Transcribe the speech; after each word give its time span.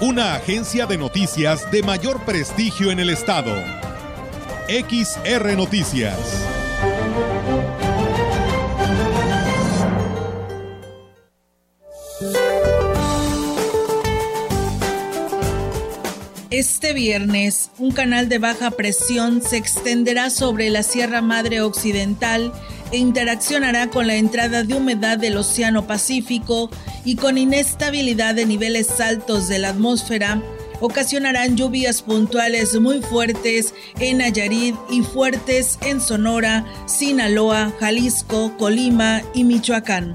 una 0.00 0.36
agencia 0.36 0.86
de 0.86 0.96
noticias 0.96 1.70
de 1.72 1.82
mayor 1.82 2.24
prestigio 2.24 2.92
en 2.92 3.00
el 3.00 3.10
estado. 3.10 3.52
XR 4.68 5.56
Noticias. 5.56 6.16
Este 16.50 16.92
viernes, 16.92 17.70
un 17.78 17.90
canal 17.90 18.28
de 18.28 18.38
baja 18.38 18.70
presión 18.70 19.42
se 19.42 19.56
extenderá 19.56 20.30
sobre 20.30 20.70
la 20.70 20.84
Sierra 20.84 21.22
Madre 21.22 21.60
Occidental 21.60 22.52
interaccionará 22.92 23.88
con 23.88 24.06
la 24.06 24.16
entrada 24.16 24.62
de 24.62 24.74
humedad 24.74 25.18
del 25.18 25.36
Océano 25.36 25.86
Pacífico 25.86 26.70
y 27.04 27.16
con 27.16 27.38
inestabilidad 27.38 28.34
de 28.34 28.46
niveles 28.46 29.00
altos 29.00 29.48
de 29.48 29.58
la 29.58 29.70
atmósfera, 29.70 30.42
ocasionarán 30.80 31.56
lluvias 31.56 32.02
puntuales 32.02 32.78
muy 32.80 33.00
fuertes 33.02 33.74
en 33.98 34.18
Nayarit 34.18 34.76
y 34.90 35.02
fuertes 35.02 35.78
en 35.82 36.00
Sonora, 36.00 36.64
Sinaloa, 36.86 37.72
Jalisco, 37.80 38.56
Colima 38.56 39.22
y 39.34 39.44
Michoacán. 39.44 40.14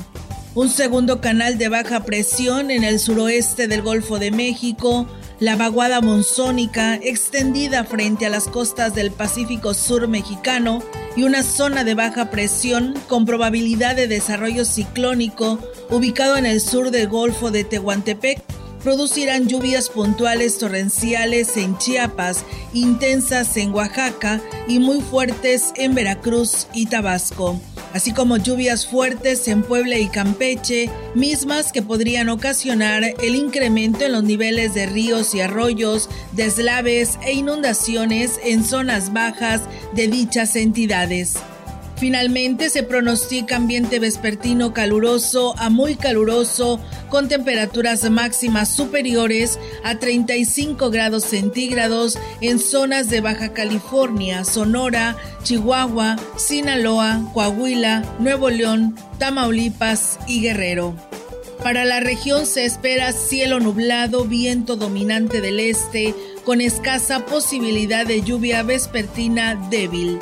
Un 0.55 0.69
segundo 0.69 1.19
canal 1.19 1.57
de 1.57 1.69
baja 1.69 2.05
presión 2.05 2.69
en 2.69 2.83
el 2.83 2.99
suroeste 2.99 3.67
del 3.67 3.81
Golfo 3.81 4.19
de 4.19 4.31
México 4.31 5.07
la 5.39 5.55
vaguada 5.55 6.01
monzónica 6.01 6.95
extendida 6.95 7.83
frente 7.83 8.25
a 8.25 8.29
las 8.29 8.47
costas 8.47 8.95
del 8.95 9.11
Pacífico 9.11 9.73
Sur 9.73 10.07
mexicano 10.07 10.81
y 11.15 11.23
una 11.23 11.43
zona 11.43 11.83
de 11.83 11.95
baja 11.95 12.29
presión 12.29 12.93
con 13.07 13.25
probabilidad 13.25 13.95
de 13.95 14.07
desarrollo 14.07 14.65
ciclónico 14.65 15.59
ubicado 15.89 16.37
en 16.37 16.45
el 16.45 16.61
sur 16.61 16.91
del 16.91 17.07
Golfo 17.07 17.51
de 17.51 17.63
Tehuantepec 17.63 18.41
producirán 18.83 19.47
lluvias 19.47 19.89
puntuales 19.89 20.57
torrenciales 20.57 21.55
en 21.57 21.77
Chiapas, 21.77 22.43
intensas 22.73 23.55
en 23.57 23.73
Oaxaca 23.73 24.41
y 24.67 24.79
muy 24.79 25.01
fuertes 25.01 25.71
en 25.75 25.95
Veracruz 25.95 26.67
y 26.73 26.87
Tabasco 26.87 27.59
así 27.93 28.11
como 28.11 28.37
lluvias 28.37 28.85
fuertes 28.85 29.47
en 29.47 29.63
Puebla 29.63 29.97
y 29.97 30.07
Campeche, 30.07 30.89
mismas 31.15 31.71
que 31.71 31.81
podrían 31.81 32.29
ocasionar 32.29 33.03
el 33.03 33.35
incremento 33.35 34.05
en 34.05 34.11
los 34.11 34.23
niveles 34.23 34.73
de 34.73 34.87
ríos 34.87 35.33
y 35.35 35.41
arroyos, 35.41 36.09
deslaves 36.33 37.19
e 37.23 37.33
inundaciones 37.33 38.39
en 38.43 38.63
zonas 38.63 39.13
bajas 39.13 39.61
de 39.93 40.07
dichas 40.07 40.55
entidades. 40.55 41.37
Finalmente 42.03 42.69
se 42.69 42.83
pronostica 42.83 43.55
ambiente 43.55 43.97
vespertino 43.97 44.73
caluroso 44.73 45.55
a 45.57 45.69
muy 45.69 45.95
caluroso 45.95 46.81
con 47.07 47.29
temperaturas 47.29 48.09
máximas 48.09 48.67
superiores 48.67 49.57
a 49.85 49.99
35 49.99 50.89
grados 50.89 51.23
centígrados 51.23 52.19
en 52.41 52.59
zonas 52.59 53.09
de 53.09 53.21
Baja 53.21 53.53
California, 53.53 54.43
Sonora, 54.43 55.15
Chihuahua, 55.43 56.17
Sinaloa, 56.35 57.21
Coahuila, 57.33 58.03
Nuevo 58.19 58.49
León, 58.49 58.97
Tamaulipas 59.17 60.19
y 60.27 60.41
Guerrero. 60.41 60.93
Para 61.63 61.85
la 61.85 62.01
región 62.01 62.45
se 62.45 62.65
espera 62.65 63.13
cielo 63.13 63.61
nublado, 63.61 64.25
viento 64.25 64.75
dominante 64.75 65.39
del 65.39 65.61
este, 65.61 66.13
con 66.43 66.59
escasa 66.59 67.25
posibilidad 67.25 68.05
de 68.05 68.23
lluvia 68.23 68.61
vespertina 68.61 69.55
débil. 69.69 70.19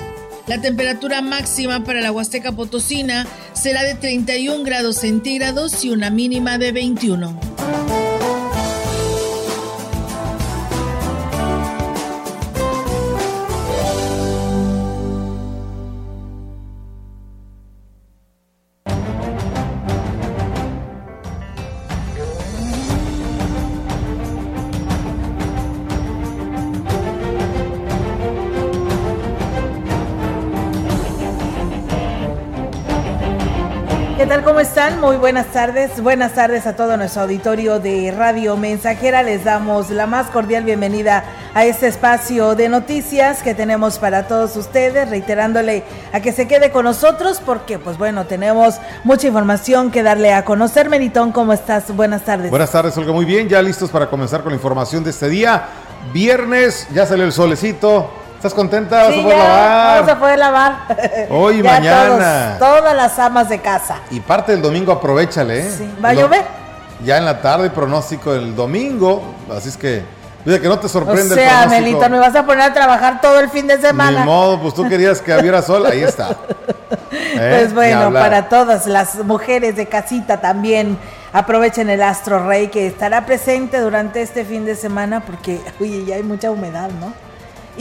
La 0.51 0.59
temperatura 0.59 1.21
máxima 1.21 1.85
para 1.85 2.01
la 2.01 2.11
Huasteca 2.11 2.51
Potosina 2.51 3.25
será 3.53 3.83
de 3.83 3.95
31 3.95 4.65
grados 4.65 4.97
centígrados 4.97 5.85
y 5.85 5.91
una 5.91 6.09
mínima 6.09 6.57
de 6.57 6.73
21. 6.73 8.00
Tal? 34.31 34.45
¿Cómo 34.45 34.61
están? 34.61 35.01
Muy 35.01 35.17
buenas 35.17 35.47
tardes. 35.47 36.01
Buenas 36.01 36.31
tardes 36.31 36.65
a 36.65 36.73
todo 36.73 36.95
nuestro 36.95 37.23
auditorio 37.23 37.81
de 37.81 38.13
Radio 38.17 38.55
Mensajera. 38.55 39.23
Les 39.23 39.43
damos 39.43 39.89
la 39.89 40.07
más 40.07 40.27
cordial 40.27 40.63
bienvenida 40.63 41.25
a 41.53 41.65
este 41.65 41.87
espacio 41.87 42.55
de 42.55 42.69
noticias 42.69 43.43
que 43.43 43.53
tenemos 43.53 43.99
para 43.99 44.29
todos 44.29 44.55
ustedes, 44.55 45.09
reiterándole 45.09 45.83
a 46.13 46.21
que 46.21 46.31
se 46.31 46.47
quede 46.47 46.71
con 46.71 46.85
nosotros 46.85 47.41
porque, 47.45 47.77
pues 47.77 47.97
bueno, 47.97 48.25
tenemos 48.25 48.75
mucha 49.03 49.27
información 49.27 49.91
que 49.91 50.01
darle 50.01 50.31
a 50.31 50.45
conocer. 50.45 50.89
Meritón, 50.89 51.33
¿cómo 51.33 51.51
estás? 51.51 51.93
Buenas 51.93 52.23
tardes. 52.23 52.49
Buenas 52.49 52.71
tardes, 52.71 52.97
Olga. 52.97 53.11
Muy 53.11 53.25
bien, 53.25 53.49
ya 53.49 53.61
listos 53.61 53.89
para 53.89 54.09
comenzar 54.09 54.43
con 54.43 54.53
la 54.53 54.55
información 54.55 55.03
de 55.03 55.09
este 55.09 55.27
día. 55.27 55.65
Viernes, 56.13 56.87
ya 56.93 57.05
salió 57.05 57.25
el 57.25 57.33
solecito. 57.33 58.20
¿Estás 58.41 58.55
contenta? 58.55 59.03
¿Vas 59.03 59.13
a 59.19 59.21
poder 59.21 59.37
lavar? 59.37 59.95
Vamos 59.97 60.09
a 60.09 60.19
poder 60.19 60.39
lavar. 60.39 60.75
Hoy 61.29 61.55
y 61.59 61.61
mañana. 61.63 62.55
todas 62.57 62.95
las 62.95 63.19
amas 63.19 63.49
de 63.49 63.59
casa. 63.59 63.97
Y 64.09 64.19
parte 64.19 64.53
del 64.53 64.63
domingo 64.63 64.91
aprovechale, 64.91 65.59
¿eh? 65.59 65.69
Sí. 65.69 65.87
¿Va 66.03 66.09
a 66.09 66.13
llover? 66.15 66.41
Ya 67.05 67.19
en 67.19 67.25
la 67.25 67.39
tarde, 67.39 67.69
pronóstico 67.69 68.33
el 68.33 68.55
domingo. 68.55 69.21
Así 69.55 69.69
es 69.69 69.77
que. 69.77 70.03
Mira 70.43 70.59
que 70.59 70.67
no 70.67 70.79
te 70.79 70.89
sorprende 70.89 71.35
o 71.35 71.37
sea, 71.37 71.67
Melita, 71.67 72.09
me 72.09 72.17
vas 72.17 72.35
a 72.35 72.43
poner 72.43 72.63
a 72.63 72.73
trabajar 72.73 73.21
todo 73.21 73.39
el 73.39 73.51
fin 73.51 73.67
de 73.67 73.79
semana. 73.79 74.21
Ni 74.21 74.25
modo, 74.25 74.59
pues 74.59 74.73
tú 74.73 74.89
querías 74.89 75.21
que 75.21 75.37
hubiera 75.37 75.61
sol, 75.61 75.85
ahí 75.85 76.01
está. 76.01 76.35
¿Eh? 77.11 77.57
Pues 77.59 77.75
bueno, 77.75 78.11
para 78.11 78.49
todas 78.49 78.87
las 78.87 79.23
mujeres 79.23 79.75
de 79.75 79.85
casita 79.85 80.41
también 80.41 80.97
aprovechen 81.31 81.91
el 81.91 82.01
Astro 82.01 82.47
Rey 82.47 82.69
que 82.69 82.87
estará 82.87 83.23
presente 83.23 83.79
durante 83.79 84.23
este 84.23 84.45
fin 84.45 84.65
de 84.65 84.75
semana 84.75 85.19
porque, 85.19 85.61
oye, 85.79 86.05
ya 86.05 86.15
hay 86.15 86.23
mucha 86.23 86.49
humedad, 86.49 86.89
¿no? 86.99 87.13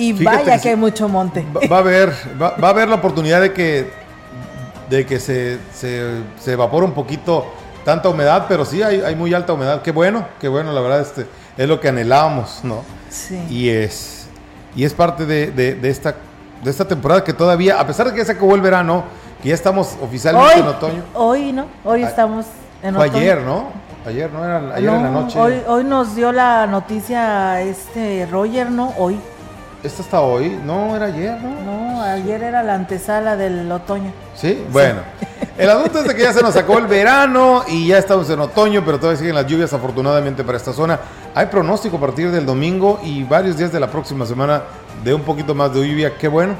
Y 0.00 0.24
vaya 0.24 0.58
que 0.58 0.70
hay 0.70 0.76
mucho 0.76 1.08
monte. 1.08 1.44
Va, 1.70 1.76
a 1.76 1.80
haber, 1.80 2.10
va, 2.40 2.54
a 2.58 2.70
haber 2.70 2.88
la 2.88 2.94
oportunidad 2.94 3.42
de 3.42 3.52
que, 3.52 3.90
de 4.88 5.04
que 5.04 5.20
se, 5.20 5.58
se, 5.74 6.22
se, 6.38 6.52
evapore 6.54 6.86
un 6.86 6.92
poquito 6.92 7.44
tanta 7.84 8.08
humedad, 8.08 8.46
pero 8.48 8.64
sí 8.64 8.82
hay, 8.82 9.02
hay, 9.02 9.14
muy 9.14 9.34
alta 9.34 9.52
humedad. 9.52 9.82
Qué 9.82 9.92
bueno, 9.92 10.26
qué 10.40 10.48
bueno, 10.48 10.72
la 10.72 10.80
verdad, 10.80 11.02
este, 11.02 11.26
es 11.58 11.68
lo 11.68 11.80
que 11.80 11.88
anhelábamos, 11.88 12.60
¿no? 12.62 12.82
Sí. 13.10 13.44
Y 13.50 13.68
es, 13.68 14.28
y 14.74 14.84
es 14.84 14.94
parte 14.94 15.26
de, 15.26 15.50
de, 15.50 15.88
esta, 15.90 16.14
de 16.64 16.70
esta 16.70 16.86
temporada 16.86 17.22
que 17.22 17.34
todavía, 17.34 17.78
a 17.78 17.86
pesar 17.86 18.06
de 18.06 18.12
que 18.12 18.18
ya 18.20 18.24
se 18.24 18.32
acabó 18.32 18.54
el 18.54 18.62
verano, 18.62 19.04
que 19.42 19.50
ya 19.50 19.54
estamos 19.54 19.98
oficialmente 20.00 20.60
en 20.60 20.66
otoño. 20.66 21.02
Hoy, 21.12 21.52
¿no? 21.52 21.66
Hoy 21.84 22.04
estamos 22.04 22.46
en 22.82 22.94
fue 22.94 23.04
ayer, 23.04 23.42
¿no? 23.42 23.68
Ayer, 24.06 24.32
¿no? 24.32 24.42
Era 24.42 24.74
ayer 24.74 24.88
en 24.88 25.02
la 25.02 25.10
noche. 25.10 25.38
Hoy, 25.38 25.60
hoy 25.68 25.84
nos 25.84 26.16
dio 26.16 26.32
la 26.32 26.66
noticia 26.66 27.60
este 27.60 28.26
Roger, 28.30 28.70
¿no? 28.70 28.94
Hoy. 28.96 29.20
¿Esta 29.82 30.02
está 30.02 30.20
hoy? 30.20 30.60
No, 30.62 30.94
era 30.94 31.06
ayer, 31.06 31.40
¿no? 31.40 31.62
No, 31.62 32.02
ayer 32.02 32.42
era 32.42 32.62
la 32.62 32.74
antesala 32.74 33.34
del 33.34 33.70
otoño. 33.72 34.12
¿Sí? 34.34 34.62
Bueno. 34.70 35.00
El 35.56 35.70
asunto 35.70 36.00
es 36.00 36.08
de 36.08 36.14
que 36.14 36.22
ya 36.22 36.34
se 36.34 36.42
nos 36.42 36.52
sacó 36.52 36.78
el 36.78 36.86
verano 36.88 37.64
y 37.66 37.86
ya 37.88 37.96
estamos 37.96 38.28
en 38.28 38.40
otoño, 38.40 38.82
pero 38.84 38.98
todavía 38.98 39.18
siguen 39.18 39.34
las 39.34 39.46
lluvias 39.46 39.72
afortunadamente 39.72 40.44
para 40.44 40.58
esta 40.58 40.74
zona. 40.74 41.00
Hay 41.34 41.46
pronóstico 41.46 41.96
a 41.96 42.00
partir 42.00 42.30
del 42.30 42.44
domingo 42.44 43.00
y 43.02 43.24
varios 43.24 43.56
días 43.56 43.72
de 43.72 43.80
la 43.80 43.90
próxima 43.90 44.26
semana 44.26 44.64
de 45.02 45.14
un 45.14 45.22
poquito 45.22 45.54
más 45.54 45.72
de 45.72 45.88
lluvia. 45.88 46.12
Qué 46.18 46.28
bueno, 46.28 46.54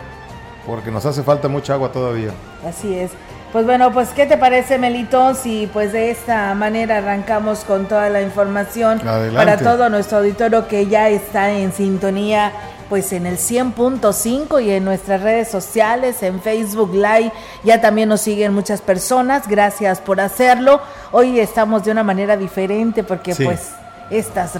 porque 0.66 0.90
nos 0.90 1.04
hace 1.04 1.22
falta 1.22 1.46
mucha 1.46 1.74
agua 1.74 1.92
todavía. 1.92 2.30
Así 2.66 2.94
es. 2.94 3.10
Pues 3.52 3.66
bueno, 3.66 3.92
pues 3.92 4.10
¿qué 4.10 4.24
te 4.26 4.38
parece, 4.38 4.78
Melito? 4.78 5.34
Si 5.34 5.68
pues 5.72 5.92
de 5.92 6.10
esta 6.10 6.54
manera 6.54 6.98
arrancamos 6.98 7.64
con 7.64 7.86
toda 7.86 8.08
la 8.08 8.22
información 8.22 9.00
para 9.00 9.58
todo 9.58 9.90
nuestro 9.90 10.18
auditorio 10.18 10.68
que 10.68 10.86
ya 10.86 11.08
está 11.08 11.50
en 11.50 11.72
sintonía 11.72 12.52
pues 12.90 13.12
en 13.12 13.24
el 13.24 13.38
100.5 13.38 14.62
y 14.62 14.70
en 14.72 14.84
nuestras 14.84 15.22
redes 15.22 15.48
sociales, 15.48 16.22
en 16.24 16.42
Facebook 16.42 16.92
Live, 16.92 17.32
ya 17.62 17.80
también 17.80 18.08
nos 18.08 18.20
siguen 18.20 18.52
muchas 18.52 18.82
personas, 18.82 19.46
gracias 19.48 20.00
por 20.00 20.20
hacerlo. 20.20 20.82
Hoy 21.12 21.38
estamos 21.38 21.84
de 21.84 21.92
una 21.92 22.02
manera 22.02 22.36
diferente 22.36 23.04
porque 23.04 23.34
pues 23.36 23.70
estas 24.10 24.56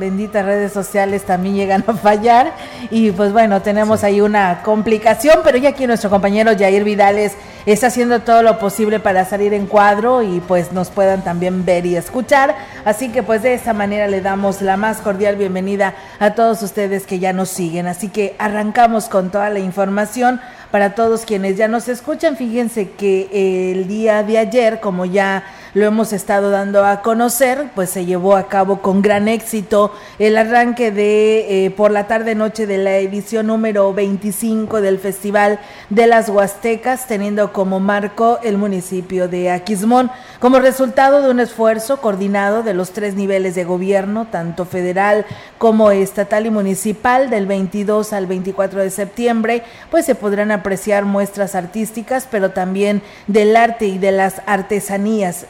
benditas 0.00 0.44
redes 0.44 0.72
sociales 0.72 1.24
también 1.24 1.54
llegan 1.54 1.84
a 1.86 1.92
fallar 1.92 2.52
y 2.90 3.12
pues 3.12 3.32
bueno, 3.32 3.62
tenemos 3.62 4.02
ahí 4.02 4.20
una 4.20 4.62
complicación, 4.62 5.40
pero 5.44 5.58
ya 5.58 5.68
aquí 5.68 5.86
nuestro 5.86 6.10
compañero 6.10 6.52
Jair 6.58 6.82
Vidales 6.82 7.36
está 7.66 7.88
haciendo 7.88 8.20
todo 8.20 8.42
lo 8.42 8.58
posible 8.58 8.98
para 8.98 9.24
salir 9.26 9.52
en 9.54 9.66
cuadro 9.66 10.22
y 10.22 10.40
pues 10.40 10.72
nos 10.72 10.90
puedan 10.90 11.22
también 11.22 11.64
ver 11.64 11.86
y 11.86 11.94
escuchar. 11.94 12.56
Así 12.84 13.10
que 13.10 13.22
pues 13.22 13.42
de 13.42 13.54
esta 13.54 13.74
manera 13.74 14.08
le 14.08 14.22
damos 14.22 14.62
la 14.62 14.76
más 14.76 14.98
cordial 14.98 15.36
bienvenida 15.36 15.94
a 16.18 16.34
todos 16.34 16.62
ustedes 16.62 17.06
que 17.06 17.18
ya 17.18 17.32
nos 17.32 17.50
siguen. 17.50 17.86
Así 17.86 18.08
que 18.08 18.34
arrancamos 18.38 19.08
con 19.08 19.30
toda 19.30 19.50
la 19.50 19.60
información 19.60 20.40
para 20.70 20.94
todos 20.94 21.26
quienes 21.26 21.56
ya 21.56 21.68
nos 21.68 21.88
escuchan. 21.88 22.36
Fíjense 22.36 22.92
que 22.92 23.72
el 23.72 23.86
día 23.86 24.22
de 24.22 24.38
ayer, 24.38 24.80
como 24.80 25.04
ya 25.04 25.44
lo 25.74 25.86
hemos 25.86 26.12
estado 26.12 26.50
dando 26.50 26.84
a 26.84 27.02
conocer, 27.02 27.70
pues 27.74 27.90
se 27.90 28.04
llevó 28.04 28.36
a 28.36 28.48
cabo 28.48 28.82
con 28.82 29.02
gran 29.02 29.28
éxito 29.28 29.92
el 30.18 30.36
arranque 30.36 30.90
de 30.90 31.66
eh, 31.66 31.70
por 31.70 31.90
la 31.90 32.06
tarde 32.06 32.34
noche 32.34 32.66
de 32.66 32.78
la 32.78 32.96
edición 32.96 33.46
número 33.46 33.92
25 33.94 34.80
del 34.80 34.98
Festival 34.98 35.60
de 35.88 36.06
las 36.06 36.28
Huastecas, 36.28 37.06
teniendo 37.06 37.52
como 37.52 37.80
marco 37.80 38.38
el 38.42 38.58
municipio 38.58 39.28
de 39.28 39.50
Aquismón, 39.50 40.10
como 40.40 40.58
resultado 40.58 41.22
de 41.22 41.30
un 41.30 41.40
esfuerzo 41.40 42.00
coordinado 42.00 42.62
de 42.62 42.74
los 42.74 42.90
tres 42.90 43.14
niveles 43.14 43.54
de 43.54 43.64
gobierno, 43.64 44.26
tanto 44.30 44.64
federal 44.64 45.24
como 45.58 45.90
estatal 45.90 46.46
y 46.46 46.50
municipal, 46.50 47.30
del 47.30 47.46
22 47.46 48.12
al 48.12 48.26
24 48.26 48.82
de 48.82 48.90
septiembre, 48.90 49.62
pues 49.90 50.04
se 50.06 50.14
podrán 50.14 50.50
apreciar 50.50 51.04
muestras 51.04 51.54
artísticas, 51.54 52.26
pero 52.30 52.50
también 52.50 53.02
del 53.26 53.56
arte 53.56 53.86
y 53.86 53.98
de 53.98 54.12
las 54.12 54.42
artesanías. 54.46 55.46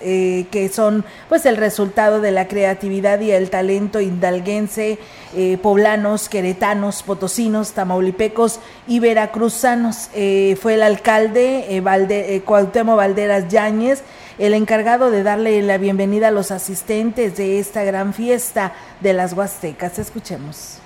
Que 0.51 0.71
son 0.73 1.05
pues 1.29 1.47
el 1.47 1.57
resultado 1.57 2.21
de 2.21 2.31
la 2.31 2.49
creatividad 2.49 3.21
y 3.21 3.31
el 3.31 3.51
talento 3.51 4.01
hidalguense, 4.01 4.99
eh, 5.35 5.59
poblanos, 5.63 6.29
queretanos, 6.29 7.03
potosinos, 7.03 7.73
tamaulipecos 7.73 8.61
y 8.87 9.01
veracruzanos. 9.01 10.09
Eh, 10.15 10.57
fue 10.61 10.75
el 10.75 10.83
alcalde 10.83 11.81
Valde, 11.83 12.43
Cuauhtémoc 12.45 12.97
Valderas 12.97 13.49
Yáñez 13.49 14.03
el 14.41 14.55
encargado 14.55 15.11
de 15.11 15.23
darle 15.23 15.61
la 15.61 15.77
bienvenida 15.77 16.29
a 16.29 16.31
los 16.31 16.51
asistentes 16.51 17.37
de 17.37 17.59
esta 17.59 17.85
gran 17.85 18.15
fiesta 18.15 18.73
de 19.03 19.13
las 19.13 19.35
Huastecas. 19.35 19.99
Escuchemos. 19.99 20.79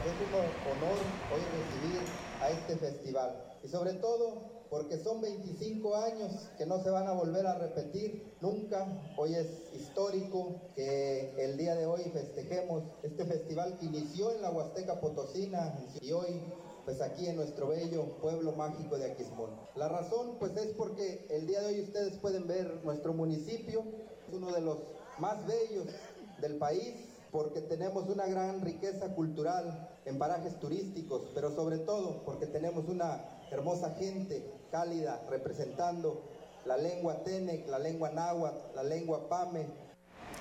Es 0.00 0.12
un 0.26 0.34
honor 0.34 0.96
hoy 1.34 1.42
recibir 1.52 2.00
a 2.40 2.48
este 2.48 2.76
festival 2.76 3.36
y 3.62 3.68
sobre 3.68 3.92
todo 3.92 4.66
porque 4.70 4.96
son 4.96 5.20
25 5.20 5.96
años 5.96 6.48
que 6.56 6.64
no 6.64 6.82
se 6.82 6.88
van 6.88 7.06
a 7.08 7.12
volver 7.12 7.46
a 7.46 7.58
repetir 7.58 8.31
nunca. 8.42 8.86
Hoy 9.16 9.34
es 9.36 9.46
histórico 9.72 10.60
que 10.74 11.32
el 11.38 11.56
día 11.56 11.76
de 11.76 11.86
hoy 11.86 12.02
festejemos 12.12 12.82
este 13.02 13.24
festival 13.24 13.78
que 13.78 13.86
inició 13.86 14.32
en 14.32 14.42
la 14.42 14.50
Huasteca 14.50 15.00
Potosina 15.00 15.78
y 16.00 16.10
hoy 16.12 16.42
pues 16.84 17.00
aquí 17.00 17.28
en 17.28 17.36
nuestro 17.36 17.68
bello 17.68 18.18
pueblo 18.20 18.52
mágico 18.52 18.98
de 18.98 19.12
Aquismón. 19.12 19.50
La 19.76 19.88
razón 19.88 20.36
pues 20.40 20.56
es 20.56 20.74
porque 20.74 21.24
el 21.30 21.46
día 21.46 21.60
de 21.60 21.66
hoy 21.68 21.80
ustedes 21.82 22.18
pueden 22.18 22.48
ver 22.48 22.84
nuestro 22.84 23.14
municipio, 23.14 23.84
es 24.26 24.34
uno 24.34 24.52
de 24.52 24.60
los 24.60 24.78
más 25.18 25.46
bellos 25.46 25.86
del 26.40 26.56
país 26.56 26.96
porque 27.30 27.60
tenemos 27.60 28.08
una 28.08 28.26
gran 28.26 28.60
riqueza 28.60 29.14
cultural 29.14 29.88
en 30.04 30.18
parajes 30.18 30.58
turísticos, 30.58 31.30
pero 31.32 31.54
sobre 31.54 31.78
todo 31.78 32.24
porque 32.24 32.46
tenemos 32.46 32.88
una 32.88 33.24
hermosa 33.52 33.90
gente 33.94 34.44
cálida, 34.72 35.24
representando 35.30 36.31
la 36.64 36.76
lengua 36.76 37.22
Tenec, 37.24 37.68
la 37.68 37.78
lengua 37.78 38.10
Náhuatl, 38.10 38.74
la 38.74 38.82
lengua 38.82 39.28
Pame, 39.28 39.66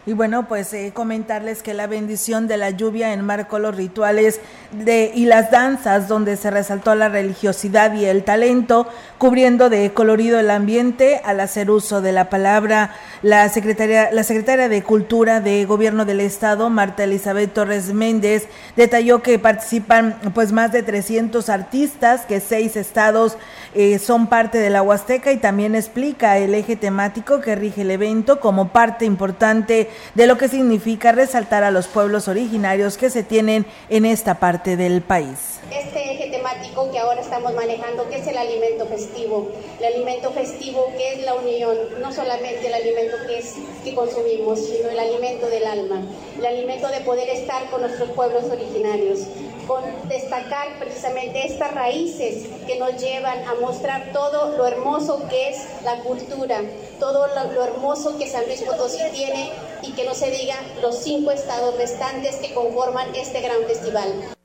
y 0.04 0.14
bueno, 0.14 0.48
pues 0.48 0.74
eh, 0.74 0.92
comentarles 0.96 1.62
que 1.62 1.76
la 1.76 1.86
bendición 1.86 2.48
de 2.48 2.58
la 2.58 2.72
lluvia 2.72 3.14
enmarcó 3.14 3.60
los 3.60 3.76
rituales 3.76 4.40
de, 4.72 5.12
y 5.14 5.26
las 5.26 5.52
danzas 5.52 6.08
donde 6.08 6.38
se 6.38 6.50
resaltó 6.50 6.96
la 6.96 7.08
religiosidad 7.08 7.94
y 7.94 8.06
el 8.06 8.24
talento, 8.24 8.88
cubriendo 9.22 9.70
de 9.70 9.94
colorido 9.94 10.40
el 10.40 10.50
ambiente 10.50 11.22
al 11.24 11.42
hacer 11.42 11.70
uso 11.70 12.02
de 12.02 12.12
la 12.12 12.32
palabra. 12.32 12.96
La 13.22 13.48
secretaria, 13.50 14.10
la 14.12 14.24
secretaria 14.24 14.68
de 14.68 14.82
Cultura 14.82 15.42
de 15.42 15.64
Gobierno 15.66 16.06
del 16.06 16.22
Estado, 16.22 16.72
Marta 16.72 17.04
Elizabeth 17.04 17.54
Torres 17.54 17.94
Méndez, 17.94 18.48
detalló 18.76 19.22
que 19.22 19.38
participan 19.38 20.20
pues 20.34 20.52
más 20.52 20.72
de 20.72 20.82
300 20.82 21.50
artistas, 21.50 22.26
que 22.26 22.40
seis 22.40 22.76
estados 22.76 23.38
eh, 23.76 24.00
son 24.00 24.26
parte 24.26 24.58
de 24.58 24.72
la 24.72 24.82
Huasteca 24.82 25.32
y 25.32 25.38
también 25.38 25.76
explica 25.76 26.40
el 26.40 26.56
eje 26.56 26.76
temático 26.76 27.42
que 27.42 27.54
rige 27.54 27.82
el 27.82 27.92
evento 27.92 28.40
como 28.40 28.70
parte 28.70 29.06
importante 29.06 29.92
de 30.16 30.26
lo 30.26 30.40
que 30.40 30.48
significa 30.48 31.12
resaltar 31.12 31.64
a 31.64 31.70
los 31.70 31.86
pueblos 31.86 32.28
originarios 32.28 32.98
que 32.98 33.12
se 33.12 33.22
tienen 33.22 33.68
en 33.88 34.06
esta 34.06 34.40
parte 34.40 34.78
del 34.78 35.04
país. 35.04 35.60
Este 35.72 36.12
eje 36.12 36.32
temático 36.32 36.92
que 36.92 36.98
ahora 36.98 37.22
estamos 37.22 37.54
manejando, 37.54 38.10
que 38.10 38.18
es 38.18 38.28
el 38.28 38.38
alimento 38.38 38.88
festivo, 38.88 39.11
el 39.16 39.86
alimento 39.86 40.32
festivo 40.32 40.92
que 40.98 41.14
es 41.14 41.26
la 41.26 41.36
unión, 41.36 41.78
no 42.00 42.12
solamente 42.12 42.68
el 42.68 42.74
alimento 42.74 43.18
que, 43.28 43.40
es, 43.40 43.56
que 43.84 43.94
consumimos, 43.94 44.60
sino 44.60 44.90
el 44.90 45.00
alimento 45.00 45.48
del 45.48 45.66
alma, 45.66 46.02
el 46.38 46.46
alimento 46.46 46.88
de 46.88 47.02
poder 47.02 47.30
estar 47.30 47.70
con 47.70 47.82
nuestros 47.82 48.10
pueblos 48.12 48.46
originarios, 48.46 49.22
con 49.68 49.84
destacar 50.08 50.80
precisamente 50.80 51.46
estas 51.46 51.74
raíces 51.74 52.48
que 52.66 52.78
nos 52.78 52.98
llevan 53.02 53.48
a 53.48 53.56
mostrar 53.56 54.12
todo 54.12 54.58
lo 54.58 54.66
hermoso 54.66 55.28
que 55.30 55.50
es 55.50 55.58
la 55.84 56.00
cultura, 56.00 56.62
todo 57.00 57.28
lo, 57.28 57.64
hermoso 57.64 58.18
que 58.18 58.28
San 58.28 58.46
Luis 58.46 58.62
Potosí 58.64 59.00
tiene 59.14 59.52
y 59.84 59.92
que 59.92 60.06
no 60.06 60.14
se 60.14 60.32
diga 60.32 60.56
los 60.82 60.98
cinco 60.98 61.32
estados 61.32 61.78
restantes 61.78 62.36
que 62.38 62.54
conforman 62.54 63.14
este 63.16 63.42
gran 63.42 63.64
festival. 63.66 64.36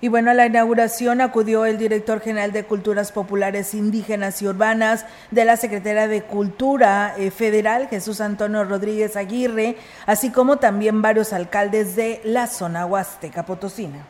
Y 0.00 0.06
bueno, 0.06 0.30
a 0.30 0.34
la 0.34 0.46
inauguración 0.46 1.20
acudió 1.20 1.64
el 1.64 1.76
director 1.76 2.20
general 2.20 2.52
de 2.52 2.62
Culturas 2.62 3.10
Populares 3.10 3.74
Indígenas 3.74 4.40
y 4.40 4.46
Urbanas 4.46 5.04
de 5.32 5.44
la 5.44 5.56
Secretaría 5.56 6.06
de 6.06 6.22
Cultura 6.22 7.16
eh, 7.18 7.32
Federal, 7.32 7.88
Jesús 7.88 8.20
Antonio 8.20 8.62
Rodríguez 8.62 9.16
Aguirre, 9.16 9.76
así 10.06 10.30
como 10.30 10.58
también 10.58 11.02
varios 11.02 11.32
alcaldes 11.32 11.96
de 11.96 12.20
la 12.22 12.46
zona 12.46 12.86
huasteca 12.86 13.44
potosina. 13.44 14.06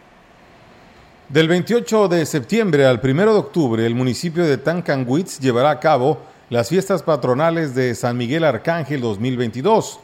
Del 1.31 1.49
28 1.49 2.09
de 2.09 2.27
septiembre 2.27 2.85
al 2.85 3.01
1 3.03 3.33
de 3.33 3.39
octubre, 3.39 3.87
el 3.87 3.95
municipio 3.95 4.45
de 4.45 4.59
Tancanwitz 4.59 5.41
llevará 5.41 5.71
a 5.71 5.81
cabo 5.81 6.19
las 6.51 6.69
fiestas 6.69 7.03
patronales 7.03 7.75
de 7.75 7.95
San 7.95 8.19
Miguel 8.19 8.45
Arcángel 8.45 9.01
2022. 9.01 10.01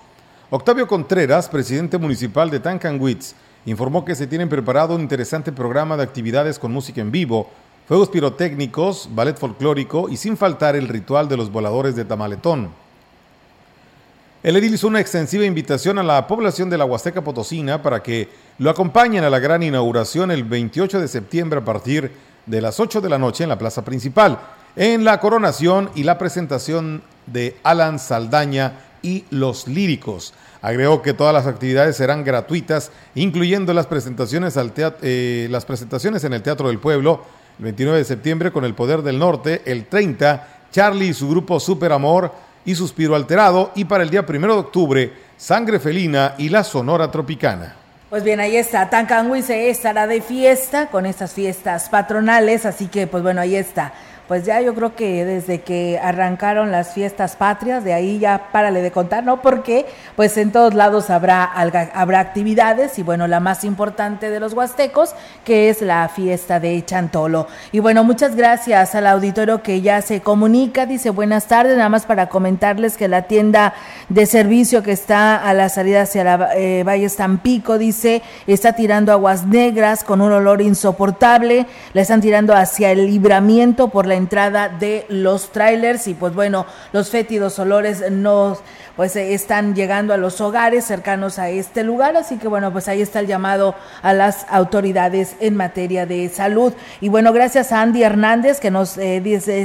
Octavio 0.48 0.86
Contreras, 0.86 1.48
presidente 1.50 1.98
municipal 1.98 2.48
de 2.48 2.60
Tancanwitz, 2.60 3.34
informó 3.66 4.04
que 4.04 4.14
se 4.14 4.26
tienen 4.26 4.48
preparado 4.48 4.94
un 4.94 5.00
interesante 5.00 5.52
programa 5.52 5.96
de 5.96 6.02
actividades 6.02 6.58
con 6.58 6.72
música 6.72 7.00
en 7.00 7.10
vivo, 7.10 7.50
fuegos 7.86 8.08
pirotécnicos, 8.08 9.08
ballet 9.14 9.38
folclórico 9.38 10.08
y 10.08 10.16
sin 10.16 10.36
faltar 10.36 10.76
el 10.76 10.88
ritual 10.88 11.28
de 11.28 11.36
los 11.36 11.50
voladores 11.50 11.96
de 11.96 12.04
Tamaletón. 12.04 12.70
El 14.42 14.56
edil 14.56 14.74
hizo 14.74 14.88
una 14.88 15.00
extensiva 15.00 15.46
invitación 15.46 15.98
a 15.98 16.02
la 16.02 16.26
población 16.26 16.68
de 16.68 16.76
la 16.76 16.84
Huasteca 16.84 17.24
Potosina 17.24 17.82
para 17.82 18.02
que 18.02 18.28
lo 18.58 18.68
acompañen 18.68 19.24
a 19.24 19.30
la 19.30 19.38
gran 19.38 19.62
inauguración 19.62 20.30
el 20.30 20.44
28 20.44 21.00
de 21.00 21.08
septiembre 21.08 21.60
a 21.60 21.64
partir 21.64 22.12
de 22.44 22.60
las 22.60 22.78
8 22.78 23.00
de 23.00 23.08
la 23.08 23.18
noche 23.18 23.44
en 23.44 23.48
la 23.48 23.58
plaza 23.58 23.86
principal, 23.86 24.38
en 24.76 25.02
la 25.02 25.18
coronación 25.18 25.88
y 25.94 26.02
la 26.02 26.18
presentación 26.18 27.02
de 27.26 27.56
Alan 27.62 27.98
Saldaña 27.98 28.80
y 29.00 29.24
los 29.30 29.66
líricos. 29.66 30.34
Agregó 30.64 31.02
que 31.02 31.12
todas 31.12 31.34
las 31.34 31.46
actividades 31.46 31.94
serán 31.94 32.24
gratuitas, 32.24 32.90
incluyendo 33.14 33.74
las 33.74 33.86
presentaciones, 33.86 34.56
eh, 34.56 35.46
en 35.46 36.32
el 36.32 36.42
Teatro 36.42 36.68
del 36.68 36.78
Pueblo, 36.78 37.20
el 37.58 37.64
29 37.64 37.98
de 37.98 38.04
septiembre 38.06 38.50
con 38.50 38.64
El 38.64 38.74
Poder 38.74 39.02
del 39.02 39.18
Norte, 39.18 39.60
el 39.66 39.84
30, 39.84 40.48
Charlie 40.72 41.08
y 41.08 41.12
su 41.12 41.28
grupo 41.28 41.60
Super 41.60 41.92
Amor, 41.92 42.32
y 42.64 42.74
Suspiro 42.74 43.14
Alterado 43.14 43.72
y 43.74 43.84
para 43.84 44.04
el 44.04 44.08
día 44.08 44.24
primero 44.24 44.54
de 44.54 44.60
octubre 44.60 45.12
Sangre 45.36 45.78
Felina 45.78 46.34
y 46.38 46.48
la 46.48 46.64
Sonora 46.64 47.10
Tropicana. 47.10 47.76
Pues 48.08 48.24
bien, 48.24 48.40
ahí 48.40 48.56
está, 48.56 48.88
se 49.42 49.68
estará 49.68 50.06
de 50.06 50.22
fiesta 50.22 50.86
con 50.86 51.04
estas 51.04 51.34
fiestas 51.34 51.90
patronales, 51.90 52.64
así 52.64 52.86
que 52.86 53.06
pues 53.06 53.22
bueno, 53.22 53.42
ahí 53.42 53.54
está 53.54 53.92
pues 54.28 54.44
ya 54.44 54.60
yo 54.60 54.74
creo 54.74 54.96
que 54.96 55.24
desde 55.24 55.60
que 55.60 55.98
arrancaron 56.02 56.72
las 56.72 56.94
fiestas 56.94 57.36
patrias, 57.36 57.84
de 57.84 57.92
ahí 57.92 58.18
ya 58.18 58.48
párale 58.52 58.80
de 58.80 58.90
contar, 58.90 59.22
¿no? 59.22 59.42
Porque 59.42 59.84
pues 60.16 60.36
en 60.38 60.50
todos 60.50 60.74
lados 60.74 61.10
habrá, 61.10 61.44
habrá 61.44 62.20
actividades 62.20 62.98
y 62.98 63.02
bueno, 63.02 63.26
la 63.26 63.40
más 63.40 63.64
importante 63.64 64.30
de 64.30 64.40
los 64.40 64.54
huastecos, 64.54 65.14
que 65.44 65.68
es 65.68 65.82
la 65.82 66.08
fiesta 66.08 66.58
de 66.58 66.82
Chantolo. 66.84 67.46
Y 67.70 67.80
bueno, 67.80 68.02
muchas 68.02 68.34
gracias 68.34 68.94
al 68.94 69.06
auditorio 69.06 69.62
que 69.62 69.82
ya 69.82 70.00
se 70.00 70.22
comunica, 70.22 70.86
dice 70.86 71.10
buenas 71.10 71.46
tardes, 71.46 71.76
nada 71.76 71.90
más 71.90 72.06
para 72.06 72.28
comentarles 72.28 72.96
que 72.96 73.08
la 73.08 73.22
tienda 73.22 73.74
de 74.08 74.24
servicio 74.24 74.82
que 74.82 74.92
está 74.92 75.36
a 75.36 75.52
la 75.52 75.68
salida 75.68 76.02
hacia 76.02 76.24
la 76.24 76.50
eh, 76.56 76.82
Valle 76.82 77.04
Estampico, 77.04 77.76
dice, 77.76 78.22
está 78.46 78.72
tirando 78.72 79.12
aguas 79.12 79.46
negras 79.46 80.02
con 80.02 80.20
un 80.20 80.32
olor 80.32 80.62
insoportable, 80.62 81.66
la 81.92 82.00
están 82.00 82.20
tirando 82.20 82.54
hacia 82.54 82.90
el 82.90 83.06
libramiento 83.06 83.88
por 83.88 84.06
la 84.06 84.13
entrada 84.14 84.68
de 84.68 85.06
los 85.08 85.52
trailers 85.52 86.06
y 86.08 86.14
pues 86.14 86.34
bueno, 86.34 86.66
los 86.92 87.10
fétidos 87.10 87.58
olores 87.58 88.10
no 88.10 88.58
pues 88.96 89.16
eh, 89.16 89.34
están 89.34 89.74
llegando 89.74 90.14
a 90.14 90.16
los 90.16 90.40
hogares 90.40 90.84
cercanos 90.84 91.38
a 91.38 91.50
este 91.50 91.82
lugar, 91.82 92.16
así 92.16 92.36
que 92.36 92.48
bueno, 92.48 92.72
pues 92.72 92.88
ahí 92.88 93.02
está 93.02 93.20
el 93.20 93.26
llamado 93.26 93.74
a 94.02 94.12
las 94.12 94.46
autoridades 94.48 95.36
en 95.40 95.56
materia 95.56 96.06
de 96.06 96.28
salud. 96.28 96.72
Y 97.00 97.08
bueno, 97.08 97.32
gracias 97.32 97.72
a 97.72 97.82
Andy 97.82 98.02
Hernández 98.02 98.60
que 98.60 98.70
nos 98.70 98.96
eh, 98.98 99.20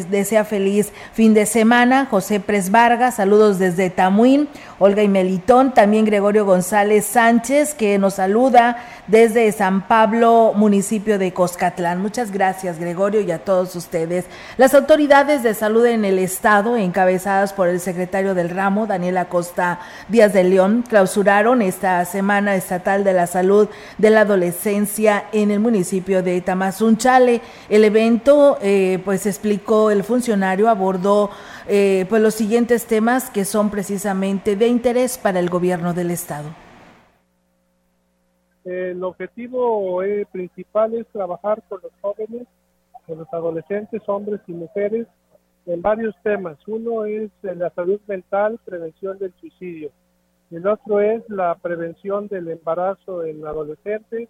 desea 0.09 0.45
feliz 0.45 0.91
fin 1.13 1.33
de 1.33 1.45
semana, 1.45 2.07
José 2.09 2.39
Pres 2.39 2.71
Vargas, 2.71 3.15
saludos 3.15 3.59
desde 3.59 3.89
Tamuín, 3.89 4.49
Olga 4.79 5.03
y 5.03 5.07
Melitón, 5.07 5.73
también 5.73 6.05
Gregorio 6.05 6.45
González 6.45 7.05
Sánchez 7.05 7.73
que 7.73 7.97
nos 7.97 8.15
saluda 8.15 8.77
desde 9.07 9.51
San 9.51 9.87
Pablo, 9.87 10.53
municipio 10.55 11.19
de 11.19 11.33
Coscatlán. 11.33 12.01
Muchas 12.01 12.31
gracias 12.31 12.79
Gregorio 12.79 13.21
y 13.21 13.31
a 13.31 13.39
todos 13.39 13.75
ustedes. 13.75 14.25
Las 14.57 14.73
autoridades 14.73 15.41
de 15.43 15.53
salud 15.53 15.85
en 15.85 16.03
el 16.03 16.19
estado, 16.19 16.75
encabezadas 16.75 17.53
por 17.53 17.67
el 17.67 17.79
secretario 17.79 18.33
del 18.33 18.49
ramo, 18.49 18.87
Daniel 18.87 19.17
Costa 19.29 19.79
Díaz 20.09 20.33
de 20.33 20.43
León 20.43 20.83
clausuraron 20.87 21.61
esta 21.61 22.03
Semana 22.05 22.55
Estatal 22.55 23.03
de 23.03 23.13
la 23.13 23.27
Salud 23.27 23.69
de 23.97 24.09
la 24.09 24.21
Adolescencia 24.21 25.25
en 25.31 25.51
el 25.51 25.59
municipio 25.59 26.23
de 26.23 26.41
Tamazunchale. 26.41 27.41
El 27.69 27.83
evento, 27.83 28.57
eh, 28.61 28.99
pues 29.05 29.25
explicó 29.25 29.91
el 29.91 30.03
funcionario, 30.03 30.69
abordó 30.69 31.29
eh, 31.67 32.05
pues 32.09 32.21
los 32.21 32.33
siguientes 32.33 32.85
temas 32.85 33.29
que 33.29 33.45
son 33.45 33.69
precisamente 33.69 34.55
de 34.55 34.67
interés 34.67 35.17
para 35.17 35.39
el 35.39 35.49
gobierno 35.49 35.93
del 35.93 36.11
Estado. 36.11 36.49
El 38.65 39.03
objetivo 39.03 40.03
eh, 40.03 40.27
principal 40.31 40.93
es 40.93 41.07
trabajar 41.07 41.63
con 41.69 41.79
los 41.81 41.91
jóvenes, 42.01 42.47
con 43.09 43.17
los 43.17 43.33
adolescentes, 43.33 44.03
hombres 44.05 44.39
y 44.45 44.53
mujeres, 44.53 45.07
en 45.65 45.81
varios 45.81 46.15
temas. 46.21 46.57
Uno 46.67 47.05
es 47.05 47.31
la 47.41 47.71
salud 47.71 47.99
mental, 48.07 48.59
prevención 48.63 49.17
del 49.17 49.33
suicidio. 49.39 49.89
El 50.51 50.67
otro 50.67 51.01
es 51.01 51.27
la 51.27 51.55
prevención 51.55 52.27
del 52.27 52.49
embarazo 52.49 53.25
en 53.25 53.45
adolescentes, 53.45 54.29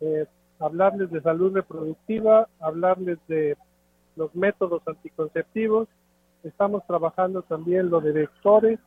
eh, 0.00 0.26
hablarles 0.58 1.10
de 1.12 1.22
salud 1.22 1.54
reproductiva, 1.54 2.48
hablarles 2.58 3.18
de 3.28 3.56
los 4.16 4.34
métodos 4.34 4.82
anticonceptivos. 4.86 5.88
Estamos 6.42 6.84
trabajando 6.88 7.42
también 7.42 7.90
lo 7.90 8.00
de 8.00 8.10
vectores. 8.10 8.80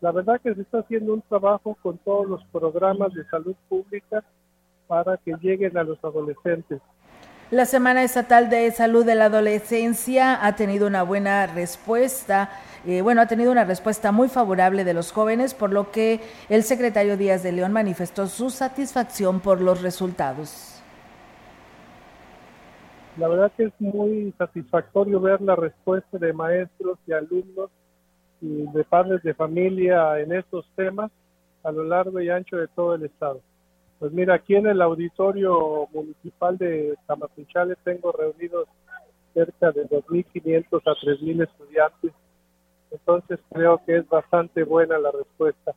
La 0.00 0.12
verdad 0.12 0.40
que 0.40 0.54
se 0.54 0.62
está 0.62 0.78
haciendo 0.78 1.14
un 1.14 1.22
trabajo 1.22 1.76
con 1.82 1.98
todos 1.98 2.28
los 2.28 2.44
programas 2.46 3.12
de 3.12 3.24
salud 3.24 3.56
pública 3.68 4.24
para 4.86 5.16
que 5.16 5.34
lleguen 5.40 5.76
a 5.76 5.82
los 5.82 6.02
adolescentes. 6.04 6.80
La 7.52 7.64
Semana 7.64 8.02
Estatal 8.02 8.50
de 8.50 8.68
Salud 8.72 9.06
de 9.06 9.14
la 9.14 9.26
Adolescencia 9.26 10.44
ha 10.44 10.56
tenido 10.56 10.88
una 10.88 11.04
buena 11.04 11.46
respuesta, 11.46 12.50
eh, 12.84 13.02
bueno, 13.02 13.20
ha 13.20 13.28
tenido 13.28 13.52
una 13.52 13.64
respuesta 13.64 14.10
muy 14.10 14.28
favorable 14.28 14.82
de 14.82 14.92
los 14.92 15.12
jóvenes, 15.12 15.54
por 15.54 15.72
lo 15.72 15.92
que 15.92 16.18
el 16.48 16.64
secretario 16.64 17.16
Díaz 17.16 17.44
de 17.44 17.52
León 17.52 17.72
manifestó 17.72 18.26
su 18.26 18.50
satisfacción 18.50 19.38
por 19.38 19.60
los 19.60 19.80
resultados. 19.80 20.82
La 23.16 23.28
verdad 23.28 23.52
que 23.56 23.66
es 23.66 23.72
muy 23.78 24.34
satisfactorio 24.36 25.20
ver 25.20 25.40
la 25.40 25.54
respuesta 25.54 26.18
de 26.18 26.32
maestros 26.32 26.98
y 27.06 27.12
alumnos 27.12 27.70
y 28.40 28.66
de 28.72 28.82
padres 28.82 29.22
de 29.22 29.34
familia 29.34 30.18
en 30.18 30.32
estos 30.32 30.68
temas 30.74 31.12
a 31.62 31.70
lo 31.70 31.84
largo 31.84 32.20
y 32.20 32.28
ancho 32.28 32.56
de 32.56 32.66
todo 32.66 32.96
el 32.96 33.04
estado. 33.04 33.40
Pues 33.98 34.12
mira, 34.12 34.34
aquí 34.34 34.54
en 34.54 34.66
el 34.66 34.82
auditorio 34.82 35.88
municipal 35.92 36.58
de 36.58 36.96
Tamazunchale 37.06 37.76
tengo 37.82 38.12
reunidos 38.12 38.68
cerca 39.32 39.72
de 39.72 39.88
2.500 39.88 40.82
a 40.84 40.94
3.000 40.94 41.42
estudiantes. 41.42 42.12
Entonces 42.90 43.40
creo 43.50 43.80
que 43.84 43.96
es 43.96 44.08
bastante 44.08 44.64
buena 44.64 44.98
la 44.98 45.10
respuesta. 45.10 45.72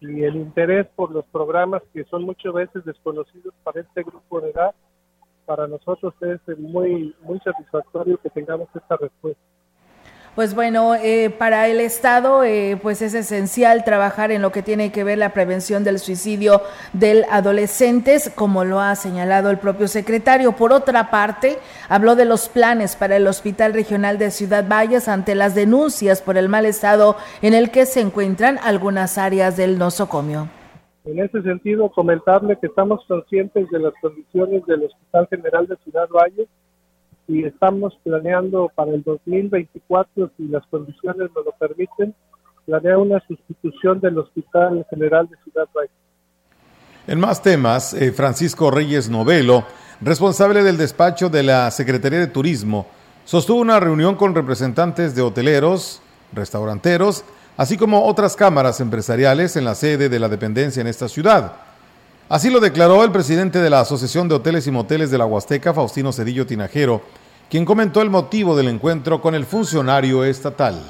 Y 0.00 0.24
el 0.24 0.36
interés 0.36 0.86
por 0.94 1.10
los 1.10 1.24
programas 1.26 1.82
que 1.94 2.04
son 2.04 2.24
muchas 2.24 2.52
veces 2.52 2.84
desconocidos 2.84 3.54
para 3.64 3.80
este 3.80 4.02
grupo 4.02 4.40
de 4.40 4.50
edad, 4.50 4.74
para 5.46 5.66
nosotros 5.66 6.12
es 6.20 6.58
muy, 6.58 7.14
muy 7.22 7.38
satisfactorio 7.40 8.18
que 8.18 8.30
tengamos 8.30 8.68
esta 8.74 8.96
respuesta 8.96 9.55
pues 10.36 10.54
bueno, 10.54 10.94
eh, 10.94 11.30
para 11.30 11.66
el 11.66 11.80
Estado 11.80 12.44
eh, 12.44 12.78
pues 12.82 13.00
es 13.00 13.14
esencial 13.14 13.84
trabajar 13.84 14.30
en 14.30 14.42
lo 14.42 14.52
que 14.52 14.62
tiene 14.62 14.92
que 14.92 15.02
ver 15.02 15.16
la 15.16 15.32
prevención 15.32 15.82
del 15.82 15.98
suicidio 15.98 16.60
del 16.92 17.24
adolescentes, 17.30 18.30
como 18.34 18.62
lo 18.62 18.78
ha 18.78 18.94
señalado 18.96 19.48
el 19.48 19.56
propio 19.56 19.88
secretario. 19.88 20.52
Por 20.52 20.74
otra 20.74 21.10
parte, 21.10 21.56
habló 21.88 22.16
de 22.16 22.26
los 22.26 22.50
planes 22.50 22.96
para 22.96 23.16
el 23.16 23.26
Hospital 23.26 23.72
Regional 23.72 24.18
de 24.18 24.30
Ciudad 24.30 24.68
Valles 24.68 25.08
ante 25.08 25.34
las 25.34 25.54
denuncias 25.54 26.20
por 26.20 26.36
el 26.36 26.50
mal 26.50 26.66
estado 26.66 27.16
en 27.40 27.54
el 27.54 27.70
que 27.70 27.86
se 27.86 28.02
encuentran 28.02 28.58
algunas 28.62 29.16
áreas 29.16 29.56
del 29.56 29.78
nosocomio. 29.78 30.48
En 31.06 31.18
ese 31.18 31.40
sentido, 31.44 31.88
comentarle 31.88 32.58
que 32.60 32.66
estamos 32.66 33.02
conscientes 33.08 33.70
de 33.70 33.78
las 33.78 33.94
condiciones 34.02 34.66
del 34.66 34.82
Hospital 34.82 35.28
General 35.30 35.66
de 35.66 35.76
Ciudad 35.76 36.08
Valles 36.10 36.48
y 37.28 37.44
estamos 37.44 37.98
planeando 38.02 38.70
para 38.74 38.92
el 38.92 39.02
2024, 39.02 40.30
si 40.36 40.48
las 40.48 40.66
condiciones 40.66 41.30
nos 41.34 41.44
lo 41.44 41.52
permiten, 41.58 42.14
planear 42.64 42.98
una 42.98 43.20
sustitución 43.26 44.00
del 44.00 44.18
Hospital 44.18 44.86
General 44.90 45.28
de 45.28 45.36
Ciudad 45.44 45.68
Valles. 45.74 45.90
En 47.06 47.20
más 47.20 47.42
temas, 47.42 47.94
eh, 47.94 48.12
Francisco 48.12 48.70
Reyes 48.70 49.08
Novelo, 49.08 49.64
responsable 50.00 50.62
del 50.62 50.76
despacho 50.76 51.28
de 51.28 51.42
la 51.42 51.70
Secretaría 51.70 52.18
de 52.18 52.26
Turismo, 52.26 52.86
sostuvo 53.24 53.60
una 53.60 53.78
reunión 53.78 54.16
con 54.16 54.34
representantes 54.34 55.14
de 55.14 55.22
hoteleros, 55.22 56.02
restauranteros, 56.32 57.24
así 57.56 57.76
como 57.76 58.04
otras 58.04 58.36
cámaras 58.36 58.80
empresariales 58.80 59.56
en 59.56 59.64
la 59.64 59.74
sede 59.74 60.08
de 60.08 60.18
la 60.18 60.28
dependencia 60.28 60.80
en 60.80 60.88
esta 60.88 61.08
ciudad. 61.08 61.52
Así 62.28 62.50
lo 62.50 62.58
declaró 62.58 63.04
el 63.04 63.12
presidente 63.12 63.60
de 63.60 63.70
la 63.70 63.78
Asociación 63.78 64.26
de 64.26 64.34
Hoteles 64.34 64.66
y 64.66 64.72
Moteles 64.72 65.12
de 65.12 65.18
la 65.18 65.26
Huasteca, 65.26 65.72
Faustino 65.72 66.12
Cedillo 66.12 66.44
Tinajero, 66.44 67.00
quien 67.48 67.64
comentó 67.64 68.02
el 68.02 68.10
motivo 68.10 68.56
del 68.56 68.66
encuentro 68.66 69.22
con 69.22 69.36
el 69.36 69.46
funcionario 69.46 70.24
estatal. 70.24 70.82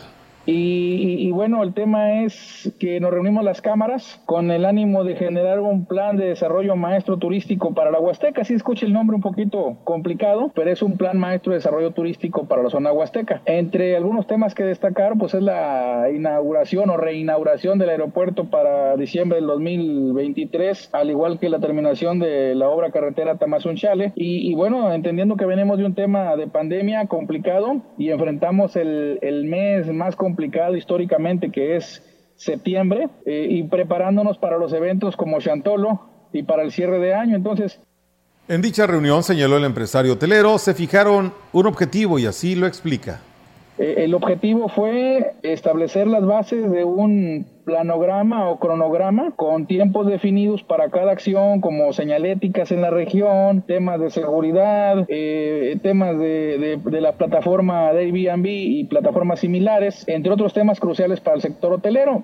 Y, 0.46 1.30
bueno, 1.32 1.62
el 1.64 1.74
tema 1.74 2.22
es 2.22 2.72
que 2.78 3.00
nos 3.00 3.10
reunimos 3.10 3.44
las 3.44 3.60
cámaras 3.60 4.22
con 4.26 4.50
el 4.52 4.64
ánimo 4.64 5.02
de 5.02 5.16
generar 5.16 5.58
un 5.60 5.86
plan 5.86 6.16
de 6.16 6.26
desarrollo 6.26 6.76
maestro 6.76 7.16
turístico 7.16 7.74
para 7.74 7.90
la 7.90 7.98
Huasteca. 7.98 8.44
Sí 8.44 8.54
escucha 8.54 8.86
el 8.86 8.92
nombre 8.92 9.16
un 9.16 9.22
poquito 9.22 9.78
complicado, 9.82 10.52
pero 10.54 10.70
es 10.70 10.82
un 10.82 10.96
plan 10.96 11.18
maestro 11.18 11.50
de 11.50 11.58
desarrollo 11.58 11.90
turístico 11.90 12.46
para 12.46 12.62
la 12.62 12.70
zona 12.70 12.92
huasteca. 12.92 13.42
Entre 13.46 13.96
algunos 13.96 14.26
temas 14.26 14.54
que 14.54 14.62
destacar, 14.62 15.18
pues 15.18 15.34
es 15.34 15.42
la 15.42 16.08
inauguración 16.14 16.90
o 16.90 16.96
reinauguración 16.96 17.78
del 17.78 17.90
aeropuerto 17.90 18.44
para 18.44 18.96
diciembre 18.96 19.38
del 19.38 19.48
2023, 19.48 20.90
al 20.92 21.10
igual 21.10 21.40
que 21.40 21.48
la 21.48 21.58
terminación 21.58 22.20
de 22.20 22.54
la 22.54 22.68
obra 22.68 22.92
carretera 22.92 23.36
Tamazunchale. 23.36 24.12
Y, 24.14 24.48
y 24.48 24.54
bueno, 24.54 24.92
entendiendo 24.92 25.36
que 25.36 25.44
venimos 25.44 25.78
de 25.78 25.86
un 25.86 25.94
tema 25.94 26.36
de 26.36 26.46
pandemia 26.46 27.06
complicado 27.06 27.80
y 27.98 28.10
enfrentamos 28.10 28.76
el, 28.76 29.18
el 29.22 29.44
mes 29.44 29.92
más 29.92 30.14
complicado 30.14 30.35
complicado 30.36 30.76
históricamente 30.76 31.50
que 31.50 31.76
es 31.76 32.02
septiembre 32.36 33.08
eh, 33.24 33.46
y 33.48 33.62
preparándonos 33.62 34.36
para 34.36 34.58
los 34.58 34.70
eventos 34.74 35.16
como 35.16 35.40
Chantolo 35.40 36.28
y 36.30 36.42
para 36.42 36.62
el 36.62 36.72
cierre 36.72 36.98
de 36.98 37.14
año. 37.14 37.34
Entonces, 37.34 37.80
en 38.48 38.60
dicha 38.60 38.86
reunión, 38.86 39.22
señaló 39.22 39.56
el 39.56 39.64
empresario 39.64 40.12
hotelero, 40.12 40.58
se 40.58 40.74
fijaron 40.74 41.32
un 41.54 41.66
objetivo 41.66 42.18
y 42.18 42.26
así 42.26 42.54
lo 42.54 42.66
explica. 42.66 43.20
Eh, 43.78 44.04
el 44.04 44.14
objetivo 44.14 44.68
fue 44.68 45.34
establecer 45.42 46.06
las 46.06 46.24
bases 46.24 46.70
de 46.70 46.84
un 46.84 47.46
planograma 47.64 48.48
o 48.48 48.58
cronograma 48.58 49.32
con 49.32 49.66
tiempos 49.66 50.06
definidos 50.06 50.62
para 50.62 50.88
cada 50.88 51.12
acción, 51.12 51.60
como 51.60 51.92
señaléticas 51.92 52.70
en 52.72 52.80
la 52.80 52.90
región, 52.90 53.62
temas 53.62 54.00
de 54.00 54.10
seguridad, 54.10 55.04
eh, 55.08 55.78
temas 55.82 56.18
de, 56.18 56.80
de, 56.82 57.00
la 57.00 57.12
plataforma 57.12 57.92
de 57.92 58.04
Airbnb 58.04 58.46
y 58.46 58.84
plataformas 58.84 59.40
similares, 59.40 60.04
entre 60.06 60.32
otros 60.32 60.54
temas 60.54 60.80
cruciales 60.80 61.20
para 61.20 61.36
el 61.36 61.42
sector 61.42 61.72
hotelero. 61.72 62.22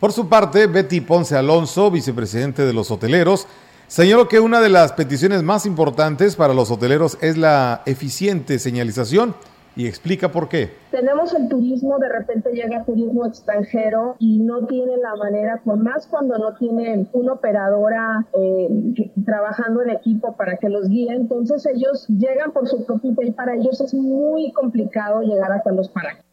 Por 0.00 0.10
su 0.10 0.28
parte, 0.28 0.66
Betty 0.66 1.00
Ponce 1.00 1.36
Alonso, 1.36 1.88
vicepresidente 1.88 2.64
de 2.64 2.72
los 2.72 2.90
hoteleros, 2.90 3.46
Señaló 3.92 4.26
que 4.26 4.40
una 4.40 4.62
de 4.62 4.70
las 4.70 4.92
peticiones 4.92 5.42
más 5.42 5.66
importantes 5.66 6.34
para 6.34 6.54
los 6.54 6.70
hoteleros 6.70 7.18
es 7.20 7.36
la 7.36 7.82
eficiente 7.84 8.58
señalización 8.58 9.34
y 9.76 9.86
explica 9.86 10.32
por 10.32 10.48
qué. 10.48 10.72
Tenemos 10.90 11.34
el 11.34 11.46
turismo, 11.50 11.98
de 11.98 12.08
repente 12.08 12.52
llega 12.52 12.86
turismo 12.86 13.26
extranjero 13.26 14.16
y 14.18 14.38
no 14.38 14.66
tiene 14.66 14.96
la 14.96 15.14
manera, 15.16 15.60
por 15.62 15.76
más 15.76 16.06
cuando 16.06 16.38
no 16.38 16.54
tienen 16.54 17.06
una 17.12 17.34
operadora 17.34 18.24
eh, 18.32 19.12
trabajando 19.26 19.82
en 19.82 19.90
equipo 19.90 20.34
para 20.36 20.56
que 20.56 20.70
los 20.70 20.88
guíe, 20.88 21.12
entonces 21.12 21.66
ellos 21.66 22.06
llegan 22.08 22.52
por 22.52 22.66
su 22.68 22.86
propio 22.86 23.12
y 23.20 23.30
para 23.32 23.56
ellos 23.56 23.78
es 23.82 23.92
muy 23.92 24.52
complicado 24.52 25.20
llegar 25.20 25.52
hasta 25.52 25.70
los 25.70 25.90
parajes. 25.90 26.24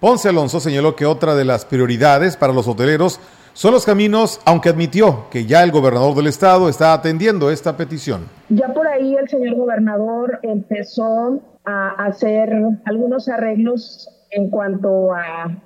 Ponce 0.00 0.28
Alonso 0.28 0.60
señaló 0.60 0.96
que 0.96 1.06
otra 1.06 1.34
de 1.34 1.46
las 1.46 1.64
prioridades 1.64 2.36
para 2.36 2.52
los 2.52 2.68
hoteleros 2.68 3.20
son 3.54 3.72
los 3.72 3.84
caminos, 3.84 4.40
aunque 4.44 4.70
admitió 4.70 5.28
que 5.30 5.44
ya 5.44 5.62
el 5.62 5.70
gobernador 5.70 6.14
del 6.14 6.26
estado 6.26 6.68
está 6.68 6.94
atendiendo 6.94 7.50
esta 7.50 7.76
petición. 7.76 8.26
Ya 8.48 8.72
por 8.72 8.86
ahí 8.86 9.14
el 9.14 9.28
señor 9.28 9.56
gobernador 9.56 10.38
empezó 10.42 11.40
a 11.64 11.90
hacer 12.06 12.50
algunos 12.84 13.28
arreglos 13.28 14.08
en 14.30 14.50
cuanto 14.50 15.12
a 15.12 15.56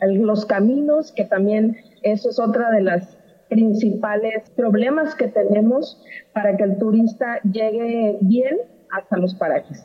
los 0.00 0.46
caminos, 0.46 1.12
que 1.12 1.24
también 1.24 1.76
eso 2.02 2.30
es 2.30 2.38
otra 2.38 2.70
de 2.70 2.82
las 2.82 3.16
principales 3.48 4.50
problemas 4.56 5.14
que 5.14 5.28
tenemos 5.28 6.02
para 6.32 6.56
que 6.56 6.64
el 6.64 6.78
turista 6.78 7.40
llegue 7.42 8.18
bien 8.20 8.56
hasta 8.90 9.16
los 9.16 9.34
parajes. 9.34 9.84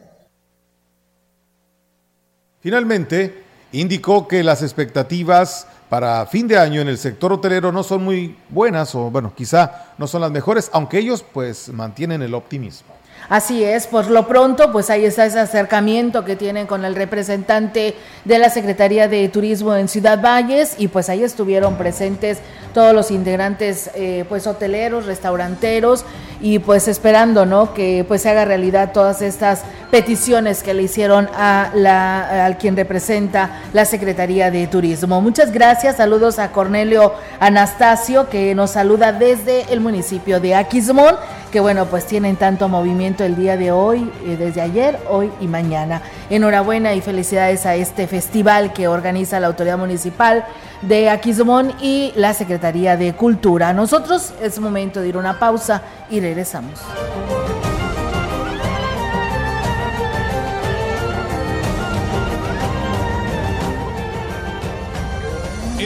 Finalmente, 2.62 3.34
indicó 3.72 4.28
que 4.28 4.44
las 4.44 4.64
expectativas 4.64 5.68
para 5.90 6.26
fin 6.28 6.48
de 6.48 6.58
año 6.58 6.82
en 6.82 6.88
el 6.88 6.98
sector 6.98 7.34
hotelero 7.34 7.72
no 7.72 7.84
son 7.84 8.04
muy 8.04 8.38
buenas 8.50 8.94
o 8.94 9.10
bueno, 9.10 9.34
quizá 9.36 9.94
no 9.98 10.08
son 10.08 10.22
las 10.22 10.32
mejores, 10.32 10.70
aunque 10.72 11.00
ellos 11.00 11.26
pues 11.34 11.70
mantienen 11.70 12.22
el 12.22 12.36
optimismo. 12.36 12.99
Así 13.30 13.64
es, 13.64 13.86
por 13.86 14.10
lo 14.10 14.28
pronto, 14.28 14.72
pues 14.72 14.90
ahí 14.90 15.06
está 15.06 15.24
ese 15.24 15.40
acercamiento 15.40 16.26
que 16.26 16.36
tienen 16.36 16.66
con 16.66 16.84
el 16.84 16.96
representante 16.96 17.96
de 18.26 18.40
la 18.40 18.50
Secretaría 18.50 19.08
de 19.08 19.30
Turismo 19.30 19.76
en 19.76 19.88
Ciudad 19.88 20.20
Valles 20.20 20.74
y 20.80 20.88
pues 20.88 21.10
ahí 21.10 21.24
estuvieron 21.24 21.76
presentes 21.76 22.40
todos 22.74 22.94
los 22.94 23.12
integrantes 23.12 23.92
eh, 23.94 24.26
pues 24.28 24.48
hoteleros, 24.48 25.06
restauranteros 25.06 26.06
y 26.42 26.60
pues 26.60 26.88
esperando, 26.88 27.46
¿no? 27.46 27.74
Que 27.74 28.04
pues 28.08 28.24
se 28.24 28.30
haga 28.30 28.46
realidad 28.46 28.94
todas 28.94 29.22
estas 29.22 29.64
peticiones 29.92 30.64
que 30.64 30.74
le 30.74 30.84
hicieron 30.84 31.30
a 31.36 31.72
la 31.76 32.46
al 32.46 32.58
quien 32.58 32.76
representa 32.76 33.62
la 33.74 33.86
Secretaría 33.86 34.50
de 34.50 34.66
Turismo. 34.68 35.22
Muchas 35.22 35.52
gracias, 35.52 35.98
saludos 35.98 36.40
a 36.40 36.52
Cornelio 36.52 37.14
Anastasio 37.40 38.30
que 38.30 38.56
nos 38.56 38.72
saluda 38.72 39.12
desde 39.12 39.72
el 39.72 39.82
municipio 39.82 40.40
de 40.40 40.56
Aquismón, 40.56 41.16
que 41.50 41.60
bueno, 41.60 41.86
pues 41.88 42.06
tienen 42.06 42.36
tanto 42.36 42.70
movimiento 42.70 43.24
el 43.24 43.36
día 43.36 43.58
de 43.58 43.72
hoy, 43.72 44.12
eh, 44.26 44.38
desde 44.38 44.62
ayer, 44.62 45.00
hoy 45.10 45.32
y 45.42 45.48
mañana. 45.48 46.02
Enhorabuena 46.30 46.94
y 46.94 47.02
felicidades 47.02 47.66
a 47.66 47.76
este 47.76 48.08
festival 48.08 48.74
que 48.74 48.88
organiza 48.88 49.40
la 49.40 49.48
autoridad 49.48 49.78
municipal 49.78 50.46
de 50.82 51.10
Aquismón 51.10 51.74
y 51.82 52.14
la 52.16 52.34
Secretaría 52.34 52.98
de 52.98 53.14
Cultura. 53.14 53.74
Nosotros 53.74 54.34
es 54.42 54.60
momento 54.60 55.02
de 55.02 55.10
ir 55.10 55.16
a 55.16 55.20
una 55.20 55.40
pausa 55.40 55.82
y 56.10 56.20
regresamos. 56.20 56.80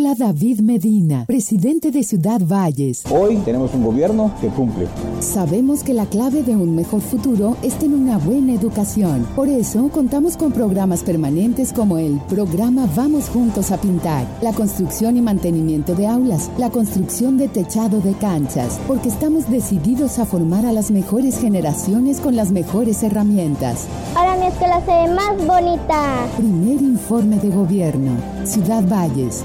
Habla 0.00 0.14
David 0.14 0.60
Medina, 0.60 1.26
presidente 1.26 1.90
de 1.90 2.02
Ciudad 2.02 2.40
Valles. 2.40 3.02
Hoy 3.10 3.36
tenemos 3.44 3.74
un 3.74 3.84
gobierno 3.84 4.32
que 4.40 4.48
cumple. 4.48 4.86
Sabemos 5.20 5.82
que 5.82 5.92
la 5.92 6.06
clave 6.06 6.42
de 6.42 6.56
un 6.56 6.74
mejor 6.74 7.02
futuro 7.02 7.58
es 7.62 7.74
tener 7.78 7.98
una 7.98 8.16
buena 8.16 8.54
educación. 8.54 9.26
Por 9.36 9.50
eso 9.50 9.90
contamos 9.90 10.38
con 10.38 10.52
programas 10.52 11.02
permanentes 11.02 11.74
como 11.74 11.98
el 11.98 12.18
programa 12.30 12.88
Vamos 12.96 13.28
Juntos 13.28 13.72
a 13.72 13.76
Pintar, 13.78 14.26
la 14.40 14.54
construcción 14.54 15.18
y 15.18 15.20
mantenimiento 15.20 15.94
de 15.94 16.06
aulas, 16.06 16.50
la 16.56 16.70
construcción 16.70 17.36
de 17.36 17.48
techado 17.48 18.00
de 18.00 18.14
canchas, 18.14 18.80
porque 18.88 19.10
estamos 19.10 19.50
decididos 19.50 20.18
a 20.18 20.24
formar 20.24 20.64
a 20.64 20.72
las 20.72 20.90
mejores 20.90 21.38
generaciones 21.38 22.20
con 22.20 22.36
las 22.36 22.52
mejores 22.52 23.02
herramientas. 23.02 23.86
Ahora 24.16 24.38
mi 24.38 24.46
escuela 24.46 24.80
se 24.80 24.92
ve 24.92 25.14
más 25.14 25.46
bonita. 25.46 26.26
Primer 26.38 26.80
informe 26.80 27.36
de 27.36 27.50
gobierno. 27.50 28.12
Ciudad 28.46 28.82
Valles. 28.88 29.44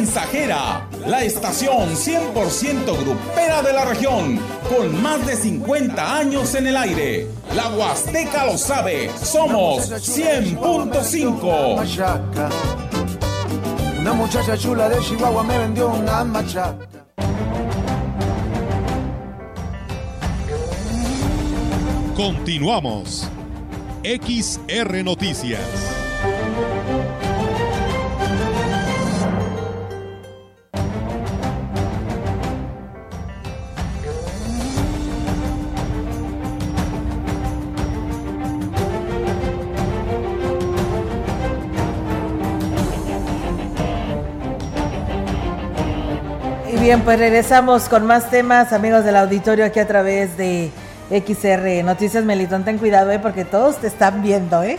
Mensajera, 0.00 0.88
la 1.06 1.22
estación 1.24 1.94
100% 1.94 3.04
grupera 3.04 3.60
de 3.60 3.74
la 3.74 3.84
región, 3.84 4.40
con 4.66 5.02
más 5.02 5.26
de 5.26 5.36
50 5.36 6.16
años 6.16 6.54
en 6.54 6.68
el 6.68 6.76
aire. 6.78 7.26
La 7.54 7.68
Huasteca 7.68 8.46
lo 8.46 8.56
sabe, 8.56 9.10
somos 9.22 9.90
100.5. 9.90 12.48
Una 13.98 14.14
muchacha 14.14 14.56
chula 14.56 14.88
de 14.88 15.00
Chihuahua 15.00 15.42
me 15.42 15.58
vendió 15.58 15.88
una 15.88 16.24
machaca. 16.24 16.88
Continuamos. 22.16 23.28
XR 24.02 25.04
Noticias. 25.04 25.99
Bien, 46.80 47.02
pues 47.02 47.18
regresamos 47.18 47.88
con 47.88 48.06
más 48.06 48.30
temas, 48.30 48.72
amigos 48.72 49.04
del 49.04 49.16
auditorio, 49.16 49.64
aquí 49.64 49.78
a 49.80 49.86
través 49.86 50.36
de 50.36 50.70
XR 51.10 51.84
Noticias 51.84 52.24
Melitón. 52.24 52.64
Ten 52.64 52.78
cuidado, 52.78 53.10
¿eh? 53.10 53.18
porque 53.18 53.44
todos 53.44 53.76
te 53.76 53.86
están 53.86 54.22
viendo, 54.22 54.62
¿eh? 54.62 54.78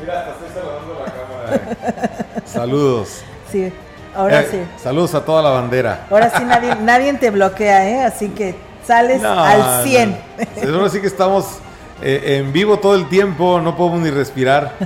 Mira, 0.00 0.20
hasta 0.20 0.30
estoy 0.32 0.48
saludando 0.54 1.04
la 1.04 1.12
cámara. 1.12 2.42
Saludos. 2.46 3.22
Sí. 3.50 3.72
Ahora 4.14 4.40
Eh, 4.42 4.48
sí. 4.50 4.58
Saludos 4.82 5.14
a 5.14 5.24
toda 5.24 5.42
la 5.42 5.50
bandera. 5.50 6.06
Ahora 6.10 6.30
sí 6.36 6.44
nadie, 6.44 6.74
nadie 6.76 7.12
te 7.14 7.30
bloquea, 7.30 7.88
¿eh? 7.88 8.04
Así 8.04 8.28
que 8.28 8.54
sales 8.86 9.20
No, 9.20 9.42
al 9.42 9.82
100. 9.84 10.16
no. 10.64 10.76
Ahora 10.78 10.88
sí 10.90 11.00
que 11.00 11.06
estamos 11.06 11.46
eh, 12.02 12.38
en 12.38 12.52
vivo 12.52 12.78
todo 12.78 12.94
el 12.94 13.08
tiempo, 13.08 13.60
no 13.60 13.76
podemos 13.76 14.00
ni 14.00 14.10
respirar. 14.10 14.72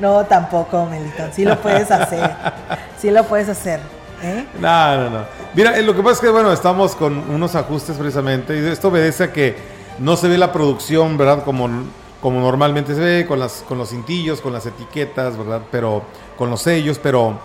No, 0.00 0.24
tampoco, 0.24 0.86
Melitón. 0.86 1.30
Sí 1.34 1.44
lo 1.44 1.60
puedes 1.60 1.90
hacer. 1.90 2.30
Sí 2.98 3.10
lo 3.10 3.24
puedes 3.24 3.50
hacer. 3.50 3.80
¿Eh? 4.22 4.46
No, 4.60 4.96
no, 4.96 5.10
no. 5.10 5.24
Mira, 5.54 5.78
eh, 5.78 5.82
lo 5.82 5.94
que 5.94 6.02
pasa 6.02 6.14
es 6.14 6.20
que, 6.20 6.28
bueno, 6.28 6.52
estamos 6.52 6.94
con 6.96 7.18
unos 7.30 7.54
ajustes 7.54 7.96
precisamente 7.96 8.56
y 8.60 8.64
esto 8.66 8.88
obedece 8.88 9.24
a 9.24 9.32
que 9.32 9.56
no 9.98 10.16
se 10.16 10.28
ve 10.28 10.38
la 10.38 10.52
producción, 10.52 11.16
¿verdad? 11.18 11.44
Como, 11.44 11.68
como 12.20 12.40
normalmente 12.40 12.94
se 12.94 13.00
ve, 13.00 13.26
con, 13.26 13.38
las, 13.38 13.64
con 13.68 13.78
los 13.78 13.90
cintillos, 13.90 14.40
con 14.40 14.52
las 14.52 14.66
etiquetas, 14.66 15.36
¿verdad? 15.36 15.62
Pero 15.70 16.02
con 16.38 16.50
los 16.50 16.62
sellos, 16.62 16.98
pero 17.02 17.38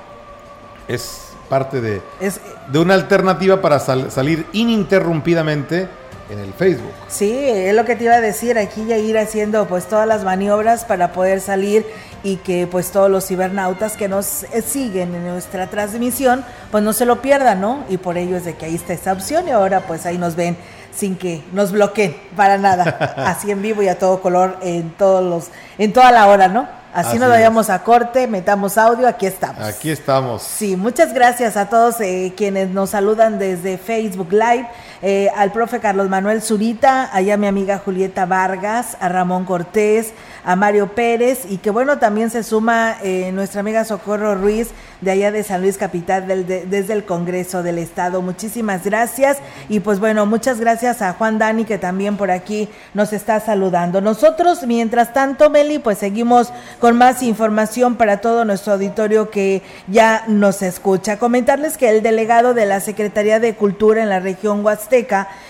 es 0.87 1.21
parte 1.49 1.81
de, 1.81 2.01
Es, 2.19 2.39
de 2.67 2.79
una 2.79 2.93
alternativa 2.95 3.61
para 3.61 3.79
sal- 3.79 4.11
salir 4.11 4.45
ininterrumpidamente 4.53 5.87
en 6.29 6.39
el 6.39 6.53
Facebook. 6.53 6.91
Sí, 7.07 7.33
es 7.33 7.73
lo 7.75 7.85
que 7.85 7.95
te 7.95 8.05
iba 8.05 8.15
a 8.15 8.21
decir, 8.21 8.57
aquí 8.57 8.85
ya 8.85 8.97
ir 8.97 9.17
haciendo 9.17 9.67
pues 9.67 9.85
todas 9.85 10.07
las 10.07 10.23
maniobras 10.23 10.85
para 10.85 11.11
poder 11.11 11.39
salir 11.41 11.85
y 12.23 12.37
que 12.37 12.67
pues 12.67 12.91
todos 12.91 13.09
los 13.09 13.27
cibernautas 13.27 13.93
que 13.93 14.07
nos 14.07 14.43
eh, 14.43 14.61
siguen 14.61 15.13
en 15.13 15.27
nuestra 15.27 15.67
transmisión 15.67 16.43
pues 16.71 16.83
no 16.83 16.93
se 16.93 17.05
lo 17.05 17.21
pierdan, 17.21 17.61
¿no? 17.61 17.83
Y 17.89 17.97
por 17.97 18.17
ello 18.17 18.37
es 18.37 18.45
de 18.45 18.55
que 18.55 18.65
ahí 18.65 18.75
está 18.75 18.93
esa 18.93 19.13
opción 19.13 19.47
y 19.47 19.51
ahora 19.51 19.81
pues 19.81 20.05
ahí 20.05 20.17
nos 20.17 20.35
ven 20.35 20.57
sin 20.91 21.17
que 21.17 21.43
nos 21.51 21.71
bloqueen 21.71 22.15
para 22.35 22.57
nada, 22.57 22.83
así 23.17 23.51
en 23.51 23.61
vivo 23.61 23.83
y 23.83 23.87
a 23.87 23.99
todo 23.99 24.21
color 24.21 24.57
en 24.61 24.91
todos 24.91 25.23
los 25.23 25.49
en 25.77 25.93
toda 25.93 26.11
la 26.11 26.27
hora, 26.27 26.47
¿no? 26.47 26.67
Así, 26.95 27.09
Así 27.09 27.19
nos 27.19 27.27
es. 27.27 27.33
vayamos 27.33 27.69
a 27.69 27.83
corte, 27.83 28.25
metamos 28.25 28.77
audio, 28.77 29.05
aquí 29.05 29.25
estamos. 29.25 29.61
Aquí 29.61 29.91
estamos. 29.91 30.41
Sí, 30.41 30.77
muchas 30.77 31.13
gracias 31.13 31.57
a 31.57 31.67
todos 31.67 31.99
eh, 31.99 32.33
quienes 32.37 32.69
nos 32.69 32.91
saludan 32.91 33.37
desde 33.37 33.77
Facebook 33.77 34.31
Live, 34.31 34.65
eh, 35.01 35.29
al 35.35 35.51
profe 35.51 35.79
Carlos 35.79 36.09
Manuel 36.09 36.41
Zurita, 36.41 37.09
allá 37.13 37.37
mi 37.37 37.47
amiga 37.47 37.79
Julieta 37.79 38.25
Vargas, 38.25 38.97
a 38.99 39.09
Ramón 39.09 39.45
Cortés, 39.45 40.13
a 40.43 40.55
Mario 40.55 40.93
Pérez 40.93 41.45
y 41.49 41.57
que 41.57 41.71
bueno, 41.71 41.97
también 41.97 42.29
se 42.29 42.43
suma 42.43 42.97
eh, 43.03 43.31
nuestra 43.33 43.61
amiga 43.61 43.83
Socorro 43.83 44.35
Ruiz 44.35 44.69
de 45.01 45.11
allá 45.11 45.31
de 45.31 45.43
San 45.43 45.61
Luis 45.61 45.77
Capital 45.77 46.27
desde 46.27 46.93
el 46.93 47.03
Congreso 47.03 47.63
del 47.63 47.79
Estado. 47.79 48.21
Muchísimas 48.21 48.83
gracias 48.85 49.37
y 49.69 49.79
pues 49.79 49.99
bueno, 49.99 50.25
muchas 50.25 50.59
gracias 50.59 51.01
a 51.01 51.13
Juan 51.13 51.37
Dani 51.37 51.65
que 51.65 51.77
también 51.77 52.17
por 52.17 52.31
aquí 52.31 52.69
nos 52.93 53.11
está 53.13 53.39
saludando. 53.39 54.01
Nosotros, 54.01 54.65
mientras 54.65 55.13
tanto, 55.13 55.49
Meli, 55.49 55.79
pues 55.79 55.97
seguimos 55.97 56.51
con 56.79 56.97
más 56.97 57.23
información 57.23 57.95
para 57.95 58.17
todo 58.17 58.45
nuestro 58.45 58.73
auditorio 58.73 59.29
que 59.29 59.61
ya 59.87 60.23
nos 60.27 60.61
escucha. 60.61 61.17
Comentarles 61.17 61.77
que 61.77 61.89
el 61.89 62.01
delegado 62.01 62.53
de 62.53 62.65
la 62.65 62.79
Secretaría 62.79 63.39
de 63.39 63.55
Cultura 63.55 64.01
en 64.01 64.09
la 64.09 64.19
región 64.19 64.63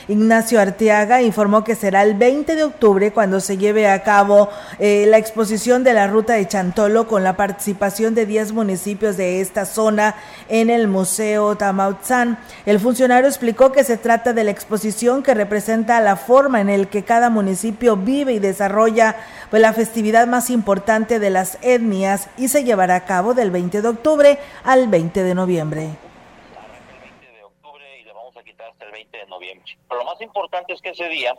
Ignacio 0.08 0.60
Arteaga, 0.60 1.21
informó 1.21 1.63
que 1.63 1.76
será 1.76 2.04
el 2.04 2.13
20 2.15 2.56
de 2.56 2.63
octubre 2.63 3.12
cuando 3.12 3.39
se 3.39 3.58
lleve 3.58 3.88
a 3.88 4.04
cabo 4.04 4.50
eh, 4.80 5.06
la 5.08 5.17
exposición 5.17 5.84
de 5.84 5.93
la 5.93 6.08
ruta 6.08 6.34
de 6.34 6.48
Chantolo 6.48 7.08
con 7.08 7.24
la 7.24 7.36
participación 7.36 8.15
de 8.15 8.26
10 8.26 8.54
municipios 8.54 9.17
de 9.17 9.41
esta 9.41 9.65
zona 9.65 10.15
en 10.50 10.69
el 10.69 10.88
Museo 10.88 11.56
Tamautzán. 11.56 12.38
El 12.65 12.80
funcionario 12.80 13.28
explicó 13.28 13.71
que 13.71 13.84
se 13.84 13.98
trata 13.98 14.34
de 14.34 14.43
la 14.43 14.52
exposición 14.52 15.24
que 15.24 15.34
representa 15.34 16.00
la 16.00 16.15
forma 16.15 16.62
en 16.62 16.69
el 16.69 16.88
que 16.88 17.04
cada 17.04 17.30
municipio 17.30 17.98
vive 17.98 18.34
y 18.34 18.39
desarrolla 18.39 19.15
pues, 19.50 19.62
la 19.62 19.74
festividad 19.74 20.28
más 20.28 20.50
importante 20.50 21.19
de 21.19 21.30
las 21.30 21.58
etnias 21.62 22.30
y 22.38 22.48
se 22.48 22.63
llevará 22.63 22.95
a 22.95 23.06
cabo 23.06 23.34
del 23.34 23.52
20 23.52 23.82
de 23.82 23.88
octubre 23.88 24.39
al 24.63 24.88
20 24.88 25.24
de 25.24 25.36
noviembre. 25.36 26.05
Hasta 28.96 28.98
el 28.98 29.04
20 29.12 29.18
de 29.18 29.26
noviembre. 29.28 29.78
Pero 29.90 30.00
lo 30.00 30.06
más 30.06 30.22
importante 30.22 30.74
es 30.74 30.82
que 30.82 30.90
ese 30.90 31.08
día, 31.10 31.36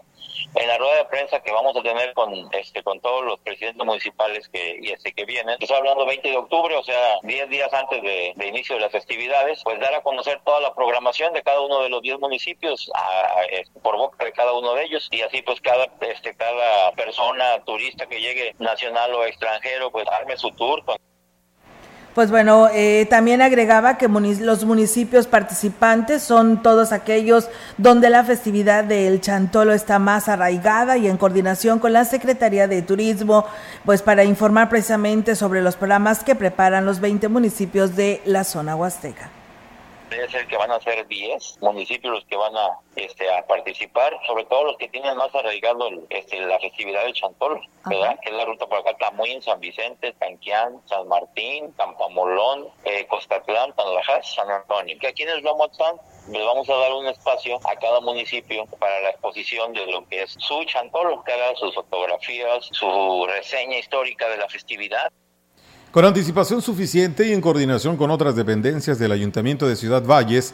en 0.55 0.69
la 0.69 0.79
rueda 0.79 0.97
de 0.99 1.05
prensa 1.07 1.41
que 1.43 1.53
vamos 1.53 1.77
a 1.77 1.83
tener 1.83 2.13
con 2.15 2.33
este 2.53 2.83
con 2.83 3.01
todos 3.01 3.25
los 3.25 3.39
presidentes 3.41 3.85
municipales 3.85 4.49
que 4.49 4.79
y 4.81 4.91
este 4.93 5.13
que 5.13 5.25
vienen, 5.25 5.57
estoy 5.61 5.77
hablando 5.77 6.07
20 6.07 6.29
de 6.29 6.37
octubre, 6.37 6.77
o 6.77 6.83
sea, 6.83 7.17
10 7.23 7.49
días 7.49 7.73
antes 7.73 8.03
de, 8.03 8.33
de 8.37 8.47
inicio 8.47 8.77
de 8.77 8.83
las 8.83 8.93
festividades, 8.93 9.61
pues 9.65 9.81
dar 9.81 9.95
a 9.95 10.03
conocer 10.03 10.41
toda 10.45 10.61
la 10.61 10.75
programación 10.75 11.33
de 11.33 11.43
cada 11.43 11.61
uno 11.61 11.83
de 11.83 11.89
los 11.89 12.03
10 12.03 12.19
municipios 12.19 12.91
a- 12.95 13.01
a- 13.01 13.81
por 13.83 13.97
boca 13.97 14.25
de 14.25 14.33
cada 14.33 14.53
uno 14.53 14.75
de 14.75 14.85
ellos 14.85 15.09
y 15.11 15.23
así 15.23 15.43
pues 15.43 15.61
cada 15.61 15.87
este 16.01 16.35
cada 16.37 16.93
persona 16.93 17.63
turista 17.65 18.07
que 18.07 18.21
llegue 18.21 18.55
nacional 18.59 19.15
o 19.15 19.25
extranjero 19.25 19.91
pues 19.91 20.07
arme 20.09 20.37
su 20.37 20.51
tour 20.53 20.85
con 20.85 20.97
Pues 22.17 22.31
bueno, 22.31 22.71
eh, 22.73 23.07
también 23.11 23.43
agregaba 23.43 23.99
que 23.99 24.09
los 24.09 24.65
municipios 24.65 25.27
participantes 25.27 26.23
son 26.23 26.63
todos 26.63 26.93
aquellos 26.93 27.51
donde 27.77 28.09
la 28.09 28.25
festividad 28.25 28.85
del 28.85 29.21
Chantolo 29.21 29.75
está 29.75 29.99
más 29.99 30.31
arraigada 30.31 30.97
y 30.97 31.09
en 31.09 31.19
coordinación 31.19 31.79
con 31.79 31.93
la 31.93 32.07
Secretaría 32.07 32.69
de 32.69 32.81
Turismo, 32.81 33.45
pues 33.85 34.01
para 34.01 34.25
informar 34.25 34.71
precisamente 34.71 35.37
sobre 35.37 35.61
los 35.61 35.77
programas 35.77 36.25
que 36.25 36.35
preparan 36.35 36.87
los 36.87 37.01
20 37.01 37.29
municipios 37.29 37.97
de 37.97 38.23
la 38.25 38.45
zona 38.45 38.77
huasteca. 38.77 39.36
Debe 40.17 40.29
ser 40.31 40.47
que 40.49 40.57
van 40.57 40.71
a 40.71 40.81
ser 40.81 41.07
10 41.07 41.59
municipios 41.61 42.13
los 42.15 42.25
que 42.27 42.37
van 42.37 42.57
a 42.57 42.79
este 42.97 43.31
a 43.31 43.47
participar, 43.47 44.17
sobre 44.27 44.45
todo 44.45 44.65
los 44.65 44.77
que 44.79 44.89
tienen 44.89 45.17
más 45.17 45.35
arraigado 45.35 45.89
el- 45.89 46.07
este, 46.11 46.41
la 46.41 46.59
festividad 46.59 47.03
del 47.05 47.13
Chantolo, 47.13 47.61
¿verdad? 47.85 48.19
Que 48.23 48.31
es 48.31 48.35
la 48.37 48.45
ruta 48.45 48.67
por 48.67 48.79
acá, 48.79 48.97
Tamuín, 48.99 49.43
San 49.43 49.61
Vicente, 49.61 50.13
Tanquián, 50.15 50.81
San 50.87 51.07
Martín, 51.09 51.73
Campamolón, 51.73 52.69
eh, 52.85 53.07
Costatlán, 53.07 53.75
Tanlajas, 53.75 54.35
San 54.35 54.51
Antonio. 54.51 54.97
Que 55.01 55.09
aquí 55.09 55.23
en 55.23 55.29
el 55.31 55.43
Lomotzán 55.43 55.97
les 56.31 56.45
vamos 56.45 56.69
a 56.69 56.75
dar 56.77 56.93
un 56.95 57.07
espacio 57.07 57.59
a 57.65 57.77
cada 57.77 58.01
municipio 58.01 58.67
para 58.81 59.01
la 59.01 59.11
exposición 59.11 59.73
de 59.73 59.87
lo 59.87 60.07
que 60.09 60.23
es 60.23 60.35
su 60.39 60.65
Chantolo, 60.65 61.23
que 61.25 61.33
haga 61.33 61.55
sus 61.57 61.75
fotografías, 61.75 62.67
su 62.73 63.27
reseña 63.29 63.79
histórica 63.79 64.29
de 64.29 64.37
la 64.39 64.49
festividad. 64.49 65.13
Con 65.91 66.05
anticipación 66.05 66.61
suficiente 66.61 67.27
y 67.27 67.33
en 67.33 67.41
coordinación 67.41 67.97
con 67.97 68.11
otras 68.11 68.37
dependencias 68.37 68.99
del 68.99 69.13
Ayuntamiento 69.13 69.67
de 69.67 69.77
Ciudad 69.77 70.05
Valles, 70.05 70.53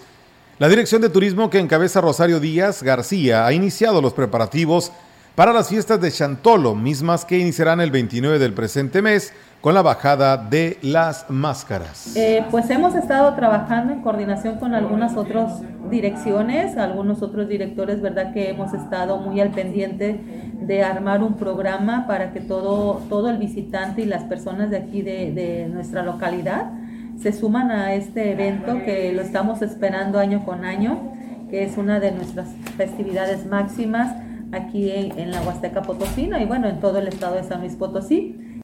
la 0.59 0.68
Dirección 0.68 1.03
de 1.03 1.09
Turismo 1.09 1.51
que 1.51 1.59
encabeza 1.59 2.01
Rosario 2.01 2.38
Díaz 2.38 2.83
García 2.83 3.47
ha 3.47 3.53
iniciado 3.53 4.01
los 4.01 4.12
preparativos 4.12 4.92
para 5.35 5.53
las 5.53 5.68
fiestas 5.68 6.01
de 6.01 6.11
Chantolo, 6.11 6.75
mismas 6.75 7.25
que 7.25 7.38
iniciarán 7.38 7.81
el 7.81 7.90
29 7.90 8.38
del 8.38 8.53
presente 8.53 9.01
mes 9.01 9.33
con 9.62 9.75
la 9.75 9.83
bajada 9.83 10.37
de 10.37 10.77
las 10.83 11.31
máscaras. 11.31 12.16
Eh, 12.16 12.45
pues 12.51 12.68
hemos 12.68 12.95
estado 12.95 13.33
trabajando 13.35 13.92
en 13.92 14.03
coordinación 14.03 14.59
con 14.59 14.75
algunas 14.75 15.16
otras 15.16 15.62
direcciones, 15.88 16.77
algunos 16.77 17.23
otros 17.23 17.49
directores, 17.49 18.03
¿verdad? 18.03 18.35
Que 18.35 18.51
hemos 18.51 18.75
estado 18.75 19.18
muy 19.18 19.40
al 19.40 19.53
pendiente 19.53 20.21
de 20.61 20.83
armar 20.83 21.23
un 21.23 21.35
programa 21.37 22.07
para 22.07 22.33
que 22.33 22.40
todo, 22.40 23.01
todo 23.09 23.31
el 23.31 23.38
visitante 23.38 24.03
y 24.03 24.05
las 24.05 24.25
personas 24.25 24.71
de 24.71 24.79
aquí 24.79 25.01
de, 25.03 25.33
de 25.33 25.68
nuestra 25.68 26.03
localidad 26.03 26.73
se 27.21 27.33
suman 27.33 27.71
a 27.71 27.95
este 27.95 28.33
evento 28.33 28.83
que 28.85 29.12
lo 29.12 29.23
estamos 29.23 29.62
esperando 29.62 30.18
año 30.18 30.45
con 30.45 30.64
año, 30.64 31.12
que 31.51 31.62
es 31.62 31.79
una 31.79 32.01
de 32.01 32.11
nuestras 32.11 32.49
festividades 32.77 33.47
máximas 33.47 34.12
aquí 34.53 34.91
en, 34.91 35.19
en 35.19 35.31
la 35.31 35.43
Huasteca 35.43 35.83
Potosina 35.83 36.41
y 36.41 36.47
bueno, 36.47 36.69
en 36.69 36.81
todo 36.81 36.99
el 36.99 37.09
estado 37.09 37.37
de 37.37 37.45
San 37.45 37.61
Luis 37.61 37.75
Potosí. 37.75 38.61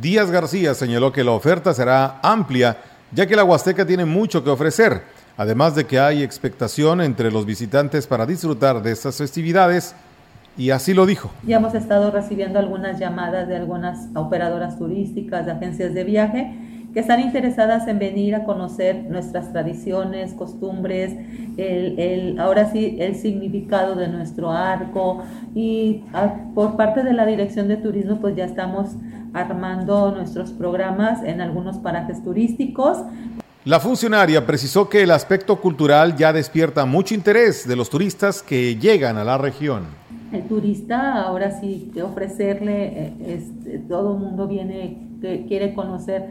Díaz 0.00 0.30
García 0.30 0.74
señaló 0.74 1.12
que 1.12 1.24
la 1.24 1.32
oferta 1.32 1.74
será 1.74 2.20
amplia, 2.22 2.78
ya 3.12 3.26
que 3.26 3.36
la 3.36 3.44
Huasteca 3.44 3.86
tiene 3.86 4.04
mucho 4.04 4.42
que 4.42 4.50
ofrecer, 4.50 5.02
además 5.36 5.74
de 5.74 5.86
que 5.86 5.98
hay 5.98 6.22
expectación 6.22 7.00
entre 7.00 7.30
los 7.30 7.44
visitantes 7.44 8.06
para 8.06 8.24
disfrutar 8.24 8.82
de 8.82 8.92
estas 8.92 9.16
festividades, 9.16 9.94
y 10.56 10.70
así 10.70 10.92
lo 10.92 11.06
dijo. 11.06 11.30
Ya 11.46 11.56
hemos 11.56 11.74
estado 11.74 12.10
recibiendo 12.10 12.58
algunas 12.58 12.98
llamadas 12.98 13.48
de 13.48 13.56
algunas 13.56 14.08
operadoras 14.14 14.78
turísticas, 14.78 15.46
de 15.46 15.52
agencias 15.52 15.94
de 15.94 16.04
viaje, 16.04 16.54
que 16.92 17.00
están 17.00 17.20
interesadas 17.20 17.88
en 17.88 17.98
venir 17.98 18.34
a 18.34 18.44
conocer 18.44 19.04
nuestras 19.08 19.50
tradiciones, 19.52 20.34
costumbres, 20.34 21.12
el, 21.56 21.98
el- 21.98 22.38
ahora 22.38 22.70
sí 22.70 22.96
el 23.00 23.14
significado 23.16 23.94
de 23.94 24.08
nuestro 24.08 24.50
arco 24.50 25.22
y 25.54 26.02
ah, 26.12 26.34
por 26.54 26.76
parte 26.76 27.02
de 27.02 27.12
la 27.14 27.24
Dirección 27.26 27.68
de 27.68 27.76
Turismo 27.78 28.18
pues 28.20 28.36
ya 28.36 28.44
estamos 28.44 28.90
armando 29.34 30.12
nuestros 30.12 30.50
programas 30.52 31.22
en 31.24 31.40
algunos 31.40 31.78
parajes 31.78 32.22
turísticos 32.22 32.98
La 33.64 33.80
funcionaria 33.80 34.44
precisó 34.44 34.88
que 34.88 35.02
el 35.04 35.10
aspecto 35.10 35.60
cultural 35.60 36.16
ya 36.16 36.32
despierta 36.32 36.84
mucho 36.84 37.14
interés 37.14 37.66
de 37.66 37.76
los 37.76 37.88
turistas 37.88 38.42
que 38.42 38.76
llegan 38.76 39.16
a 39.16 39.24
la 39.24 39.38
región. 39.38 39.84
el 40.32 40.42
turista 40.42 41.22
ahora 41.22 41.58
sí 41.60 41.90
ofrecerle, 42.04 42.84
eh, 42.86 43.12
este, 43.38 43.78
todo 43.78 44.14
el 44.14 44.20
mundo 44.20 44.46
viene, 44.48 44.98
quiere 45.48 45.74
conocer 45.74 46.30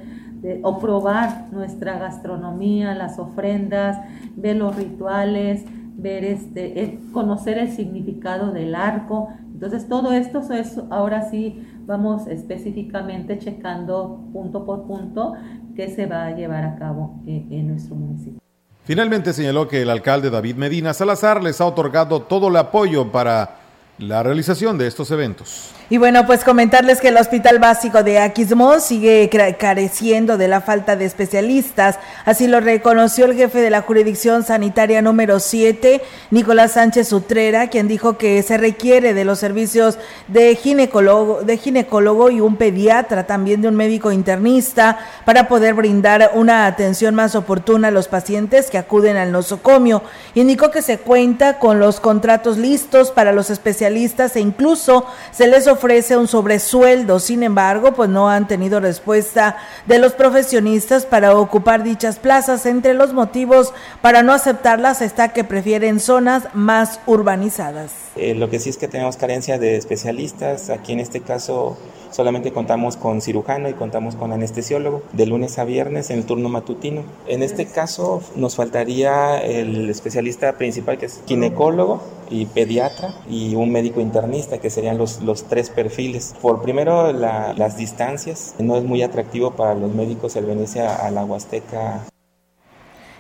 o 0.63 0.79
probar 0.79 1.47
nuestra 1.51 1.99
gastronomía, 1.99 2.95
las 2.95 3.19
ofrendas, 3.19 3.97
ver 4.35 4.55
los 4.55 4.75
rituales, 4.75 5.63
ver 5.95 6.23
este, 6.23 6.81
eh, 6.81 6.99
conocer 7.13 7.57
el 7.57 7.71
significado 7.71 8.51
del 8.51 8.75
arco. 8.75 9.29
Entonces 9.53 9.87
todo 9.87 10.11
esto 10.13 10.41
es 10.51 10.79
ahora 10.89 11.29
sí 11.29 11.63
vamos 11.85 12.27
específicamente 12.27 13.37
checando 13.37 14.21
punto 14.33 14.65
por 14.65 14.87
punto 14.87 15.33
qué 15.75 15.89
se 15.89 16.05
va 16.07 16.25
a 16.25 16.31
llevar 16.35 16.63
a 16.63 16.75
cabo 16.75 17.21
en, 17.27 17.51
en 17.51 17.67
nuestro 17.67 17.95
municipio. 17.95 18.39
Finalmente 18.83 19.33
señaló 19.33 19.67
que 19.67 19.83
el 19.83 19.89
alcalde 19.91 20.31
David 20.31 20.55
Medina 20.55 20.93
Salazar 20.93 21.43
les 21.43 21.61
ha 21.61 21.65
otorgado 21.65 22.23
todo 22.23 22.47
el 22.47 22.55
apoyo 22.55 23.11
para 23.11 23.57
la 23.99 24.23
realización 24.23 24.79
de 24.79 24.87
estos 24.87 25.11
eventos. 25.11 25.75
Y 25.91 25.97
bueno, 25.97 26.25
pues 26.25 26.45
comentarles 26.45 27.01
que 27.01 27.09
el 27.09 27.17
Hospital 27.17 27.59
Básico 27.59 28.01
de 28.01 28.17
Aquismón 28.17 28.79
sigue 28.79 29.29
careciendo 29.59 30.37
de 30.37 30.47
la 30.47 30.61
falta 30.61 30.95
de 30.95 31.03
especialistas. 31.03 31.99
Así 32.23 32.47
lo 32.47 32.61
reconoció 32.61 33.25
el 33.25 33.35
jefe 33.35 33.59
de 33.59 33.69
la 33.69 33.81
jurisdicción 33.81 34.45
sanitaria 34.45 35.01
número 35.01 35.41
7, 35.41 36.01
Nicolás 36.29 36.71
Sánchez 36.71 37.11
Utrera, 37.11 37.67
quien 37.67 37.89
dijo 37.89 38.17
que 38.17 38.41
se 38.41 38.57
requiere 38.57 39.13
de 39.13 39.25
los 39.25 39.39
servicios 39.39 39.99
de 40.29 40.55
ginecólogo, 40.55 41.41
de 41.41 41.57
ginecólogo 41.57 42.29
y 42.29 42.39
un 42.39 42.55
pediatra, 42.55 43.27
también 43.27 43.61
de 43.61 43.67
un 43.67 43.75
médico 43.75 44.13
internista, 44.13 44.97
para 45.25 45.49
poder 45.49 45.73
brindar 45.73 46.31
una 46.35 46.67
atención 46.67 47.15
más 47.15 47.35
oportuna 47.35 47.89
a 47.89 47.91
los 47.91 48.07
pacientes 48.07 48.69
que 48.69 48.77
acuden 48.77 49.17
al 49.17 49.33
nosocomio. 49.33 50.03
Indicó 50.35 50.71
que 50.71 50.83
se 50.83 50.99
cuenta 50.99 51.59
con 51.59 51.81
los 51.81 51.99
contratos 51.99 52.57
listos 52.57 53.11
para 53.11 53.33
los 53.33 53.49
especialistas 53.49 54.37
e 54.37 54.39
incluso 54.39 55.05
se 55.33 55.47
les 55.47 55.67
ofrece 55.67 55.80
ofrece 55.81 56.15
un 56.15 56.27
sobresueldo, 56.27 57.19
sin 57.19 57.41
embargo, 57.41 57.93
pues 57.93 58.07
no 58.07 58.29
han 58.29 58.47
tenido 58.47 58.79
respuesta 58.79 59.57
de 59.87 59.97
los 59.97 60.13
profesionistas 60.13 61.07
para 61.07 61.35
ocupar 61.35 61.83
dichas 61.83 62.19
plazas. 62.19 62.67
Entre 62.67 62.93
los 62.93 63.13
motivos 63.13 63.73
para 63.99 64.21
no 64.21 64.31
aceptarlas 64.31 65.01
está 65.01 65.29
que 65.29 65.43
prefieren 65.43 65.99
zonas 65.99 66.43
más 66.53 66.99
urbanizadas. 67.07 67.91
Eh, 68.15 68.35
lo 68.35 68.51
que 68.51 68.59
sí 68.59 68.69
es 68.69 68.77
que 68.77 68.87
tenemos 68.87 69.17
carencia 69.17 69.57
de 69.57 69.75
especialistas, 69.75 70.69
aquí 70.69 70.93
en 70.93 70.99
este 70.99 71.21
caso 71.21 71.79
solamente 72.11 72.51
contamos 72.51 72.97
con 72.97 73.21
cirujano 73.21 73.69
y 73.69 73.73
contamos 73.73 74.15
con 74.15 74.31
anestesiólogo 74.31 75.01
de 75.13 75.25
lunes 75.25 75.57
a 75.59 75.65
viernes 75.65 76.09
en 76.09 76.19
el 76.19 76.25
turno 76.25 76.49
matutino. 76.49 77.03
En 77.27 77.43
este 77.43 77.65
caso 77.65 78.21
nos 78.35 78.55
faltaría 78.55 79.37
el 79.39 79.89
especialista 79.89 80.57
principal 80.57 80.97
que 80.97 81.07
es 81.07 81.21
ginecólogo 81.25 82.01
y 82.29 82.45
pediatra 82.45 83.13
y 83.29 83.55
un 83.55 83.71
médico 83.71 83.99
internista 84.01 84.59
que 84.59 84.69
serían 84.69 84.97
los, 84.97 85.21
los 85.21 85.43
tres 85.43 85.69
perfiles. 85.69 86.35
Por 86.41 86.61
primero 86.61 87.11
las 87.11 87.77
distancias, 87.77 88.55
no 88.59 88.77
es 88.77 88.83
muy 88.83 89.01
atractivo 89.01 89.51
para 89.51 89.75
los 89.75 89.93
médicos 89.93 90.35
el 90.35 90.45
venirse 90.45 90.81
a, 90.81 90.95
a 90.95 91.11
la 91.11 91.25
Huasteca 91.25 92.05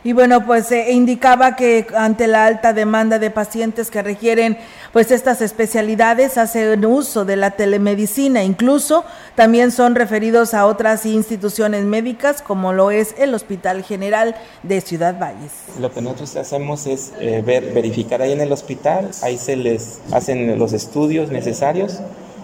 y 0.03 0.13
bueno, 0.13 0.45
pues 0.45 0.71
eh, 0.71 0.91
indicaba 0.91 1.55
que 1.55 1.85
ante 1.95 2.27
la 2.27 2.45
alta 2.45 2.73
demanda 2.73 3.19
de 3.19 3.29
pacientes 3.29 3.91
que 3.91 4.01
requieren 4.01 4.57
pues 4.93 5.11
estas 5.11 5.41
especialidades 5.41 6.37
hacen 6.37 6.85
uso 6.85 7.23
de 7.23 7.35
la 7.35 7.51
telemedicina, 7.51 8.43
incluso 8.43 9.05
también 9.35 9.71
son 9.71 9.95
referidos 9.95 10.53
a 10.53 10.65
otras 10.65 11.05
instituciones 11.05 11.85
médicas 11.85 12.41
como 12.41 12.73
lo 12.73 12.91
es 12.91 13.15
el 13.17 13.33
Hospital 13.33 13.83
General 13.83 14.35
de 14.63 14.81
Ciudad 14.81 15.17
Valles. 15.19 15.51
Lo 15.79 15.91
que 15.93 16.01
nosotros 16.01 16.35
hacemos 16.35 16.87
es 16.87 17.13
eh, 17.19 17.41
ver, 17.45 17.73
verificar 17.73 18.21
ahí 18.21 18.31
en 18.31 18.41
el 18.41 18.51
hospital, 18.51 19.11
ahí 19.21 19.37
se 19.37 19.55
les 19.55 19.99
hacen 20.11 20.57
los 20.57 20.73
estudios 20.73 21.29
necesarios 21.29 22.01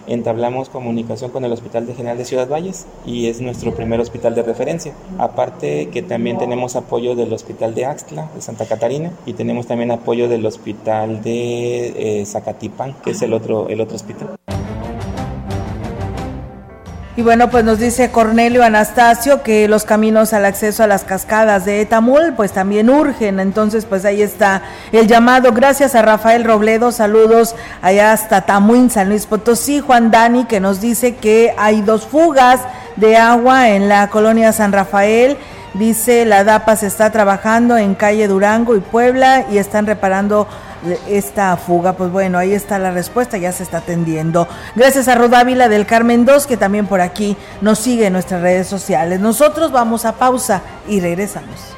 entablamos 0.08 0.68
comunicación 0.68 1.30
con 1.30 1.44
el 1.44 1.52
Hospital 1.52 1.86
de 1.86 1.94
General 1.94 2.18
de 2.18 2.24
Ciudad 2.24 2.48
Valles 2.48 2.86
y 3.06 3.28
es 3.28 3.40
nuestro 3.40 3.74
primer 3.74 4.00
hospital 4.00 4.34
de 4.34 4.42
referencia. 4.42 4.92
Aparte 5.18 5.88
que 5.92 6.02
también 6.02 6.38
tenemos 6.38 6.76
apoyo 6.76 7.14
del 7.14 7.32
Hospital 7.32 7.74
de 7.74 7.86
Axtla, 7.86 8.30
de 8.34 8.40
Santa 8.40 8.66
Catarina, 8.66 9.12
y 9.26 9.34
tenemos 9.34 9.66
también 9.66 9.90
apoyo 9.90 10.28
del 10.28 10.44
Hospital 10.46 11.22
de 11.22 12.20
eh, 12.20 12.26
Zacatipán, 12.26 12.94
que 13.04 13.10
es 13.10 13.22
el 13.22 13.32
otro, 13.32 13.68
el 13.68 13.80
otro 13.80 13.96
hospital. 13.96 14.37
Y 17.18 17.22
bueno, 17.22 17.50
pues 17.50 17.64
nos 17.64 17.80
dice 17.80 18.12
Cornelio 18.12 18.62
Anastasio 18.62 19.42
que 19.42 19.66
los 19.66 19.82
caminos 19.82 20.32
al 20.32 20.44
acceso 20.44 20.84
a 20.84 20.86
las 20.86 21.02
cascadas 21.02 21.64
de 21.64 21.80
Etamul 21.80 22.34
pues 22.36 22.52
también 22.52 22.88
urgen. 22.88 23.40
Entonces 23.40 23.86
pues 23.86 24.04
ahí 24.04 24.22
está 24.22 24.62
el 24.92 25.08
llamado. 25.08 25.50
Gracias 25.50 25.96
a 25.96 26.02
Rafael 26.02 26.44
Robledo. 26.44 26.92
Saludos 26.92 27.56
allá 27.82 28.12
hasta 28.12 28.42
Tamuín, 28.42 28.88
San 28.88 29.08
Luis 29.08 29.26
Potosí. 29.26 29.80
Juan 29.80 30.12
Dani 30.12 30.44
que 30.44 30.60
nos 30.60 30.80
dice 30.80 31.16
que 31.16 31.52
hay 31.58 31.82
dos 31.82 32.06
fugas 32.06 32.60
de 32.94 33.16
agua 33.16 33.70
en 33.70 33.88
la 33.88 34.10
colonia 34.10 34.52
San 34.52 34.70
Rafael. 34.70 35.38
Dice 35.74 36.24
la 36.24 36.44
DAPA 36.44 36.76
se 36.76 36.86
está 36.86 37.10
trabajando 37.10 37.76
en 37.76 37.96
calle 37.96 38.28
Durango 38.28 38.76
y 38.76 38.80
Puebla 38.80 39.44
y 39.50 39.58
están 39.58 39.86
reparando 39.86 40.46
esta 41.08 41.56
fuga? 41.56 41.94
Pues 41.94 42.10
bueno, 42.10 42.38
ahí 42.38 42.52
está 42.52 42.78
la 42.78 42.90
respuesta, 42.90 43.38
ya 43.38 43.52
se 43.52 43.62
está 43.62 43.78
atendiendo. 43.78 44.48
Gracias 44.74 45.08
a 45.08 45.14
Rodávila 45.14 45.68
del 45.68 45.86
Carmen 45.86 46.24
2, 46.24 46.46
que 46.46 46.56
también 46.56 46.86
por 46.86 47.00
aquí 47.00 47.36
nos 47.60 47.78
sigue 47.78 48.06
en 48.06 48.12
nuestras 48.12 48.42
redes 48.42 48.66
sociales. 48.66 49.20
Nosotros 49.20 49.72
vamos 49.72 50.04
a 50.04 50.12
pausa 50.12 50.62
y 50.88 51.00
regresamos. 51.00 51.77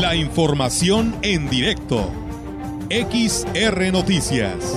La 0.00 0.14
información 0.14 1.16
en 1.22 1.48
directo. 1.48 2.10
XR 2.90 3.92
Noticias. 3.92 4.76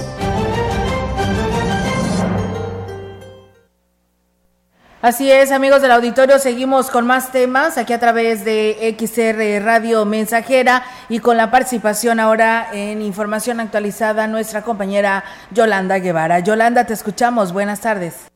Así 5.02 5.32
es, 5.32 5.54
amigos 5.54 5.82
del 5.82 5.91
auditorio, 5.91 6.39
seguimos 6.39 6.89
con 6.89 7.08
más 7.08 7.32
temas 7.32 7.78
aquí 7.78 7.93
a 7.93 7.99
través 7.99 8.43
de 8.43 8.97
XR 8.99 9.63
Radio 9.63 10.04
Mensajera 10.04 10.84
y 11.08 11.19
con 11.19 11.38
la 11.38 11.52
participación 11.52 12.19
ahora 12.19 12.67
en 12.73 13.02
información 13.02 13.62
actualizada 13.62 14.28
nuestra 14.28 14.62
compañera 14.62 15.23
Yolanda 15.52 15.99
Guevara. 15.99 16.39
Yolanda, 16.39 16.86
te 16.86 16.93
escuchamos. 16.93 17.54
Buenas 17.54 17.80
tardes. 17.80 18.29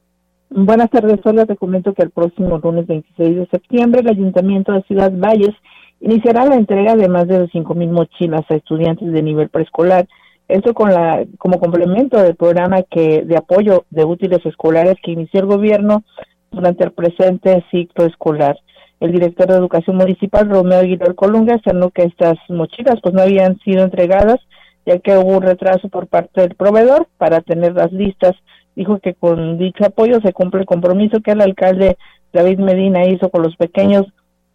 Buenas 0.56 0.92
tardes, 0.92 1.20
solo 1.24 1.48
te 1.48 1.56
comento 1.56 1.96
que 1.96 2.04
el 2.04 2.12
próximo 2.12 2.60
lunes 2.60 2.86
26 2.86 3.38
de 3.38 3.48
septiembre 3.48 4.02
el 4.02 4.10
Ayuntamiento 4.10 4.72
de 4.72 4.84
Ciudad 4.84 5.12
Valles 5.12 5.56
iniciará 6.00 6.46
la 6.46 6.54
entrega 6.54 6.96
de 6.96 7.10
más 7.10 7.28
de 7.28 7.48
cinco 7.52 7.74
mil 7.74 7.89
mochilas 7.89 8.44
a 8.50 8.56
estudiantes 8.56 9.12
de 9.12 9.24
nivel 9.24 9.50
preescolar. 9.50 10.08
Esto 10.48 10.76
con 10.76 10.94
la 10.94 11.26
como 11.39 11.60
complemento 11.60 12.22
del 12.22 12.36
programa 12.36 12.84
que 12.84 13.24
de 13.24 13.36
apoyo 13.36 13.86
de 13.89 14.06
útiles 14.06 14.46
escolares 14.46 14.98
que 15.02 15.13
inició 15.13 15.39
el 15.39 15.48
gobierno 15.48 16.04
durante 16.52 16.84
el 16.84 16.92
presente 16.92 17.66
ciclo 17.72 18.06
escolar. 18.06 18.56
El 19.00 19.12
director 19.12 19.48
de 19.48 19.56
Educación 19.56 19.96
Municipal, 19.96 20.48
Romeo 20.48 20.82
Aguilar 20.82 21.16
Colunga, 21.16 21.56
afirmó 21.56 21.89
que 21.89 22.04
estas 22.04 22.38
mochilas 22.50 23.00
pues 23.02 23.16
no 23.16 23.24
habían 23.24 23.58
sido 23.62 23.84
entregadas 23.84 24.39
ya 24.86 25.00
que 25.00 25.18
hubo 25.18 25.38
un 25.38 25.44
retraso 25.44 25.89
por 25.89 26.08
parte 26.08 26.42
del 26.42 26.56
proveedor 26.56 27.08
para 27.18 27.42
tenerlas 27.42 27.92
listas. 27.92 28.36
Dijo 28.76 29.00
que 29.00 29.14
con 29.14 29.58
dicho 29.58 29.86
apoyo 29.86 30.20
se 30.22 30.34
cumple 30.34 30.62
el 30.62 30.66
compromiso 30.66 31.22
que 31.22 31.32
el 31.32 31.42
alcalde 31.42 31.98
David 32.32 32.60
Medina 32.60 33.08
hizo 33.08 33.30
con 33.30 33.44
los 33.44 33.56
pequeños 33.56 34.06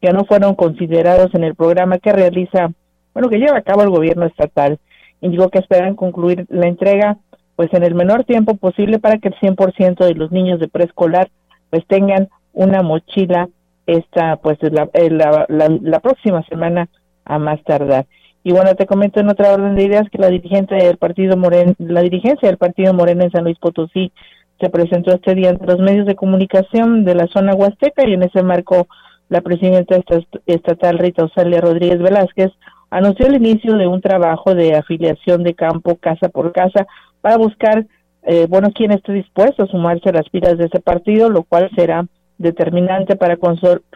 que 0.01 0.13
no 0.13 0.25
fueron 0.25 0.55
considerados 0.55 1.35
en 1.35 1.45
el 1.45 1.55
programa 1.55 1.99
que 1.99 2.13
realiza, 2.13 2.71
bueno, 3.15 3.29
que 3.29 3.39
lleva 3.39 3.59
a 3.59 3.63
cabo 3.63 3.83
el 3.83 3.91
gobierno 3.91 4.27
estatal. 4.27 4.79
Indicó 5.21 5.49
que 5.49 5.59
esperan 5.59 5.95
concluir 5.95 6.47
la 6.49 6.69
entrega 6.69 7.19
pues 7.57 7.73
en 7.75 7.83
el 7.83 7.95
menor 7.95 8.25
tiempo 8.25 8.57
posible 8.57 9.01
para 9.01 9.19
que 9.19 9.29
el 9.29 9.35
100% 9.35 10.05
de 10.05 10.15
los 10.15 10.31
niños 10.31 10.61
de 10.61 10.69
preescolar 10.69 11.29
pues 11.71 11.85
tengan 11.87 12.29
una 12.53 12.83
mochila 12.83 13.49
esta 13.87 14.37
pues 14.37 14.59
la, 14.61 14.89
la, 15.09 15.47
la, 15.49 16.01
próxima 16.01 16.43
semana 16.45 16.89
a 17.25 17.39
más 17.39 17.63
tardar. 17.65 18.07
Y 18.49 18.53
bueno, 18.53 18.75
te 18.75 18.87
comento 18.87 19.21
en 19.21 19.29
otra 19.29 19.53
orden 19.53 19.75
de 19.75 19.85
ideas 19.85 20.09
que 20.11 20.17
la 20.17 20.31
dirigente 20.31 20.75
del 20.75 20.97
partido 20.97 21.37
Moreno, 21.37 21.75
la 21.77 22.01
dirigencia 22.01 22.49
del 22.49 22.57
partido 22.57 22.95
Moreno 22.95 23.23
en 23.25 23.31
San 23.31 23.45
Luis 23.45 23.59
Potosí 23.59 24.11
se 24.59 24.71
presentó 24.71 25.15
este 25.15 25.35
día 25.35 25.51
ante 25.51 25.67
los 25.67 25.79
medios 25.81 26.07
de 26.07 26.15
comunicación 26.15 27.05
de 27.05 27.15
la 27.15 27.27
zona 27.27 27.55
huasteca 27.55 28.09
y 28.09 28.15
en 28.15 28.23
ese 28.23 28.43
marco 28.43 28.89
la 29.29 29.43
presidenta 29.43 30.01
estatal 30.47 30.99
Rita 30.99 31.25
Osalia 31.25 31.61
Rodríguez 31.61 31.99
Velázquez 31.99 32.51
anunció 32.89 33.27
el 33.27 33.35
inicio 33.35 33.77
de 33.77 33.87
un 33.87 34.01
trabajo 34.01 34.55
de 34.55 34.77
afiliación 34.77 35.43
de 35.43 35.53
campo 35.53 35.97
casa 35.97 36.31
por 36.31 36.51
casa 36.53 36.87
para 37.21 37.37
buscar 37.37 37.85
eh, 38.23 38.47
bueno, 38.49 38.71
quien 38.73 38.93
esté 38.93 39.13
dispuesto 39.13 39.65
a 39.65 39.67
sumarse 39.67 40.09
a 40.09 40.13
las 40.13 40.29
filas 40.31 40.57
de 40.57 40.65
ese 40.65 40.81
partido, 40.81 41.29
lo 41.29 41.43
cual 41.43 41.69
será 41.77 42.07
determinante 42.39 43.15
para 43.15 43.37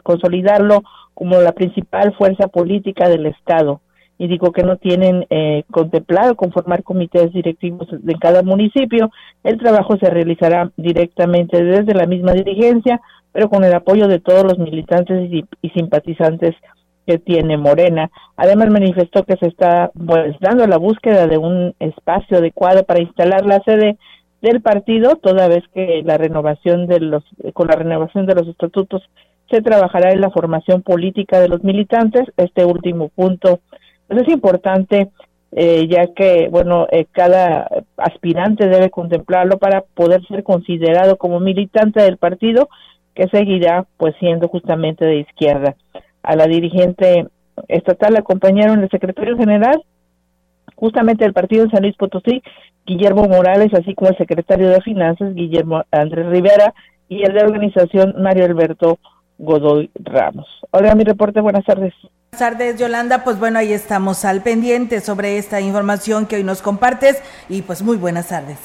consolidarlo 0.03 0.83
como 1.15 1.41
la 1.41 1.53
principal 1.53 2.15
fuerza 2.17 2.49
política 2.49 3.09
del 3.09 3.25
Estado. 3.25 3.81
Y 4.23 4.29
digo 4.29 4.53
que 4.53 4.63
no 4.63 4.77
tienen 4.77 5.27
eh, 5.31 5.65
contemplado 5.69 6.37
conformar 6.37 6.85
comités 6.85 7.33
directivos 7.33 7.89
de 7.91 8.15
cada 8.21 8.45
municipio. 8.45 9.11
El 9.43 9.59
trabajo 9.59 9.97
se 9.97 10.09
realizará 10.09 10.71
directamente 10.77 11.65
desde 11.65 11.93
la 11.93 12.07
misma 12.07 12.31
dirigencia, 12.31 13.01
pero 13.33 13.49
con 13.49 13.65
el 13.65 13.75
apoyo 13.75 14.07
de 14.07 14.21
todos 14.21 14.45
los 14.45 14.59
militantes 14.61 15.29
y, 15.29 15.45
y 15.61 15.71
simpatizantes 15.71 16.55
que 17.05 17.19
tiene 17.19 17.57
Morena. 17.57 18.13
Además 18.37 18.71
manifestó 18.71 19.25
que 19.25 19.37
se 19.39 19.49
está 19.49 19.91
pues, 20.07 20.37
dando 20.39 20.69
la 20.69 20.79
búsqueda 20.79 21.27
de 21.27 21.39
un 21.39 21.75
espacio 21.81 22.39
adecuado 22.39 22.85
para 22.85 23.03
instalar 23.03 23.45
la 23.45 23.59
sede 23.65 23.97
del 24.41 24.63
partido, 24.63 25.17
toda 25.17 25.49
vez 25.49 25.65
que 25.75 26.03
la 26.05 26.17
renovación 26.17 26.87
de 26.87 27.01
los, 27.01 27.25
con 27.55 27.67
la 27.67 27.75
renovación 27.75 28.27
de 28.27 28.37
los 28.37 28.47
estatutos 28.47 29.03
se 29.51 29.63
trabajará 29.63 30.13
en 30.13 30.21
la 30.21 30.31
formación 30.31 30.83
política 30.83 31.41
de 31.41 31.49
los 31.49 31.65
militantes. 31.65 32.23
Este 32.37 32.65
último 32.65 33.09
punto 33.09 33.59
pues, 34.09 34.23
es 34.23 34.29
importante, 34.29 35.11
eh, 35.53 35.87
ya 35.88 36.09
que, 36.15 36.49
bueno, 36.51 36.87
eh, 36.91 37.07
cada 37.12 37.69
aspirante 37.97 38.69
debe 38.69 38.91
contemplarlo 38.91 39.59
para 39.59 39.83
poder 39.83 40.25
ser 40.27 40.43
considerado 40.43 41.17
como 41.17 41.41
militante 41.41 42.03
del 42.03 42.17
partido, 42.17 42.69
que 43.15 43.29
seguirá, 43.29 43.87
pues, 43.97 44.15
siendo 44.19 44.49
justamente 44.49 45.05
de 45.05 45.21
izquierda. 45.21 45.77
A 46.23 46.37
la 46.37 46.47
dirigente 46.47 47.27
estatal 47.69 48.17
acompañaron 48.17 48.83
el 48.83 48.91
secretario 48.91 49.37
general, 49.37 49.83
justamente 50.75 51.25
del 51.25 51.35
partido 51.35 51.69
San 51.71 51.83
Luis 51.83 51.97
Potosí, 51.97 52.43
Guillermo 52.87 53.29
Morales, 53.29 53.73
así 53.75 53.95
como 53.95 54.11
el 54.11 54.17
secretario 54.17 54.69
de 54.69 54.81
Finanzas, 54.81 55.35
Guillermo 55.35 55.85
Andrés 55.91 56.27
Rivera, 56.27 56.75
y 57.09 57.23
el 57.23 57.35
de 57.35 57.45
organización, 57.45 58.15
Mario 58.19 58.47
Alberto 58.47 58.99
Godoy 59.43 59.91
Ramos. 59.97 60.47
Hola, 60.71 60.95
mi 60.95 61.03
reporte, 61.03 61.41
buenas 61.41 61.65
tardes. 61.65 61.93
Buenas 62.31 62.39
tardes, 62.39 62.79
Yolanda. 62.79 63.25
Pues 63.25 63.41
bueno, 63.41 63.59
ahí 63.59 63.73
estamos 63.73 64.25
al 64.25 64.41
pendiente 64.43 65.01
sobre 65.01 65.37
esta 65.37 65.61
información 65.61 66.27
que 66.27 66.37
hoy 66.37 66.45
nos 66.45 66.63
compartes 66.63 67.21
y 67.49 67.63
pues 67.63 67.83
muy 67.83 67.97
buenas 67.97 68.29
tardes. 68.29 68.59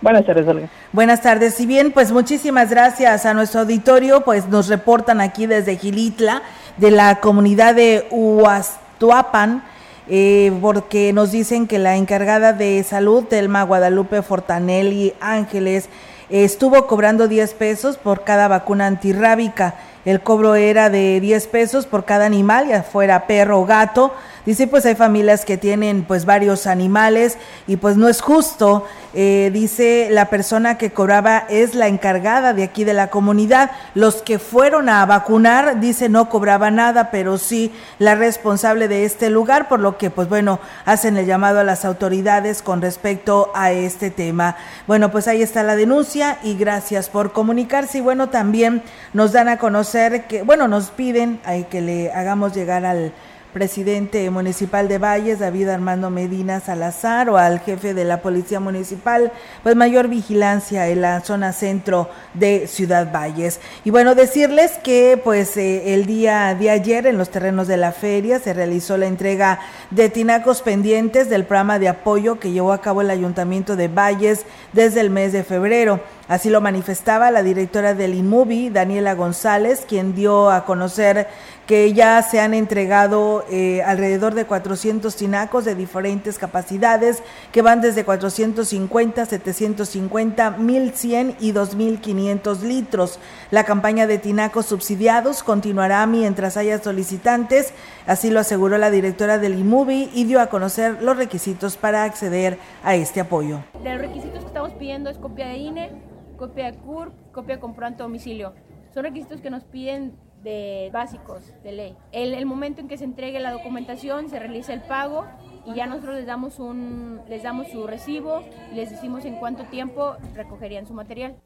Buenas 0.00 0.24
tardes, 0.24 0.48
Olga. 0.48 0.68
Buenas 0.92 1.20
tardes. 1.20 1.54
Si 1.54 1.66
bien, 1.66 1.92
pues 1.92 2.10
muchísimas 2.10 2.70
gracias 2.70 3.26
a 3.26 3.34
nuestro 3.34 3.60
auditorio, 3.60 4.22
pues 4.22 4.48
nos 4.48 4.68
reportan 4.68 5.20
aquí 5.20 5.46
desde 5.46 5.76
Gilitla, 5.76 6.42
de 6.78 6.90
la 6.90 7.20
comunidad 7.20 7.74
de 7.74 8.08
Huastuapan, 8.10 9.62
eh, 10.08 10.52
porque 10.62 11.12
nos 11.12 11.32
dicen 11.32 11.66
que 11.66 11.78
la 11.78 11.96
encargada 11.96 12.54
de 12.54 12.82
salud, 12.82 13.24
Telma 13.24 13.62
Guadalupe 13.62 14.22
Fortanelli 14.22 15.12
Ángeles, 15.20 15.90
estuvo 16.32 16.86
cobrando 16.86 17.28
10 17.28 17.54
pesos 17.54 17.98
por 17.98 18.24
cada 18.24 18.48
vacuna 18.48 18.86
antirrábica. 18.86 19.74
El 20.04 20.20
cobro 20.20 20.54
era 20.54 20.88
de 20.90 21.20
10 21.20 21.46
pesos 21.48 21.86
por 21.86 22.04
cada 22.04 22.24
animal, 22.24 22.68
ya 22.68 22.82
fuera 22.82 23.26
perro 23.26 23.60
o 23.60 23.66
gato. 23.66 24.12
Dice, 24.44 24.66
pues 24.66 24.84
hay 24.86 24.96
familias 24.96 25.44
que 25.44 25.56
tienen 25.56 26.02
pues 26.02 26.24
varios 26.24 26.66
animales 26.66 27.38
y 27.68 27.76
pues 27.76 27.96
no 27.96 28.08
es 28.08 28.20
justo. 28.20 28.84
Eh, 29.14 29.50
dice, 29.52 30.08
la 30.10 30.30
persona 30.30 30.78
que 30.78 30.90
cobraba 30.90 31.44
es 31.48 31.76
la 31.76 31.86
encargada 31.86 32.52
de 32.52 32.64
aquí 32.64 32.82
de 32.82 32.92
la 32.92 33.08
comunidad. 33.08 33.70
Los 33.94 34.20
que 34.22 34.40
fueron 34.40 34.88
a 34.88 35.06
vacunar, 35.06 35.78
dice, 35.78 36.08
no 36.08 36.28
cobraba 36.28 36.72
nada, 36.72 37.12
pero 37.12 37.38
sí 37.38 37.72
la 38.00 38.16
responsable 38.16 38.88
de 38.88 39.04
este 39.04 39.30
lugar, 39.30 39.68
por 39.68 39.78
lo 39.78 39.96
que 39.96 40.10
pues 40.10 40.28
bueno, 40.28 40.58
hacen 40.86 41.16
el 41.16 41.26
llamado 41.26 41.60
a 41.60 41.64
las 41.64 41.84
autoridades 41.84 42.62
con 42.62 42.82
respecto 42.82 43.52
a 43.54 43.70
este 43.70 44.10
tema. 44.10 44.56
Bueno, 44.88 45.12
pues 45.12 45.28
ahí 45.28 45.42
está 45.42 45.62
la 45.62 45.76
denuncia 45.76 46.38
y 46.42 46.56
gracias 46.56 47.08
por 47.08 47.32
comunicarse. 47.32 47.98
Y 47.98 48.00
bueno, 48.00 48.28
también 48.30 48.82
nos 49.12 49.30
dan 49.30 49.48
a 49.48 49.58
conocer 49.58 50.26
que, 50.26 50.42
bueno, 50.42 50.66
nos 50.66 50.90
piden 50.90 51.40
hay 51.44 51.64
que 51.64 51.80
le 51.80 52.12
hagamos 52.12 52.54
llegar 52.54 52.84
al 52.84 53.12
presidente 53.52 54.28
municipal 54.30 54.88
de 54.88 54.98
Valles, 54.98 55.38
David 55.38 55.68
Armando 55.68 56.10
Medina 56.10 56.60
Salazar, 56.60 57.28
o 57.28 57.36
al 57.36 57.60
jefe 57.60 57.94
de 57.94 58.04
la 58.04 58.22
Policía 58.22 58.60
Municipal, 58.60 59.32
pues 59.62 59.76
mayor 59.76 60.08
vigilancia 60.08 60.88
en 60.88 61.02
la 61.02 61.20
zona 61.20 61.52
centro 61.52 62.08
de 62.34 62.66
Ciudad 62.66 63.12
Valles. 63.12 63.60
Y 63.84 63.90
bueno, 63.90 64.14
decirles 64.14 64.72
que 64.82 65.20
pues 65.22 65.56
eh, 65.56 65.94
el 65.94 66.06
día 66.06 66.54
de 66.54 66.70
ayer 66.70 67.06
en 67.06 67.18
los 67.18 67.30
terrenos 67.30 67.68
de 67.68 67.76
la 67.76 67.92
feria 67.92 68.38
se 68.38 68.54
realizó 68.54 68.96
la 68.96 69.06
entrega 69.06 69.60
de 69.90 70.08
tinacos 70.08 70.62
pendientes 70.62 71.28
del 71.28 71.44
programa 71.44 71.78
de 71.78 71.88
apoyo 71.88 72.40
que 72.40 72.52
llevó 72.52 72.72
a 72.72 72.80
cabo 72.80 73.02
el 73.02 73.10
Ayuntamiento 73.10 73.76
de 73.76 73.88
Valles 73.88 74.46
desde 74.72 75.00
el 75.00 75.10
mes 75.10 75.32
de 75.32 75.44
febrero. 75.44 76.00
Así 76.28 76.48
lo 76.48 76.60
manifestaba 76.60 77.30
la 77.30 77.42
directora 77.42 77.92
del 77.94 78.14
IMUBI, 78.14 78.70
Daniela 78.70 79.14
González, 79.14 79.84
quien 79.86 80.14
dio 80.14 80.50
a 80.50 80.64
conocer 80.64 81.28
que 81.66 81.92
ya 81.92 82.20
se 82.22 82.40
han 82.40 82.54
entregado 82.54 83.44
eh, 83.50 83.82
alrededor 83.82 84.34
de 84.34 84.44
400 84.44 85.14
tinacos 85.14 85.64
de 85.64 85.74
diferentes 85.74 86.38
capacidades 86.38 87.22
que 87.52 87.62
van 87.62 87.80
desde 87.80 88.04
450, 88.04 89.26
750, 89.26 90.50
1100 90.50 91.36
y 91.40 91.52
2500 91.52 92.62
litros. 92.62 93.18
La 93.50 93.64
campaña 93.64 94.06
de 94.06 94.18
tinacos 94.18 94.66
subsidiados 94.66 95.42
continuará 95.42 96.06
mientras 96.06 96.56
haya 96.56 96.82
solicitantes, 96.82 97.72
así 98.06 98.30
lo 98.30 98.40
aseguró 98.40 98.78
la 98.78 98.90
directora 98.90 99.38
del 99.38 99.58
IMUBI 99.58 100.10
y 100.14 100.24
dio 100.24 100.40
a 100.40 100.46
conocer 100.46 101.02
los 101.02 101.16
requisitos 101.16 101.76
para 101.76 102.04
acceder 102.04 102.58
a 102.82 102.94
este 102.94 103.20
apoyo. 103.20 103.60
Los 103.82 103.98
requisitos 103.98 104.40
que 104.40 104.46
estamos 104.46 104.72
pidiendo 104.72 105.10
es 105.10 105.18
copia 105.18 105.46
de 105.46 105.56
INE, 105.56 105.90
copia 106.36 106.72
de 106.72 106.78
CURP, 106.78 107.12
copia 107.32 107.56
de 107.56 107.96
domicilio. 107.96 108.54
Son 108.92 109.04
requisitos 109.04 109.40
que 109.40 109.50
nos 109.50 109.64
piden 109.64 110.14
de 110.42 110.90
básicos 110.92 111.42
de 111.62 111.72
ley. 111.72 111.96
El, 112.12 112.34
el, 112.34 112.46
momento 112.46 112.80
en 112.80 112.88
que 112.88 112.98
se 112.98 113.04
entregue 113.04 113.40
la 113.40 113.52
documentación, 113.52 114.28
se 114.28 114.38
realiza 114.38 114.72
el 114.72 114.82
pago 114.82 115.24
y 115.64 115.74
ya 115.74 115.86
nosotros 115.86 116.16
les 116.16 116.26
damos, 116.26 116.58
un, 116.58 117.20
les 117.28 117.42
damos 117.42 117.68
su 117.68 117.86
recibo 117.86 118.42
y 118.72 118.76
les 118.76 118.90
decimos 118.90 119.24
en 119.24 119.36
cuánto 119.36 119.64
tiempo 119.64 120.16
recogerían 120.34 120.86
su 120.86 120.94
material. 120.94 121.36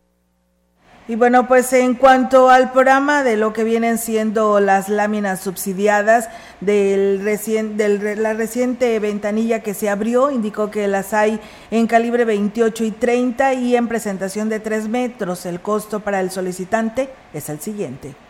Y 1.09 1.15
bueno, 1.15 1.47
pues 1.47 1.73
en 1.73 1.95
cuanto 1.95 2.51
al 2.51 2.73
programa 2.73 3.23
de 3.23 3.37
lo 3.37 3.53
que 3.53 3.63
vienen 3.63 3.97
siendo 3.97 4.59
las 4.59 4.89
láminas 4.89 5.41
subsidiadas 5.41 6.29
del 6.61 7.21
recien, 7.23 7.77
del, 7.77 8.21
la 8.21 8.35
reciente 8.35 8.99
ventanilla 8.99 9.63
que 9.63 9.73
se 9.73 9.89
abrió, 9.89 10.33
indicó 10.33 10.69
que 10.73 10.89
las 10.89 11.15
hay 11.15 11.39
en 11.71 11.87
calibre 11.87 12.25
28 12.25 12.83
y 12.83 12.91
30 12.91 13.55
y 13.55 13.77
en 13.77 13.87
presentación 13.87 14.49
de 14.49 14.59
3 14.59 14.89
metros. 14.89 15.47
El 15.47 15.61
costo 15.61 16.01
para 16.01 16.19
el 16.19 16.33
solicitante 16.33 17.09
es 17.33 17.49
el 17.51 17.61
siguiente. 17.61 18.26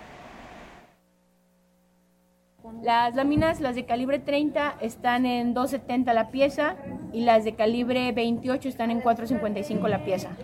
Las 2.86 3.16
láminas, 3.16 3.60
las 3.60 3.74
de 3.74 3.84
calibre 3.84 4.20
30 4.20 4.76
están 4.80 5.26
en 5.26 5.56
2.70 5.56 6.14
la 6.14 6.30
pieza 6.30 6.76
y 7.12 7.22
las 7.22 7.42
de 7.42 7.56
calibre 7.56 8.12
28 8.12 8.68
están 8.68 8.92
en 8.92 9.02
4.55 9.02 9.88
la 9.88 10.04
pieza. 10.04 10.36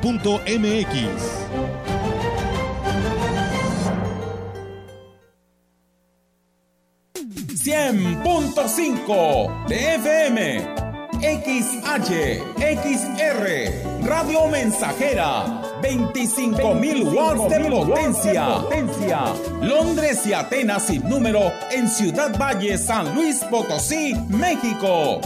¡100.5 7.64 9.66
de 9.66 9.94
FM! 9.96 10.88
XH, 11.20 12.40
XR, 12.56 14.06
Radio 14.06 14.46
Mensajera, 14.46 15.62
25.000 15.80 17.14
watts 17.14 17.48
de 17.48 17.70
potencia. 17.70 18.60
potencia. 18.62 19.20
Londres 19.62 20.26
y 20.26 20.32
Atenas 20.32 20.86
sin 20.86 21.08
número 21.08 21.52
en 21.70 21.88
Ciudad 21.88 22.36
Valle, 22.38 22.78
San 22.78 23.14
Luis 23.14 23.38
Potosí, 23.50 24.14
México. 24.28 25.20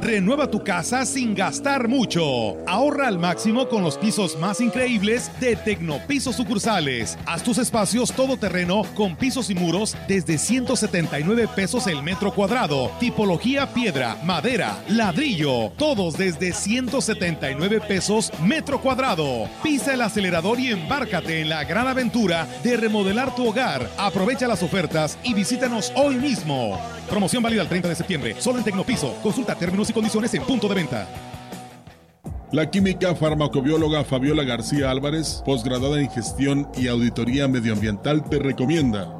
Renueva 0.00 0.50
tu 0.50 0.64
casa 0.64 1.04
sin 1.04 1.34
gastar 1.34 1.86
mucho. 1.86 2.56
Ahorra 2.66 3.06
al 3.06 3.18
máximo 3.18 3.68
con 3.68 3.82
los 3.82 3.98
pisos 3.98 4.38
más 4.38 4.62
increíbles 4.62 5.30
de 5.40 5.56
Tecnopisos 5.56 6.36
sucursales. 6.36 7.18
Haz 7.26 7.42
tus 7.42 7.58
espacios 7.58 8.10
todoterreno 8.12 8.82
con 8.94 9.14
pisos 9.14 9.50
y 9.50 9.54
muros 9.54 9.94
desde 10.08 10.38
179 10.38 11.48
pesos 11.54 11.86
el 11.86 12.02
metro 12.02 12.32
cuadrado. 12.32 12.90
Tipología 12.98 13.74
piedra, 13.74 14.16
madera, 14.24 14.82
ladrillo. 14.88 15.70
Todos 15.76 16.16
desde 16.16 16.54
179 16.54 17.82
pesos 17.86 18.32
metro 18.42 18.80
cuadrado. 18.80 19.50
Pisa 19.62 19.92
el 19.92 20.00
acelerador 20.00 20.58
y 20.60 20.68
embárcate 20.68 21.42
en 21.42 21.50
la 21.50 21.64
gran 21.64 21.86
aventura 21.86 22.48
de 22.64 22.78
remodelar 22.78 23.34
tu 23.34 23.46
hogar. 23.46 23.90
Aprovecha 23.98 24.48
las 24.48 24.62
ofertas 24.62 25.18
y 25.22 25.34
visítanos 25.34 25.92
hoy 25.94 26.14
mismo. 26.14 26.80
Promoción 27.10 27.42
válida 27.42 27.62
el 27.62 27.68
30 27.68 27.88
de 27.88 27.94
septiembre. 27.96 28.36
Solo 28.38 28.58
en 28.58 28.64
Tecnopiso. 28.64 29.14
Consulta 29.22 29.56
términos 29.56 29.89
condiciones 29.92 30.32
en 30.34 30.42
punto 30.42 30.68
de 30.68 30.74
venta. 30.74 31.08
La 32.52 32.68
química 32.68 33.14
farmacobióloga 33.14 34.02
Fabiola 34.02 34.42
García 34.42 34.90
Álvarez, 34.90 35.40
posgraduada 35.46 36.00
en 36.00 36.10
gestión 36.10 36.68
y 36.76 36.88
auditoría 36.88 37.46
medioambiental, 37.46 38.28
te 38.28 38.40
recomienda. 38.40 39.19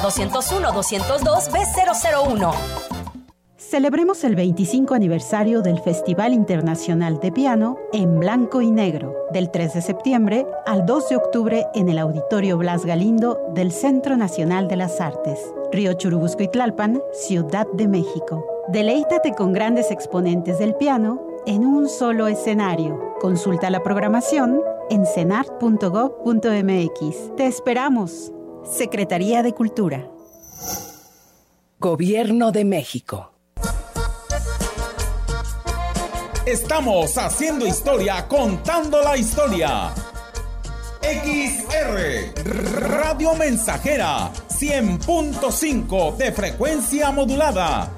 201 0.01 0.71
202 0.71 1.51
B001. 1.51 2.53
Celebremos 3.55 4.23
el 4.23 4.35
25 4.35 4.95
aniversario 4.95 5.61
del 5.61 5.79
Festival 5.79 6.33
Internacional 6.33 7.19
de 7.19 7.31
Piano 7.31 7.77
en 7.93 8.19
Blanco 8.19 8.61
y 8.61 8.71
Negro, 8.71 9.15
del 9.31 9.51
3 9.51 9.75
de 9.75 9.81
septiembre 9.81 10.45
al 10.65 10.85
2 10.85 11.09
de 11.09 11.15
octubre 11.15 11.67
en 11.75 11.87
el 11.87 11.99
Auditorio 11.99 12.57
Blas 12.57 12.83
Galindo 12.83 13.39
del 13.53 13.71
Centro 13.71 14.17
Nacional 14.17 14.67
de 14.67 14.75
las 14.75 14.99
Artes, 14.99 15.39
Río 15.71 15.93
Churubusco 15.93 16.43
y 16.43 16.49
Tlalpan, 16.49 17.01
Ciudad 17.13 17.67
de 17.73 17.87
México. 17.87 18.45
Deleítate 18.69 19.33
con 19.33 19.53
grandes 19.53 19.91
exponentes 19.91 20.59
del 20.59 20.75
piano 20.75 21.21
en 21.45 21.63
un 21.63 21.87
solo 21.87 22.27
escenario. 22.27 22.99
Consulta 23.21 23.69
la 23.69 23.83
programación 23.83 24.61
en 24.89 25.05
cenart.gov.mx. 25.05 27.35
Te 27.37 27.47
esperamos. 27.47 28.33
Secretaría 28.63 29.43
de 29.43 29.53
Cultura. 29.53 30.07
Gobierno 31.79 32.51
de 32.51 32.63
México. 32.63 33.31
Estamos 36.45 37.17
haciendo 37.17 37.65
historia, 37.65 38.27
contando 38.27 39.01
la 39.01 39.17
historia. 39.17 39.93
XR 41.01 42.33
Radio 42.89 43.35
Mensajera 43.35 44.31
100.5 44.49 46.17
de 46.17 46.31
frecuencia 46.31 47.11
modulada. 47.11 47.91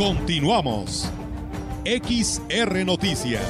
Continuamos. 0.00 1.12
XR 1.84 2.86
Noticias. 2.86 3.42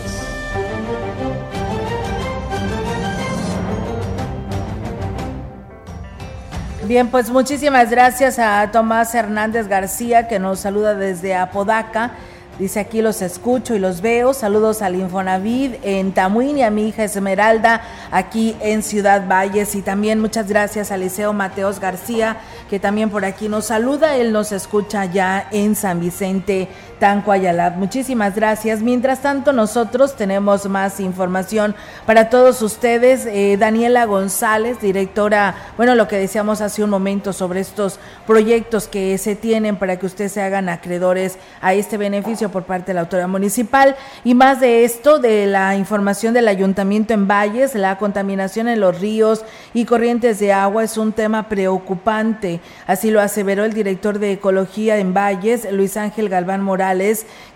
Bien, 6.88 7.06
pues 7.06 7.30
muchísimas 7.30 7.88
gracias 7.88 8.40
a 8.40 8.68
Tomás 8.72 9.14
Hernández 9.14 9.68
García 9.68 10.26
que 10.26 10.40
nos 10.40 10.58
saluda 10.58 10.96
desde 10.96 11.36
Apodaca. 11.36 12.14
Dice 12.60 12.78
aquí 12.78 13.00
los 13.00 13.22
escucho 13.22 13.74
y 13.74 13.78
los 13.78 14.02
veo. 14.02 14.34
Saludos 14.34 14.82
al 14.82 14.94
Infonavid 14.94 15.76
en 15.82 16.12
Tamuín 16.12 16.58
y 16.58 16.62
a 16.62 16.70
mi 16.70 16.88
hija 16.88 17.04
Esmeralda 17.04 17.80
aquí 18.10 18.54
en 18.60 18.82
Ciudad 18.82 19.26
Valles. 19.26 19.74
Y 19.74 19.80
también 19.80 20.20
muchas 20.20 20.46
gracias 20.46 20.92
a 20.92 20.98
Liceo 20.98 21.32
Mateos 21.32 21.80
García 21.80 22.36
que 22.68 22.78
también 22.78 23.08
por 23.08 23.24
aquí 23.24 23.48
nos 23.48 23.64
saluda. 23.64 24.16
Él 24.16 24.30
nos 24.30 24.52
escucha 24.52 25.06
ya 25.06 25.48
en 25.50 25.74
San 25.74 26.00
Vicente 26.00 26.68
Tanco 27.00 27.32
Ayala. 27.32 27.70
Muchísimas 27.70 28.36
gracias. 28.36 28.82
Mientras 28.82 29.22
tanto, 29.22 29.52
nosotros 29.54 30.16
tenemos 30.16 30.68
más 30.68 31.00
información 31.00 31.74
para 32.04 32.28
todos 32.28 32.60
ustedes. 32.60 33.26
Eh, 33.26 33.56
Daniela 33.58 34.04
González, 34.04 34.80
directora, 34.80 35.54
bueno, 35.78 35.94
lo 35.94 36.06
que 36.06 36.16
decíamos 36.16 36.60
hace 36.60 36.84
un 36.84 36.90
momento 36.90 37.32
sobre 37.32 37.60
estos 37.60 37.98
proyectos 38.26 38.86
que 38.86 39.16
se 39.16 39.34
tienen 39.34 39.76
para 39.76 39.98
que 39.98 40.04
ustedes 40.04 40.32
se 40.32 40.42
hagan 40.42 40.68
acreedores 40.68 41.38
a 41.62 41.72
este 41.72 41.96
beneficio 41.96 42.50
por 42.50 42.64
parte 42.64 42.88
de 42.88 42.94
la 42.94 43.00
autoridad 43.00 43.28
municipal. 43.28 43.96
Y 44.22 44.34
más 44.34 44.60
de 44.60 44.84
esto, 44.84 45.18
de 45.18 45.46
la 45.46 45.76
información 45.76 46.34
del 46.34 46.48
ayuntamiento 46.48 47.14
en 47.14 47.26
Valles, 47.26 47.74
la 47.74 47.96
contaminación 47.96 48.68
en 48.68 48.78
los 48.78 49.00
ríos 49.00 49.42
y 49.72 49.86
corrientes 49.86 50.38
de 50.38 50.52
agua 50.52 50.84
es 50.84 50.98
un 50.98 51.12
tema 51.12 51.48
preocupante. 51.48 52.60
Así 52.86 53.10
lo 53.10 53.22
aseveró 53.22 53.64
el 53.64 53.72
director 53.72 54.18
de 54.18 54.32
Ecología 54.32 54.98
en 54.98 55.14
Valles, 55.14 55.66
Luis 55.72 55.96
Ángel 55.96 56.28
Galván 56.28 56.62
Morales 56.62 56.89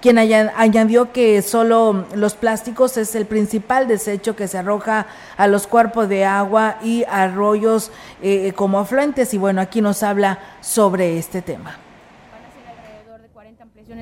quien 0.01 0.19
añadió 0.19 1.13
que 1.13 1.43
solo 1.43 2.07
los 2.15 2.35
plásticos 2.35 2.97
es 2.97 3.15
el 3.15 3.27
principal 3.27 3.89
desecho 3.89 4.37
que 4.37 4.49
se 4.49 4.59
arroja 4.59 5.07
a 5.37 5.47
los 5.47 5.67
cuerpos 5.67 6.09
de 6.09 6.25
agua 6.25 6.77
y 6.83 7.05
arroyos 7.09 7.91
eh, 8.23 8.53
como 8.55 8.79
afluentes. 8.79 9.35
Y 9.35 9.39
bueno, 9.39 9.61
aquí 9.61 9.81
nos 9.81 10.03
habla 10.03 10.39
sobre 10.61 11.19
este 11.19 11.43
tema 11.43 11.79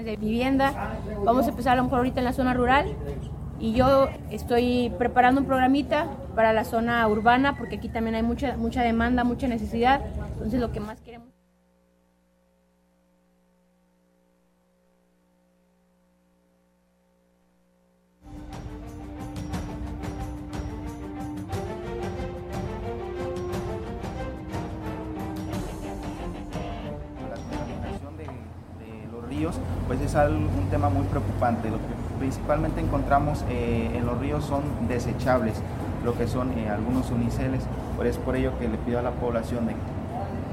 de 0.00 0.16
vivienda. 0.16 0.94
Vamos 1.24 1.46
a 1.46 1.50
empezar 1.50 1.74
a 1.74 1.76
lo 1.76 1.84
mejor 1.84 1.98
ahorita 1.98 2.20
en 2.20 2.24
la 2.24 2.32
zona 2.32 2.54
rural 2.54 2.94
y 3.58 3.74
yo 3.74 4.08
estoy 4.30 4.92
preparando 4.98 5.40
un 5.40 5.46
programita 5.46 6.08
para 6.34 6.52
la 6.52 6.64
zona 6.64 7.06
urbana 7.08 7.56
porque 7.56 7.76
aquí 7.76 7.88
también 7.88 8.14
hay 8.14 8.22
mucha 8.22 8.56
mucha 8.56 8.82
demanda, 8.82 9.24
mucha 9.24 9.48
necesidad. 9.48 10.00
Entonces 10.32 10.60
lo 10.60 10.72
que 10.72 10.80
más 10.80 11.00
queremos 11.00 11.31
pues 29.98 30.10
es 30.10 30.14
un 30.14 30.68
tema 30.70 30.88
muy 30.88 31.04
preocupante. 31.06 31.68
Lo 31.68 31.76
que 31.76 31.82
principalmente 32.18 32.80
encontramos 32.80 33.44
eh, 33.50 33.90
en 33.94 34.06
los 34.06 34.18
ríos 34.18 34.42
son 34.44 34.62
desechables, 34.88 35.60
lo 36.02 36.16
que 36.16 36.26
son 36.26 36.50
eh, 36.58 36.70
algunos 36.70 37.10
uniceles. 37.10 37.64
Por 37.96 38.06
es 38.06 38.16
por 38.16 38.36
ello 38.36 38.58
que 38.58 38.68
le 38.68 38.78
pido 38.78 38.98
a 38.98 39.02
la 39.02 39.10
población 39.10 39.68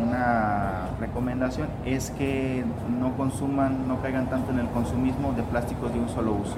una 0.06 0.88
recomendación 1.00 1.68
es 1.86 2.10
que 2.12 2.64
no 3.00 3.16
consuman, 3.16 3.88
no 3.88 4.02
caigan 4.02 4.30
tanto 4.30 4.52
en 4.52 4.60
el 4.60 4.68
consumismo 4.70 5.34
de 5.34 5.44
plásticos 5.44 5.94
de 5.94 6.00
un 6.00 6.10
solo 6.10 6.34
uso. 6.34 6.58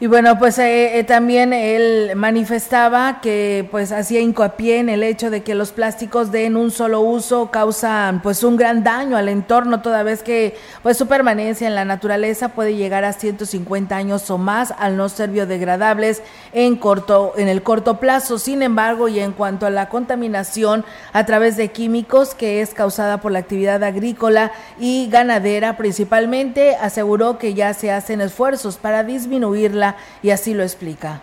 Y 0.00 0.08
bueno, 0.08 0.40
pues 0.40 0.58
eh, 0.58 0.98
eh, 0.98 1.04
también 1.04 1.52
él 1.52 2.16
manifestaba 2.16 3.20
que 3.20 3.68
pues 3.70 3.92
hacía 3.92 4.18
hincapié 4.18 4.78
en 4.78 4.88
el 4.88 5.04
hecho 5.04 5.30
de 5.30 5.44
que 5.44 5.54
los 5.54 5.70
plásticos 5.70 6.32
de 6.32 6.48
un 6.48 6.72
solo 6.72 7.00
uso 7.00 7.52
causan 7.52 8.20
pues 8.20 8.42
un 8.42 8.56
gran 8.56 8.82
daño 8.82 9.16
al 9.16 9.28
entorno 9.28 9.82
toda 9.82 10.02
vez 10.02 10.24
que 10.24 10.56
pues 10.82 10.96
su 10.96 11.06
permanencia 11.06 11.68
en 11.68 11.76
la 11.76 11.84
naturaleza 11.84 12.48
puede 12.48 12.74
llegar 12.74 13.04
a 13.04 13.12
150 13.12 13.94
años 13.94 14.28
o 14.30 14.36
más 14.36 14.74
al 14.80 14.96
no 14.96 15.08
ser 15.08 15.30
biodegradables 15.30 16.22
en 16.52 16.74
corto 16.74 17.32
en 17.36 17.46
el 17.46 17.62
corto 17.62 18.00
plazo. 18.00 18.40
Sin 18.40 18.62
embargo, 18.62 19.06
y 19.06 19.20
en 19.20 19.30
cuanto 19.30 19.64
a 19.64 19.70
la 19.70 19.88
contaminación 19.88 20.84
a 21.12 21.24
través 21.24 21.56
de 21.56 21.68
químicos 21.68 22.34
que 22.34 22.62
es 22.62 22.74
causada 22.74 23.20
por 23.20 23.30
la 23.30 23.38
actividad 23.38 23.84
agrícola 23.84 24.50
y 24.76 25.08
ganadera 25.08 25.76
principalmente, 25.76 26.74
aseguró 26.74 27.38
que 27.38 27.54
ya 27.54 27.72
se 27.74 27.92
hacen 27.92 28.20
esfuerzos 28.20 28.76
para 28.76 29.04
disminuirla 29.04 29.83
y 30.22 30.30
así 30.30 30.54
lo 30.54 30.62
explica. 30.62 31.22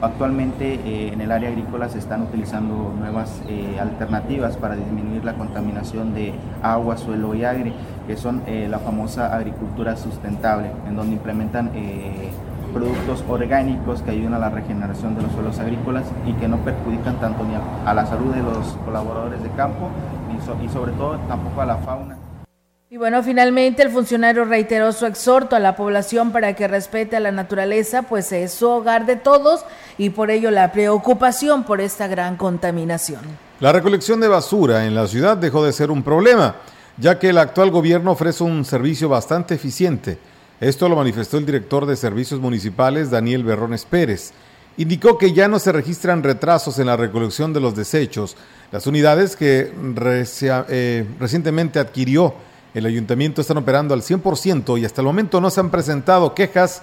Actualmente 0.00 0.74
eh, 0.74 1.12
en 1.12 1.20
el 1.20 1.32
área 1.32 1.48
agrícola 1.48 1.88
se 1.88 1.98
están 1.98 2.22
utilizando 2.22 2.94
nuevas 2.96 3.42
eh, 3.48 3.78
alternativas 3.80 4.56
para 4.56 4.76
disminuir 4.76 5.24
la 5.24 5.34
contaminación 5.34 6.14
de 6.14 6.34
agua, 6.62 6.96
suelo 6.96 7.34
y 7.34 7.44
aire, 7.44 7.72
que 8.06 8.16
son 8.16 8.42
eh, 8.46 8.68
la 8.70 8.78
famosa 8.78 9.34
agricultura 9.34 9.96
sustentable, 9.96 10.70
en 10.86 10.94
donde 10.94 11.14
implementan 11.14 11.72
productos 12.72 13.24
orgánicos 13.28 14.02
que 14.02 14.12
ayudan 14.12 14.34
a 14.34 14.38
la 14.38 14.50
regeneración 14.50 15.16
de 15.16 15.22
los 15.22 15.32
suelos 15.32 15.58
agrícolas 15.58 16.04
y 16.26 16.32
que 16.34 16.46
no 16.46 16.58
perjudican 16.58 17.18
tanto 17.18 17.42
ni 17.42 17.54
a, 17.54 17.94
la 17.94 18.06
salud 18.06 18.32
de 18.32 18.42
los 18.42 18.76
colaboradores 18.84 19.42
de 19.42 19.48
campo 19.50 19.88
y 20.62 20.68
sobre 20.68 20.92
todo 20.92 21.18
tampoco 21.28 21.62
a 21.62 21.66
la 21.66 21.76
fauna. 21.78 22.17
Y 22.90 22.96
bueno, 22.96 23.22
finalmente 23.22 23.82
el 23.82 23.90
funcionario 23.90 24.46
reiteró 24.46 24.92
su 24.92 25.04
exhorto 25.04 25.54
a 25.54 25.60
la 25.60 25.76
población 25.76 26.32
para 26.32 26.54
que 26.54 26.66
respete 26.66 27.16
a 27.16 27.20
la 27.20 27.30
naturaleza, 27.30 28.04
pues 28.04 28.32
es 28.32 28.54
su 28.54 28.66
hogar 28.66 29.04
de 29.04 29.16
todos 29.16 29.60
y 29.98 30.08
por 30.08 30.30
ello 30.30 30.50
la 30.50 30.72
preocupación 30.72 31.64
por 31.64 31.82
esta 31.82 32.06
gran 32.06 32.38
contaminación. 32.38 33.20
La 33.60 33.72
recolección 33.72 34.20
de 34.20 34.28
basura 34.28 34.86
en 34.86 34.94
la 34.94 35.06
ciudad 35.06 35.36
dejó 35.36 35.62
de 35.66 35.74
ser 35.74 35.90
un 35.90 36.02
problema, 36.02 36.56
ya 36.96 37.18
que 37.18 37.28
el 37.28 37.36
actual 37.36 37.70
gobierno 37.70 38.12
ofrece 38.12 38.42
un 38.42 38.64
servicio 38.64 39.10
bastante 39.10 39.56
eficiente. 39.56 40.16
Esto 40.58 40.88
lo 40.88 40.96
manifestó 40.96 41.36
el 41.36 41.44
director 41.44 41.84
de 41.84 41.94
Servicios 41.94 42.40
Municipales, 42.40 43.10
Daniel 43.10 43.44
Berrones 43.44 43.84
Pérez. 43.84 44.32
Indicó 44.78 45.18
que 45.18 45.34
ya 45.34 45.46
no 45.46 45.58
se 45.58 45.72
registran 45.72 46.22
retrasos 46.22 46.78
en 46.78 46.86
la 46.86 46.96
recolección 46.96 47.52
de 47.52 47.60
los 47.60 47.76
desechos. 47.76 48.34
Las 48.72 48.86
unidades 48.86 49.36
que 49.36 49.74
eh, 50.70 51.06
recientemente 51.20 51.80
adquirió 51.80 52.47
el 52.74 52.86
ayuntamiento 52.86 53.40
están 53.40 53.56
operando 53.56 53.94
al 53.94 54.02
100% 54.02 54.78
y 54.80 54.84
hasta 54.84 55.00
el 55.00 55.06
momento 55.06 55.40
no 55.40 55.50
se 55.50 55.60
han 55.60 55.70
presentado 55.70 56.34
quejas 56.34 56.82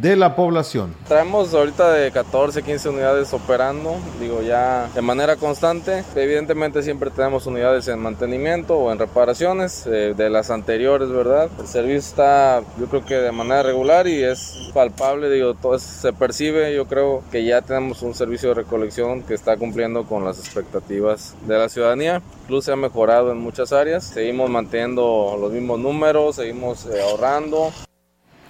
de 0.00 0.16
la 0.16 0.36
población. 0.36 0.94
Traemos 1.08 1.54
ahorita 1.54 1.92
de 1.92 2.10
14, 2.10 2.62
15 2.62 2.88
unidades 2.88 3.32
operando, 3.32 3.96
digo 4.20 4.42
ya 4.42 4.88
de 4.94 5.02
manera 5.02 5.36
constante. 5.36 6.04
Evidentemente 6.14 6.82
siempre 6.82 7.10
tenemos 7.10 7.46
unidades 7.46 7.88
en 7.88 7.98
mantenimiento 8.00 8.76
o 8.76 8.92
en 8.92 8.98
reparaciones 8.98 9.86
eh, 9.86 10.14
de 10.16 10.30
las 10.30 10.50
anteriores, 10.50 11.10
¿verdad? 11.10 11.48
El 11.58 11.66
servicio 11.66 11.98
está 11.98 12.62
yo 12.78 12.86
creo 12.86 13.04
que 13.04 13.14
de 13.14 13.32
manera 13.32 13.62
regular 13.62 14.06
y 14.06 14.22
es 14.22 14.70
palpable, 14.72 15.30
digo, 15.30 15.54
todo 15.54 15.78
se 15.78 16.12
percibe, 16.12 16.74
yo 16.74 16.86
creo 16.86 17.22
que 17.30 17.44
ya 17.44 17.62
tenemos 17.62 18.02
un 18.02 18.14
servicio 18.14 18.50
de 18.50 18.56
recolección 18.56 19.22
que 19.22 19.34
está 19.34 19.56
cumpliendo 19.56 20.04
con 20.04 20.24
las 20.24 20.38
expectativas 20.38 21.34
de 21.46 21.58
la 21.58 21.68
ciudadanía. 21.68 22.22
Incluso 22.42 22.66
se 22.66 22.72
ha 22.72 22.76
mejorado 22.76 23.32
en 23.32 23.38
muchas 23.38 23.72
áreas, 23.72 24.04
seguimos 24.04 24.50
manteniendo 24.50 25.36
los 25.40 25.52
mismos 25.52 25.78
números, 25.78 26.36
seguimos 26.36 26.86
eh, 26.86 27.00
ahorrando. 27.00 27.72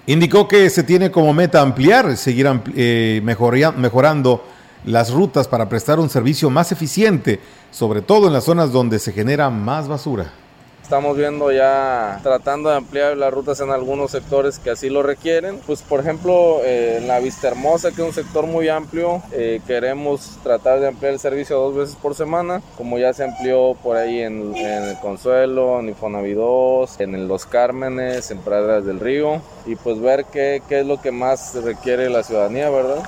Indicó 0.07 0.47
que 0.47 0.69
se 0.69 0.83
tiene 0.83 1.11
como 1.11 1.33
meta 1.33 1.63
ampliar, 1.63 2.17
seguir 2.17 2.47
eh, 2.77 3.23
mejorando 3.25 4.45
las 4.85 5.11
rutas 5.11 5.49
para 5.49 5.69
prestar 5.69 5.99
un 5.99 6.11
servicio 6.11 6.51
más 6.51 6.73
eficiente, 6.73 7.41
sobre 7.71 8.03
todo 8.03 8.27
en 8.27 8.35
las 8.35 8.45
zonas 8.45 8.71
donde 8.71 8.99
se 8.99 9.13
genera 9.13 9.49
más 9.49 9.89
basura. 9.89 10.31
Estamos 10.85 11.17
viendo 11.17 11.51
ya 11.51 12.21
tratando 12.23 12.69
de 12.69 12.77
ampliar 12.77 13.17
las 13.17 13.33
rutas 13.33 13.59
en 13.61 13.71
algunos 13.71 14.11
sectores 14.11 14.59
que 14.59 14.69
así 14.69 14.91
lo 14.91 15.03
requieren. 15.03 15.59
Pues 15.67 15.81
por 15.81 16.01
ejemplo 16.01 16.61
eh, 16.63 16.99
en 16.99 17.09
la 17.09 17.21
Vista 17.21 17.49
Hermosa, 17.49 17.91
que 17.91 18.03
es 18.03 18.09
un 18.09 18.13
sector 18.13 18.47
muy 18.47 18.69
amplio, 18.69 19.23
eh, 19.33 19.63
queremos 19.67 20.39
tratar 20.43 20.81
de 20.81 20.89
ampliar 20.89 21.15
el 21.15 21.19
servicio 21.19 21.59
dos 21.59 21.75
veces 21.75 21.97
por 21.97 22.15
semana, 22.15 22.61
como 22.77 22.99
ya 22.99 23.15
se 23.15 23.25
amplió 23.25 23.75
por 23.83 23.97
ahí 23.97 24.21
en, 24.21 24.55
el 24.55 24.99
Consuelo, 24.99 25.81
en 25.81 25.89
Infonavi 25.89 26.35
2, 26.35 27.01
en 27.01 27.29
Los 27.29 27.47
Cármenes, 27.47 28.31
en 28.31 28.41
Praderas 28.41 28.85
del 28.85 29.01
Río, 29.01 29.41
y 29.65 29.77
pues 29.77 29.99
ver 30.03 30.27
qué, 30.27 30.63
qué 30.69 30.81
es 30.81 30.87
lo 30.87 31.01
que 31.01 31.13
más 31.13 31.55
requiere 31.65 32.11
la 32.11 32.23
ciudadanía, 32.23 32.69
¿verdad? 32.69 33.03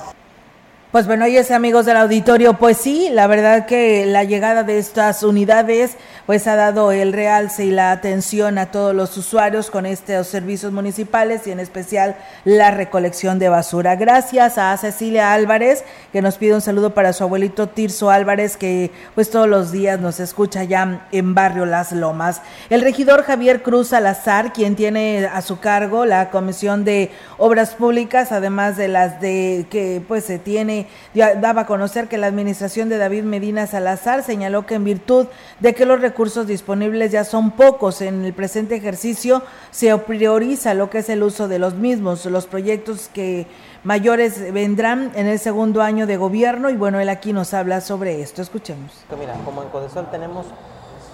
Pues 0.92 1.08
bueno, 1.08 1.26
y 1.26 1.36
amigos 1.36 1.84
del 1.84 1.96
auditorio, 1.96 2.54
pues 2.54 2.76
sí, 2.76 3.08
la 3.10 3.26
verdad 3.26 3.66
que 3.66 4.06
la 4.06 4.22
llegada 4.22 4.62
de 4.62 4.78
estas 4.78 5.24
unidades 5.24 5.96
pues 6.26 6.46
ha 6.46 6.54
dado 6.54 6.90
el 6.92 7.12
realce 7.12 7.64
y 7.64 7.70
la 7.70 7.90
atención 7.90 8.56
a 8.56 8.70
todos 8.70 8.94
los 8.94 9.16
usuarios 9.16 9.70
con 9.70 9.84
estos 9.84 10.28
servicios 10.28 10.72
municipales 10.72 11.46
y 11.46 11.50
en 11.50 11.60
especial 11.60 12.16
la 12.44 12.70
recolección 12.70 13.38
de 13.40 13.48
basura. 13.48 13.96
Gracias 13.96 14.58
a 14.58 14.76
Cecilia 14.76 15.32
Álvarez 15.32 15.84
que 16.12 16.22
nos 16.22 16.36
pide 16.36 16.54
un 16.54 16.60
saludo 16.60 16.94
para 16.94 17.12
su 17.12 17.24
abuelito 17.24 17.68
Tirso 17.68 18.08
Álvarez 18.08 18.56
que 18.56 18.92
pues 19.14 19.28
todos 19.30 19.48
los 19.48 19.72
días 19.72 20.00
nos 20.00 20.20
escucha 20.20 20.64
ya 20.64 21.06
en 21.10 21.34
Barrio 21.34 21.66
Las 21.66 21.92
Lomas. 21.92 22.42
El 22.70 22.80
regidor 22.80 23.24
Javier 23.24 23.62
Cruz 23.62 23.88
Salazar, 23.88 24.52
quien 24.52 24.76
tiene 24.76 25.26
a 25.26 25.42
su 25.42 25.58
cargo 25.58 26.06
la 26.06 26.30
Comisión 26.30 26.84
de 26.84 27.10
Obras 27.38 27.74
Públicas, 27.74 28.32
además 28.32 28.76
de 28.76 28.88
las 28.88 29.20
de 29.20 29.66
que 29.68 30.00
pues 30.06 30.24
se 30.24 30.38
tiene 30.38 30.85
daba 31.14 31.62
a 31.62 31.66
conocer 31.66 32.08
que 32.08 32.18
la 32.18 32.26
administración 32.26 32.88
de 32.88 32.98
David 32.98 33.24
Medina 33.24 33.66
Salazar 33.66 34.22
señaló 34.22 34.66
que 34.66 34.74
en 34.74 34.84
virtud 34.84 35.26
de 35.60 35.74
que 35.74 35.86
los 35.86 36.00
recursos 36.00 36.46
disponibles 36.46 37.12
ya 37.12 37.24
son 37.24 37.52
pocos 37.52 38.00
en 38.00 38.24
el 38.24 38.32
presente 38.32 38.76
ejercicio, 38.76 39.42
se 39.70 39.96
prioriza 39.98 40.74
lo 40.74 40.90
que 40.90 40.98
es 40.98 41.08
el 41.08 41.22
uso 41.22 41.48
de 41.48 41.58
los 41.58 41.74
mismos, 41.74 42.24
los 42.26 42.46
proyectos 42.46 43.08
que 43.12 43.46
mayores 43.84 44.52
vendrán 44.52 45.12
en 45.14 45.26
el 45.26 45.38
segundo 45.38 45.82
año 45.82 46.06
de 46.06 46.16
gobierno 46.16 46.70
y 46.70 46.76
bueno, 46.76 46.98
él 47.00 47.08
aquí 47.08 47.32
nos 47.32 47.54
habla 47.54 47.80
sobre 47.80 48.20
esto. 48.20 48.42
Escuchemos. 48.42 49.04
Mira, 49.18 49.34
como 49.44 49.62
en 49.62 49.68
Codesol 49.68 50.10
tenemos 50.10 50.46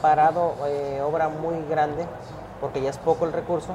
parado 0.01 0.55
eh, 0.67 1.01
obra 1.03 1.29
muy 1.29 1.57
grande 1.71 2.07
porque 2.61 2.81
ya 2.81 2.91
es 2.91 2.99
poco 2.99 3.27
el 3.27 3.33
recurso, 3.33 3.75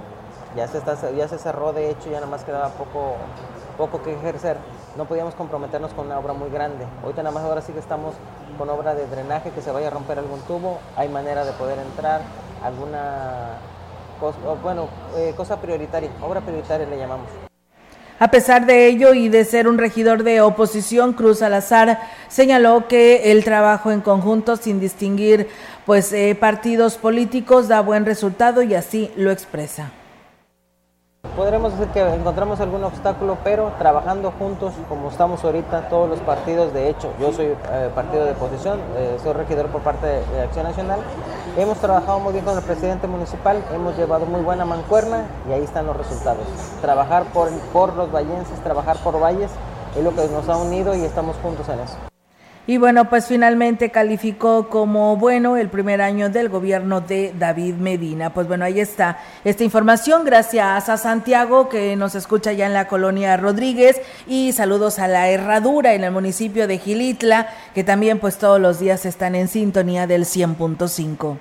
ya 0.55 0.67
se, 0.67 0.77
está, 0.77 0.95
ya 1.11 1.27
se 1.27 1.37
cerró 1.37 1.73
de 1.73 1.89
hecho, 1.89 2.09
ya 2.09 2.15
nada 2.15 2.27
más 2.27 2.43
quedaba 2.43 2.69
poco, 2.69 3.15
poco 3.77 4.01
que 4.01 4.13
ejercer 4.13 4.57
no 4.97 5.05
podíamos 5.05 5.35
comprometernos 5.35 5.93
con 5.93 6.07
una 6.07 6.19
obra 6.19 6.33
muy 6.33 6.49
grande. 6.49 6.85
Ahorita 7.03 7.21
nada 7.23 7.33
más 7.33 7.43
ahora 7.43 7.61
sí 7.61 7.71
que 7.71 7.79
estamos 7.79 8.15
con 8.57 8.69
obra 8.69 8.95
de 8.95 9.07
drenaje, 9.07 9.51
que 9.51 9.61
se 9.61 9.71
vaya 9.71 9.87
a 9.87 9.91
romper 9.91 10.17
algún 10.17 10.41
tubo, 10.41 10.79
hay 10.95 11.07
manera 11.07 11.45
de 11.45 11.51
poder 11.53 11.77
entrar, 11.77 12.21
alguna 12.63 13.59
cosa, 14.19 14.37
bueno, 14.61 14.89
eh, 15.15 15.33
cosa 15.37 15.61
prioritaria, 15.61 16.09
obra 16.21 16.41
prioritaria 16.41 16.87
le 16.87 16.97
llamamos. 16.97 17.27
A 18.19 18.31
pesar 18.31 18.65
de 18.65 18.87
ello 18.87 19.13
y 19.13 19.29
de 19.29 19.45
ser 19.45 19.67
un 19.67 19.77
regidor 19.77 20.23
de 20.23 20.41
oposición, 20.41 21.13
Cruz 21.13 21.39
Salazar 21.39 21.99
señaló 22.29 22.87
que 22.87 23.31
el 23.31 23.43
trabajo 23.43 23.91
en 23.91 24.01
conjunto 24.01 24.55
sin 24.55 24.79
distinguir 24.79 25.49
pues 25.85 26.11
eh, 26.13 26.35
partidos 26.39 26.97
políticos 26.97 27.67
da 27.67 27.79
buen 27.81 28.07
resultado 28.07 28.63
y 28.63 28.73
así 28.73 29.11
lo 29.15 29.29
expresa. 29.29 29.91
Podremos 31.37 31.77
decir 31.77 31.93
que 31.93 32.01
encontramos 32.01 32.59
algún 32.61 32.83
obstáculo, 32.83 33.37
pero 33.43 33.71
trabajando 33.77 34.33
juntos, 34.39 34.73
como 34.89 35.11
estamos 35.11 35.43
ahorita, 35.43 35.87
todos 35.87 36.09
los 36.09 36.19
partidos, 36.21 36.73
de 36.73 36.89
hecho, 36.89 37.13
yo 37.19 37.31
soy 37.31 37.45
eh, 37.45 37.91
partido 37.93 38.25
de 38.25 38.31
oposición, 38.31 38.79
eh, 38.97 39.19
soy 39.21 39.33
regidor 39.33 39.67
por 39.67 39.81
parte 39.81 40.07
de, 40.07 40.41
Acción 40.41 40.65
Nacional, 40.65 40.99
hemos 41.55 41.77
trabajado 41.77 42.19
muy 42.19 42.33
bien 42.33 42.43
con 42.43 42.57
el 42.57 42.63
presidente 42.63 43.05
municipal, 43.05 43.63
hemos 43.71 43.95
llevado 43.95 44.25
muy 44.25 44.41
buena 44.41 44.65
mancuerna 44.65 45.25
y 45.47 45.53
ahí 45.53 45.63
están 45.63 45.85
los 45.85 45.95
resultados. 45.95 46.47
Trabajar 46.81 47.25
por, 47.25 47.51
por 47.71 47.95
los 47.95 48.11
vallenses, 48.11 48.59
trabajar 48.63 48.97
por 49.03 49.21
valles, 49.21 49.51
es 49.95 50.03
lo 50.03 50.15
que 50.15 50.27
nos 50.29 50.49
ha 50.49 50.57
unido 50.57 50.95
y 50.95 51.03
estamos 51.03 51.35
juntos 51.43 51.69
en 51.69 51.81
eso. 51.81 52.16
Y 52.69 52.75
bueno, 52.75 53.09
pues 53.09 53.27
finalmente 53.27 53.91
calificó 53.91 54.67
como 54.67 55.15
bueno 55.15 55.55
el 55.55 55.69
primer 55.69 56.01
año 56.01 56.29
del 56.29 56.49
gobierno 56.49 56.99
de 56.99 57.33
David 57.39 57.75
Medina. 57.75 58.33
Pues 58.33 58.45
bueno, 58.45 58.65
ahí 58.65 58.81
está 58.81 59.19
esta 59.45 59.63
información. 59.63 60.25
Gracias 60.25 60.89
a 60.89 60.97
Santiago 60.97 61.69
que 61.69 61.95
nos 61.95 62.13
escucha 62.13 62.51
ya 62.51 62.65
en 62.65 62.73
la 62.73 62.89
colonia 62.89 63.37
Rodríguez 63.37 64.01
y 64.27 64.51
saludos 64.51 64.99
a 64.99 65.07
la 65.07 65.29
Herradura 65.29 65.93
en 65.93 66.03
el 66.03 66.11
municipio 66.11 66.67
de 66.67 66.77
Gilitla, 66.77 67.47
que 67.73 67.85
también 67.85 68.19
pues 68.19 68.37
todos 68.37 68.59
los 68.59 68.79
días 68.79 69.05
están 69.05 69.35
en 69.35 69.47
sintonía 69.47 70.05
del 70.05 70.25
100.5. 70.25 71.37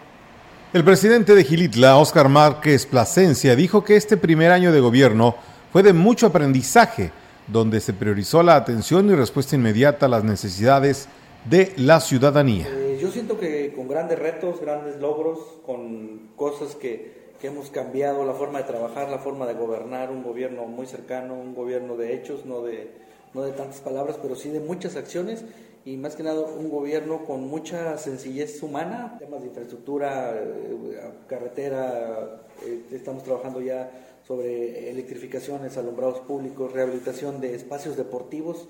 El 0.72 0.84
presidente 0.84 1.34
de 1.34 1.42
Gilitla, 1.42 1.96
Óscar 1.96 2.28
Márquez 2.28 2.86
Plasencia, 2.86 3.56
dijo 3.56 3.82
que 3.82 3.96
este 3.96 4.16
primer 4.16 4.52
año 4.52 4.70
de 4.70 4.78
gobierno 4.78 5.34
fue 5.72 5.82
de 5.82 5.92
mucho 5.92 6.28
aprendizaje 6.28 7.10
donde 7.46 7.80
se 7.80 7.92
priorizó 7.92 8.42
la 8.42 8.56
atención 8.56 9.08
y 9.10 9.14
respuesta 9.14 9.56
inmediata 9.56 10.06
a 10.06 10.08
las 10.08 10.24
necesidades 10.24 11.08
de 11.48 11.72
la 11.76 12.00
ciudadanía. 12.00 12.66
Eh, 12.68 12.98
yo 13.00 13.10
siento 13.10 13.38
que 13.38 13.72
con 13.74 13.88
grandes 13.88 14.18
retos, 14.18 14.60
grandes 14.60 14.96
logros, 14.96 15.38
con 15.64 16.30
cosas 16.36 16.74
que, 16.74 17.30
que, 17.40 17.46
hemos 17.48 17.70
cambiado, 17.70 18.24
la 18.24 18.34
forma 18.34 18.58
de 18.58 18.64
trabajar, 18.64 19.08
la 19.08 19.18
forma 19.18 19.46
de 19.46 19.54
gobernar, 19.54 20.10
un 20.10 20.22
gobierno 20.22 20.64
muy 20.64 20.86
cercano, 20.86 21.34
un 21.34 21.54
gobierno 21.54 21.96
de 21.96 22.14
hechos, 22.14 22.44
no 22.44 22.62
de, 22.62 22.90
no 23.34 23.42
de 23.42 23.52
tantas 23.52 23.80
palabras, 23.80 24.16
pero 24.20 24.34
sí 24.34 24.48
de 24.48 24.60
muchas 24.60 24.96
acciones 24.96 25.44
y 25.86 25.96
más 25.96 26.16
que 26.16 26.24
nada 26.24 26.40
un 26.40 26.68
gobierno 26.68 27.24
con 27.24 27.46
mucha 27.46 27.96
sencillez 27.96 28.60
humana, 28.60 29.16
temas 29.20 29.40
de 29.40 29.46
infraestructura, 29.46 30.34
eh, 30.34 31.12
carretera, 31.28 32.40
eh, 32.66 32.82
estamos 32.90 33.22
trabajando 33.22 33.60
ya 33.60 33.88
sobre 34.26 34.90
electrificaciones, 34.90 35.76
alumbrados 35.76 36.18
públicos, 36.20 36.72
rehabilitación 36.72 37.40
de 37.40 37.54
espacios 37.54 37.96
deportivos. 37.96 38.68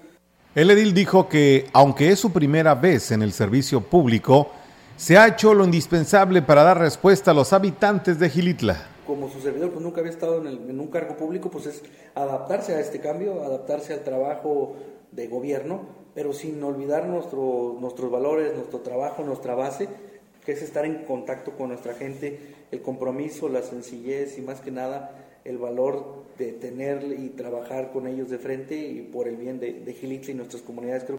El 0.54 0.70
edil 0.70 0.92
dijo 0.92 1.28
que, 1.28 1.66
aunque 1.72 2.10
es 2.10 2.18
su 2.18 2.30
primera 2.32 2.74
vez 2.74 3.10
en 3.10 3.22
el 3.22 3.32
servicio 3.32 3.80
público, 3.80 4.50
se 4.96 5.16
ha 5.16 5.26
hecho 5.26 5.54
lo 5.54 5.64
indispensable 5.64 6.42
para 6.42 6.62
dar 6.62 6.78
respuesta 6.78 7.30
a 7.30 7.34
los 7.34 7.52
habitantes 7.52 8.18
de 8.18 8.28
Gilitla. 8.28 8.86
Como 9.06 9.30
su 9.30 9.40
servidor 9.40 9.70
pues 9.70 9.82
nunca 9.82 10.00
había 10.00 10.12
estado 10.12 10.46
en, 10.46 10.68
en 10.68 10.80
un 10.80 10.88
cargo 10.88 11.16
público, 11.16 11.50
pues 11.50 11.66
es 11.66 11.82
adaptarse 12.14 12.74
a 12.74 12.80
este 12.80 13.00
cambio, 13.00 13.42
adaptarse 13.42 13.94
al 13.94 14.02
trabajo 14.02 14.76
de 15.12 15.28
gobierno, 15.28 15.82
pero 16.14 16.32
sin 16.32 16.62
olvidar 16.62 17.06
nuestro, 17.06 17.76
nuestros 17.80 18.10
valores, 18.10 18.54
nuestro 18.54 18.80
trabajo, 18.80 19.22
nuestra 19.22 19.54
base, 19.54 19.88
que 20.44 20.52
es 20.52 20.62
estar 20.62 20.84
en 20.84 21.04
contacto 21.04 21.52
con 21.52 21.68
nuestra 21.68 21.94
gente, 21.94 22.54
el 22.70 22.82
compromiso, 22.82 23.48
la 23.48 23.62
sencillez 23.62 24.38
y 24.38 24.42
más 24.42 24.60
que 24.60 24.70
nada 24.70 25.25
el 25.46 25.58
valor 25.58 26.24
de 26.38 26.52
tener 26.52 27.04
y 27.18 27.30
trabajar 27.30 27.92
con 27.92 28.06
ellos 28.06 28.28
de 28.30 28.38
frente 28.38 28.76
y 28.76 29.02
por 29.02 29.28
el 29.28 29.36
bien 29.36 29.58
de, 29.58 29.72
de 29.80 29.92
y 30.30 30.34
nuestras 30.34 30.62
comunidades. 30.62 31.04
Creo 31.04 31.18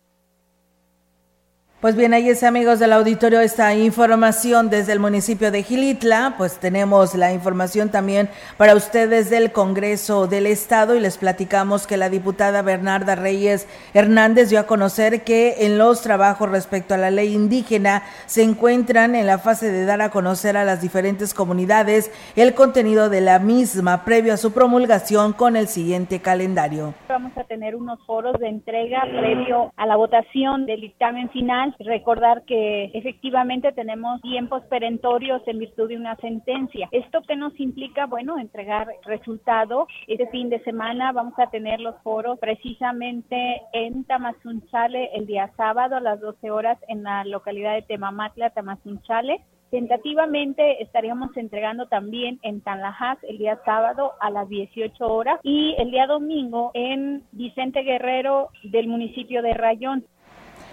pues 1.79 1.95
bien, 1.95 2.15
ahí 2.15 2.27
es 2.27 2.41
amigos 2.41 2.79
del 2.79 2.91
auditorio 2.91 3.39
esta 3.39 3.75
información 3.75 4.71
desde 4.71 4.93
el 4.93 4.99
municipio 4.99 5.51
de 5.51 5.61
Gilitla, 5.61 6.33
pues 6.35 6.59
tenemos 6.59 7.13
la 7.13 7.33
información 7.33 7.89
también 7.89 8.29
para 8.57 8.73
ustedes 8.73 9.29
del 9.29 9.51
Congreso 9.51 10.25
del 10.25 10.47
Estado 10.47 10.95
y 10.95 10.99
les 10.99 11.19
platicamos 11.19 11.85
que 11.85 11.95
la 11.97 12.09
diputada 12.09 12.63
Bernarda 12.63 13.13
Reyes 13.13 13.67
Hernández 13.93 14.49
dio 14.49 14.59
a 14.59 14.65
conocer 14.65 15.23
que 15.23 15.67
en 15.67 15.77
los 15.77 16.01
trabajos 16.01 16.49
respecto 16.49 16.95
a 16.95 16.97
la 16.97 17.11
ley 17.11 17.35
indígena 17.35 18.01
se 18.25 18.41
encuentran 18.41 19.13
en 19.13 19.27
la 19.27 19.37
fase 19.37 19.71
de 19.71 19.85
dar 19.85 20.01
a 20.01 20.09
conocer 20.09 20.57
a 20.57 20.65
las 20.65 20.81
diferentes 20.81 21.35
comunidades 21.35 22.11
el 22.35 22.55
contenido 22.55 23.09
de 23.09 23.21
la 23.21 23.37
misma 23.37 24.03
previo 24.03 24.33
a 24.33 24.37
su 24.37 24.51
promulgación 24.51 25.33
con 25.33 25.55
el 25.55 25.67
siguiente 25.67 26.21
calendario. 26.21 26.95
Vamos 27.07 27.37
a 27.37 27.43
tener 27.43 27.75
unos 27.75 28.03
foros 28.07 28.33
de 28.39 28.47
entrega 28.47 29.03
previo 29.03 29.71
a 29.77 29.85
la 29.85 29.95
votación 29.95 30.65
del 30.65 30.81
dictamen 30.81 31.29
final 31.29 31.66
recordar 31.79 32.43
que 32.43 32.85
efectivamente 32.93 33.71
tenemos 33.71 34.21
tiempos 34.21 34.63
perentorios 34.65 35.41
en 35.47 35.59
virtud 35.59 35.89
de 35.89 35.97
una 35.97 36.15
sentencia. 36.17 36.87
¿Esto 36.91 37.21
que 37.27 37.35
nos 37.35 37.57
implica? 37.59 38.05
Bueno, 38.05 38.37
entregar 38.37 38.87
resultado. 39.05 39.87
Este 40.07 40.27
fin 40.27 40.49
de 40.49 40.63
semana 40.63 41.11
vamos 41.11 41.33
a 41.37 41.49
tener 41.49 41.79
los 41.79 41.95
foros 42.03 42.39
precisamente 42.39 43.61
en 43.73 44.03
Tamazunchale 44.03 45.11
el 45.13 45.25
día 45.25 45.51
sábado 45.57 45.95
a 45.95 46.01
las 46.01 46.19
12 46.19 46.51
horas 46.51 46.77
en 46.87 47.03
la 47.03 47.23
localidad 47.25 47.75
de 47.75 47.81
Temamatla, 47.83 48.51
Tamazunchale. 48.51 49.41
Tentativamente 49.69 50.81
estaríamos 50.81 51.35
entregando 51.35 51.87
también 51.87 52.39
en 52.41 52.61
Tanlajas 52.61 53.17
el 53.23 53.37
día 53.37 53.59
sábado 53.65 54.13
a 54.21 54.29
las 54.29 54.47
18 54.47 55.05
horas 55.05 55.41
y 55.43 55.75
el 55.77 55.91
día 55.91 56.07
domingo 56.07 56.71
en 56.73 57.23
Vicente 57.33 57.81
Guerrero 57.81 58.49
del 58.63 58.87
municipio 58.87 59.41
de 59.41 59.53
Rayón. 59.53 60.05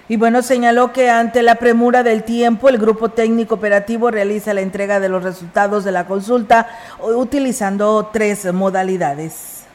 Y 0.06 0.16
bueno, 0.18 0.42
señaló 0.42 0.92
que 0.92 1.08
ante 1.08 1.42
la 1.42 1.54
premura 1.54 2.02
del 2.02 2.24
tiempo, 2.24 2.68
el 2.68 2.76
grupo 2.76 3.08
técnico 3.08 3.54
operativo 3.54 4.10
realiza 4.10 4.52
la 4.52 4.60
entrega 4.60 5.00
de 5.00 5.08
los 5.08 5.22
resultados 5.22 5.82
de 5.82 5.92
la 5.92 6.06
consulta 6.06 6.68
utilizando 7.00 8.10
tres 8.12 8.52
modalidades. 8.52 9.66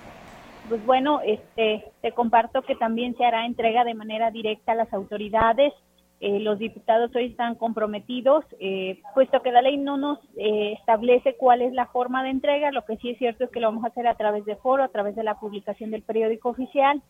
pues 0.68 0.86
bueno, 0.86 1.20
este, 1.26 1.84
te 2.02 2.12
comparto 2.12 2.62
que 2.62 2.76
también 2.76 3.18
se 3.18 3.26
hará 3.26 3.48
entrega 3.48 3.84
de 3.84 3.96
manera 3.96 4.30
directa 4.30 4.74
a 4.74 4.76
las 4.76 4.94
autoridades. 4.94 5.74
Eh, 6.20 6.40
los 6.42 6.60
diputados 6.60 7.10
hoy 7.16 7.28
están 7.28 7.56
comprometidos, 7.56 8.46
eh, 8.60 9.02
puesto 9.16 9.42
que 9.42 9.52
la 9.52 9.64
ley 9.64 9.78
no 9.78 9.98
nos 9.98 10.20
eh, 10.38 10.74
establece 10.78 11.38
cuál 11.38 11.64
es 11.64 11.74
la 11.74 11.88
forma 11.88 12.24
de 12.24 12.30
entrega, 12.30 12.72
lo 12.72 12.86
que 12.86 12.98
sí 12.98 13.12
es 13.12 13.18
cierto 13.18 13.46
es 13.46 13.50
que 13.50 13.62
lo 13.62 13.68
vamos 13.68 13.86
a 13.86 13.88
hacer 13.88 14.06
a 14.06 14.16
través 14.16 14.44
de 14.46 14.58
foro, 14.58 14.84
a 14.84 14.90
través 14.90 15.16
de 15.16 15.24
la 15.24 15.40
publicación 15.40 15.92
del 15.92 16.04
periódico 16.04 16.50
oficial 16.50 17.02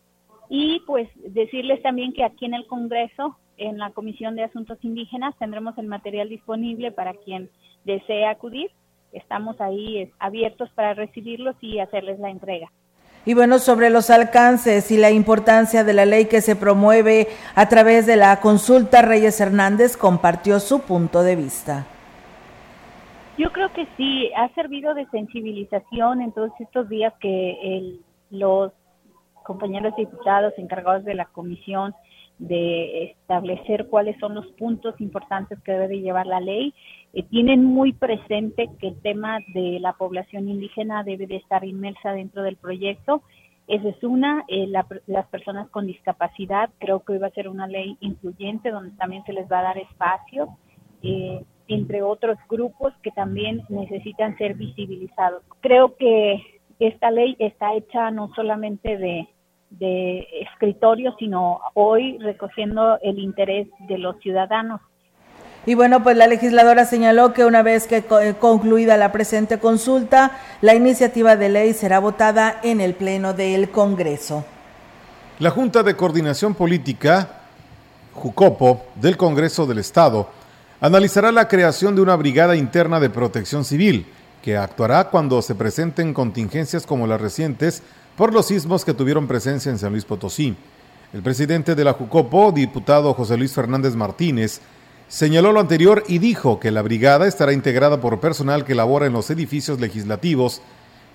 y 0.50 0.82
pues 0.88 1.08
decirles 1.16 1.82
también 1.84 2.12
que 2.12 2.24
aquí 2.24 2.46
en 2.46 2.56
el 2.56 2.66
Congreso, 2.66 3.38
en 3.58 3.78
la 3.78 3.92
Comisión 3.92 4.36
de 4.36 4.44
Asuntos 4.44 4.80
Indígenas, 4.82 5.36
tendremos 5.38 5.78
el 5.78 5.86
material 5.86 6.28
disponible 6.28 6.92
para 6.92 7.14
quien 7.14 7.52
desee 7.86 8.26
acudir. 8.26 8.72
Estamos 9.14 9.62
ahí 9.62 10.12
abiertos 10.18 10.70
para 10.72 10.96
recibirlos 10.96 11.56
y 11.62 11.80
hacerles 11.80 12.20
la 12.20 12.32
entrega. 12.32 12.72
Y 13.26 13.36
bueno, 13.36 13.60
sobre 13.60 13.92
los 13.92 14.10
alcances 14.10 14.90
y 14.92 14.98
la 14.98 15.12
importancia 15.12 15.84
de 15.84 15.94
la 15.94 16.06
ley 16.06 16.26
que 16.26 16.42
se 16.42 16.56
promueve 16.56 17.28
a 17.54 17.70
través 17.70 18.08
de 18.08 18.16
la 18.16 18.40
consulta, 18.40 19.04
Reyes 19.04 19.40
Hernández 19.40 19.98
compartió 19.98 20.60
su 20.60 20.82
punto 20.82 21.22
de 21.22 21.36
vista. 21.36 21.86
Yo 23.38 23.52
creo 23.52 23.72
que 23.72 23.88
sí, 23.98 24.32
ha 24.36 24.50
servido 24.56 24.94
de 24.96 25.06
sensibilización 25.12 26.22
en 26.22 26.32
todos 26.32 26.52
estos 26.60 26.90
días 26.90 27.14
que 27.20 28.00
los 28.32 28.72
compañeros 29.50 29.96
diputados 29.98 30.54
encargados 30.58 31.04
de 31.06 31.16
la 31.16 31.26
comisión 31.26 31.96
de 32.38 33.06
establecer 33.06 33.88
cuáles 33.88 34.16
son 34.20 34.36
los 34.36 34.46
puntos 34.60 34.94
importantes 35.02 35.60
que 35.64 35.72
debe 35.72 35.88
de 35.88 36.02
llevar 36.02 36.28
la 36.28 36.40
ley. 36.40 36.72
Eh, 37.14 37.24
tienen 37.24 37.66
muy 37.66 37.94
presente 37.94 38.70
que 38.80 38.90
el 38.90 39.02
tema 39.02 39.40
de 39.56 39.80
la 39.80 39.94
población 39.94 40.48
indígena 40.48 41.04
debe 41.04 41.26
de 41.26 41.38
estar 41.38 41.66
inmersa 41.66 42.12
dentro 42.12 42.44
del 42.44 42.58
proyecto. 42.58 43.24
Esa 43.68 43.90
es 43.90 44.04
una, 44.04 44.46
eh, 44.48 44.68
las 45.08 45.28
personas 45.30 45.68
con 45.70 45.88
discapacidad, 45.88 46.70
creo 46.78 47.00
que 47.00 47.14
hoy 47.14 47.18
va 47.18 47.28
a 47.28 47.32
ser 47.32 47.50
una 47.50 47.66
ley 47.66 47.98
incluyente 48.02 48.70
donde 48.70 48.96
también 48.98 49.24
se 49.26 49.34
les 49.34 49.52
va 49.52 49.60
a 49.60 49.64
dar 49.64 49.78
espacio, 49.80 50.50
eh, 51.02 51.44
entre 51.68 52.04
otros 52.04 52.38
grupos 52.48 52.94
que 53.02 53.10
también 53.10 53.64
necesitan 53.70 54.38
ser 54.38 54.54
visibilizados. 54.54 55.42
Creo 55.60 55.96
que 55.98 56.44
esta 56.78 57.10
ley 57.10 57.36
está 57.40 57.74
hecha 57.74 58.12
no 58.12 58.32
solamente 58.36 58.98
de, 58.98 59.28
de 59.70 60.28
escritorio, 60.42 61.16
sino 61.20 61.60
hoy 61.74 62.18
recogiendo 62.20 62.98
el 63.02 63.20
interés 63.20 63.68
de 63.88 63.98
los 63.98 64.20
ciudadanos. 64.20 64.82
Y 65.66 65.76
bueno, 65.76 66.02
pues 66.04 66.16
la 66.18 66.28
legisladora 66.28 66.86
señaló 66.86 67.34
que 67.34 67.46
una 67.46 67.62
vez 67.62 67.86
que 67.86 67.98
eh, 67.98 68.34
concluida 68.40 68.98
la 68.98 69.12
presente 69.12 69.60
consulta, 69.60 70.32
la 70.62 70.74
iniciativa 70.74 71.36
de 71.36 71.50
ley 71.50 71.74
será 71.74 72.00
votada 72.00 72.60
en 72.64 72.82
el 72.82 72.94
Pleno 72.94 73.34
del 73.34 73.70
Congreso. 73.70 74.46
La 75.40 75.52
Junta 75.52 75.84
de 75.84 75.96
Coordinación 75.96 76.56
Política, 76.56 77.42
JUCOPO, 78.14 78.86
del 78.96 79.18
Congreso 79.18 79.66
del 79.66 79.80
Estado, 79.80 80.30
analizará 80.82 81.32
la 81.32 81.48
creación 81.48 81.96
de 81.96 82.02
una 82.02 82.16
brigada 82.16 82.56
interna 82.56 83.00
de 83.00 83.10
protección 83.10 83.66
civil, 83.66 84.06
que 84.42 84.58
actuará 84.58 85.10
cuando 85.10 85.42
se 85.42 85.56
presenten 85.56 86.14
contingencias 86.14 86.86
como 86.86 87.06
las 87.06 87.20
recientes 87.20 87.84
por 88.20 88.34
los 88.34 88.48
sismos 88.48 88.84
que 88.84 88.94
tuvieron 88.94 89.28
presencia 89.28 89.72
en 89.72 89.78
San 89.78 89.94
Luis 89.94 90.04
Potosí. 90.04 90.54
El 91.14 91.22
presidente 91.22 91.74
de 91.74 91.86
la 91.86 91.94
Jucopo, 91.94 92.52
diputado 92.52 93.14
José 93.14 93.38
Luis 93.38 93.54
Fernández 93.54 93.96
Martínez, 93.96 94.60
señaló 95.08 95.54
lo 95.54 95.62
anterior 95.62 96.04
y 96.06 96.20
dijo 96.20 96.60
que 96.60 96.70
la 96.70 96.82
brigada 96.82 97.28
estará 97.28 97.54
integrada 97.54 98.02
por 98.02 98.20
personal 98.20 98.66
que 98.66 98.76
labora 98.76 99.06
en 99.06 99.14
los 99.14 99.30
edificios 99.30 99.80
legislativos, 99.80 100.62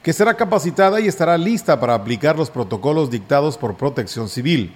que 0.02 0.14
será 0.14 0.32
capacitada 0.32 0.98
y 0.98 1.06
estará 1.06 1.36
lista 1.36 1.78
para 1.78 1.92
aplicar 1.92 2.38
los 2.38 2.48
protocolos 2.48 3.10
dictados 3.10 3.58
por 3.58 3.76
Protección 3.76 4.30
Civil. 4.30 4.72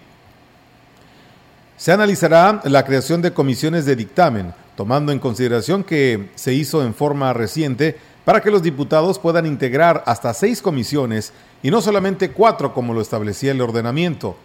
Se 1.79 1.93
analizará 1.93 2.61
la 2.65 2.85
creación 2.85 3.23
de 3.23 3.33
comisiones 3.33 3.87
de 3.87 3.97
dictamen, 3.97 4.53
tomando 4.77 5.13
en 5.13 5.19
consideración 5.19 5.83
que 5.83 6.29
se 6.35 6.53
hizo 6.53 6.85
en 6.85 6.93
forma 6.93 7.33
reciente 7.33 7.97
para 8.27 8.43
que 8.43 8.51
los 8.51 8.63
diputados 8.63 9.19
puedan 9.19 9.47
integrar 9.47 10.03
hasta 10.05 10.35
seis 10.35 10.61
comisiones 10.61 11.33
y 11.63 11.71
no 11.71 11.81
solamente 11.81 12.31
cuatro 12.31 12.73
como 12.73 12.95
lo 12.95 13.01
establecía 13.01 13.53
el 13.53 13.61
ordenamiento. 13.61 14.37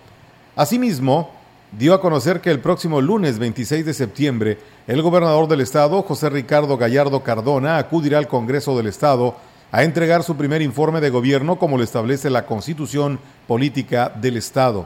Asimismo, 0.55 1.32
dio 1.78 1.93
a 1.93 2.01
conocer 2.01 2.41
que 2.41 2.51
el 2.51 2.59
próximo 2.59 3.01
lunes 3.01 3.39
26 3.39 3.86
de 3.86 3.93
septiembre, 3.93 4.57
el 4.88 5.01
gobernador 5.01 5.47
del 5.47 5.61
estado, 5.61 6.01
José 6.03 6.30
Ricardo 6.30 6.78
Gallardo 6.78 7.24
Cardona, 7.24 7.78
acudirá 7.78 8.18
al 8.18 8.28
Congreso 8.28 8.78
del 8.78 8.88
Estado 8.88 9.36
a 9.72 9.84
entregar 9.84 10.24
su 10.24 10.36
primer 10.36 10.61
informe 10.61 11.01
de 11.01 11.09
gobierno 11.09 11.57
como 11.57 11.78
lo 11.78 11.84
establece 11.84 12.30
la 12.30 12.45
Constitución 12.45 13.20
Política 13.47 14.09
del 14.09 14.38
Estado. 14.38 14.86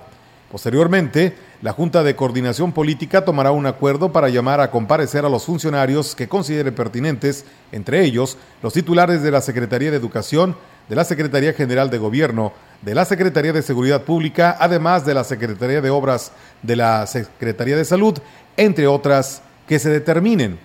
Posteriormente, 0.50 1.36
la 1.62 1.74
Junta 1.74 2.04
de 2.04 2.16
Coordinación 2.16 2.72
Política 2.72 3.26
tomará 3.26 3.52
un 3.52 3.66
acuerdo 3.66 4.12
para 4.12 4.30
llamar 4.30 4.62
a 4.62 4.70
comparecer 4.70 5.26
a 5.26 5.30
los 5.30 5.46
funcionarios 5.46 6.16
que 6.16 6.28
considere 6.28 6.72
pertinentes, 6.72 7.46
entre 7.72 8.04
ellos 8.04 8.38
los 8.62 8.74
titulares 8.74 9.24
de 9.24 9.32
la 9.32 9.42
Secretaría 9.42 9.90
de 9.90 9.98
Educación, 9.98 10.56
de 10.88 10.96
la 10.96 11.04
Secretaría 11.04 11.54
General 11.54 11.90
de 11.90 11.98
Gobierno, 11.98 12.54
de 12.84 12.94
la 12.94 13.06
Secretaría 13.06 13.54
de 13.54 13.64
Seguridad 13.64 14.04
Pública, 14.04 14.56
además 14.60 15.04
de 15.06 15.16
la 15.16 15.24
Secretaría 15.24 15.82
de 15.82 15.90
Obras 15.90 16.32
de 16.62 16.76
la 16.76 17.08
Secretaría 17.08 17.76
de 17.76 17.86
Salud, 17.86 18.20
entre 18.56 18.86
otras 18.86 19.42
que 19.68 19.80
se 19.80 19.90
determinen. 19.90 20.60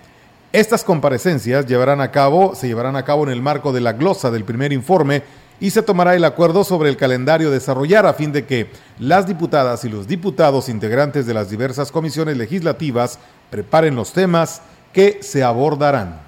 Estas 0.51 0.83
comparecencias 0.83 1.65
llevarán 1.65 2.01
a 2.01 2.11
cabo, 2.11 2.53
se 2.53 2.67
llevarán 2.67 2.95
a 2.95 3.03
cabo 3.03 3.23
en 3.23 3.31
el 3.31 3.41
marco 3.41 3.73
de 3.73 3.81
la 3.81 3.93
glosa 3.93 4.29
del 4.29 4.43
primer 4.43 4.71
informe 4.71 5.23
y 5.59 5.69
se 5.69 5.81
tomará 5.81 6.15
el 6.15 6.25
acuerdo 6.25 6.63
sobre 6.63 6.89
el 6.89 6.97
calendario 6.97 7.51
desarrollar 7.51 8.05
a 8.05 8.13
fin 8.13 8.31
de 8.31 8.45
que 8.45 8.71
las 8.99 9.27
diputadas 9.27 9.85
y 9.85 9.89
los 9.89 10.07
diputados 10.07 10.69
integrantes 10.69 11.25
de 11.25 11.33
las 11.33 11.49
diversas 11.49 11.91
comisiones 11.91 12.37
legislativas 12.37 13.19
preparen 13.49 13.95
los 13.95 14.13
temas 14.13 14.61
que 14.91 15.19
se 15.21 15.43
abordarán. 15.43 16.21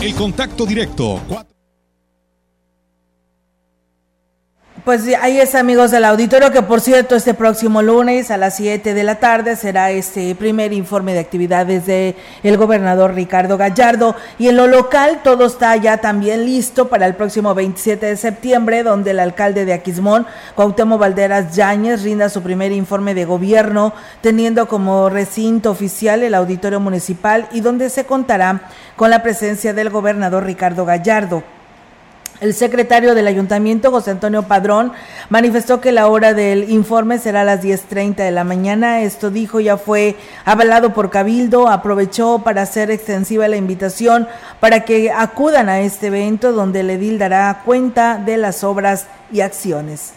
El 0.00 0.14
contacto 0.14 0.66
directo. 0.66 1.20
Pues 4.86 5.02
ahí 5.20 5.40
es 5.40 5.56
amigos 5.56 5.90
del 5.90 6.04
auditorio 6.04 6.52
que 6.52 6.62
por 6.62 6.80
cierto 6.80 7.16
este 7.16 7.34
próximo 7.34 7.82
lunes 7.82 8.30
a 8.30 8.36
las 8.36 8.54
7 8.54 8.94
de 8.94 9.02
la 9.02 9.16
tarde 9.16 9.56
será 9.56 9.90
este 9.90 10.32
primer 10.36 10.72
informe 10.72 11.12
de 11.12 11.18
actividades 11.18 11.86
de 11.86 12.14
el 12.44 12.56
gobernador 12.56 13.12
Ricardo 13.12 13.58
Gallardo 13.58 14.14
y 14.38 14.46
en 14.46 14.54
lo 14.54 14.68
local 14.68 15.22
todo 15.24 15.46
está 15.46 15.74
ya 15.74 15.96
también 15.96 16.44
listo 16.44 16.86
para 16.86 17.06
el 17.06 17.16
próximo 17.16 17.52
27 17.52 18.06
de 18.06 18.16
septiembre 18.16 18.84
donde 18.84 19.10
el 19.10 19.18
alcalde 19.18 19.64
de 19.64 19.72
Aquismón 19.72 20.24
Cuauhtémoc 20.54 21.00
Valderas 21.00 21.56
Yáñez 21.56 22.04
rinda 22.04 22.28
su 22.28 22.42
primer 22.42 22.70
informe 22.70 23.12
de 23.16 23.24
gobierno 23.24 23.92
teniendo 24.20 24.68
como 24.68 25.10
recinto 25.10 25.72
oficial 25.72 26.22
el 26.22 26.32
auditorio 26.32 26.78
municipal 26.78 27.48
y 27.50 27.60
donde 27.60 27.90
se 27.90 28.04
contará 28.04 28.68
con 28.94 29.10
la 29.10 29.24
presencia 29.24 29.74
del 29.74 29.90
gobernador 29.90 30.44
Ricardo 30.44 30.84
Gallardo. 30.84 31.55
El 32.38 32.52
secretario 32.52 33.14
del 33.14 33.28
ayuntamiento, 33.28 33.90
José 33.90 34.10
Antonio 34.10 34.42
Padrón, 34.42 34.92
manifestó 35.30 35.80
que 35.80 35.90
la 35.90 36.08
hora 36.08 36.34
del 36.34 36.70
informe 36.70 37.18
será 37.18 37.40
a 37.40 37.44
las 37.44 37.64
10.30 37.64 38.16
de 38.16 38.30
la 38.30 38.44
mañana. 38.44 39.00
Esto 39.00 39.30
dijo 39.30 39.58
ya 39.58 39.78
fue 39.78 40.16
avalado 40.44 40.92
por 40.92 41.08
Cabildo. 41.08 41.68
Aprovechó 41.68 42.40
para 42.40 42.62
hacer 42.62 42.90
extensiva 42.90 43.48
la 43.48 43.56
invitación 43.56 44.28
para 44.60 44.84
que 44.84 45.10
acudan 45.10 45.70
a 45.70 45.80
este 45.80 46.08
evento 46.08 46.52
donde 46.52 46.80
el 46.80 46.90
edil 46.90 47.18
dará 47.18 47.62
cuenta 47.64 48.18
de 48.18 48.36
las 48.36 48.64
obras 48.64 49.06
y 49.32 49.40
acciones. 49.40 50.12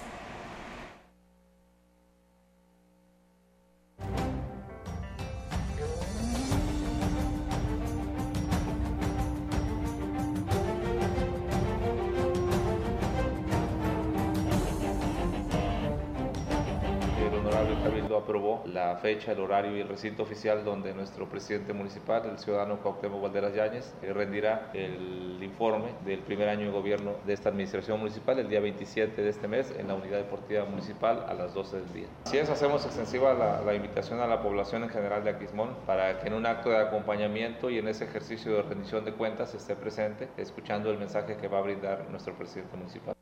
Fecha, 18.99 19.31
el 19.31 19.39
horario 19.39 19.75
y 19.75 19.81
el 19.81 19.87
recinto 19.87 20.23
oficial 20.23 20.63
donde 20.63 20.93
nuestro 20.93 21.27
presidente 21.27 21.73
municipal, 21.73 22.23
el 22.29 22.39
ciudadano 22.39 22.77
Cuauhtémoc 22.77 23.21
Valderas 23.21 23.53
Yáñez, 23.53 23.93
eh, 24.01 24.13
rendirá 24.13 24.69
el 24.73 25.39
informe 25.41 25.89
del 26.05 26.19
primer 26.19 26.49
año 26.49 26.67
de 26.67 26.71
gobierno 26.71 27.15
de 27.25 27.33
esta 27.33 27.49
administración 27.49 27.99
municipal 27.99 28.39
el 28.39 28.49
día 28.49 28.59
27 28.59 29.21
de 29.21 29.29
este 29.29 29.47
mes 29.47 29.73
en 29.77 29.87
la 29.87 29.95
unidad 29.95 30.17
deportiva 30.17 30.65
municipal 30.65 31.25
a 31.27 31.33
las 31.33 31.53
12 31.53 31.77
del 31.77 31.93
día. 31.93 32.07
Si 32.25 32.37
es, 32.37 32.49
hacemos 32.49 32.85
extensiva 32.85 33.33
la, 33.33 33.61
la 33.61 33.73
invitación 33.73 34.19
a 34.19 34.27
la 34.27 34.41
población 34.41 34.83
en 34.83 34.89
general 34.89 35.23
de 35.23 35.31
Aquismón 35.31 35.75
para 35.85 36.19
que 36.19 36.27
en 36.27 36.33
un 36.33 36.45
acto 36.45 36.69
de 36.69 36.77
acompañamiento 36.77 37.69
y 37.69 37.77
en 37.77 37.87
ese 37.87 38.05
ejercicio 38.05 38.53
de 38.53 38.61
rendición 38.63 39.05
de 39.05 39.13
cuentas 39.13 39.53
esté 39.53 39.75
presente, 39.75 40.29
escuchando 40.37 40.91
el 40.91 40.97
mensaje 40.97 41.37
que 41.37 41.47
va 41.47 41.59
a 41.59 41.61
brindar 41.61 42.09
nuestro 42.09 42.33
presidente 42.33 42.75
municipal. 42.77 43.15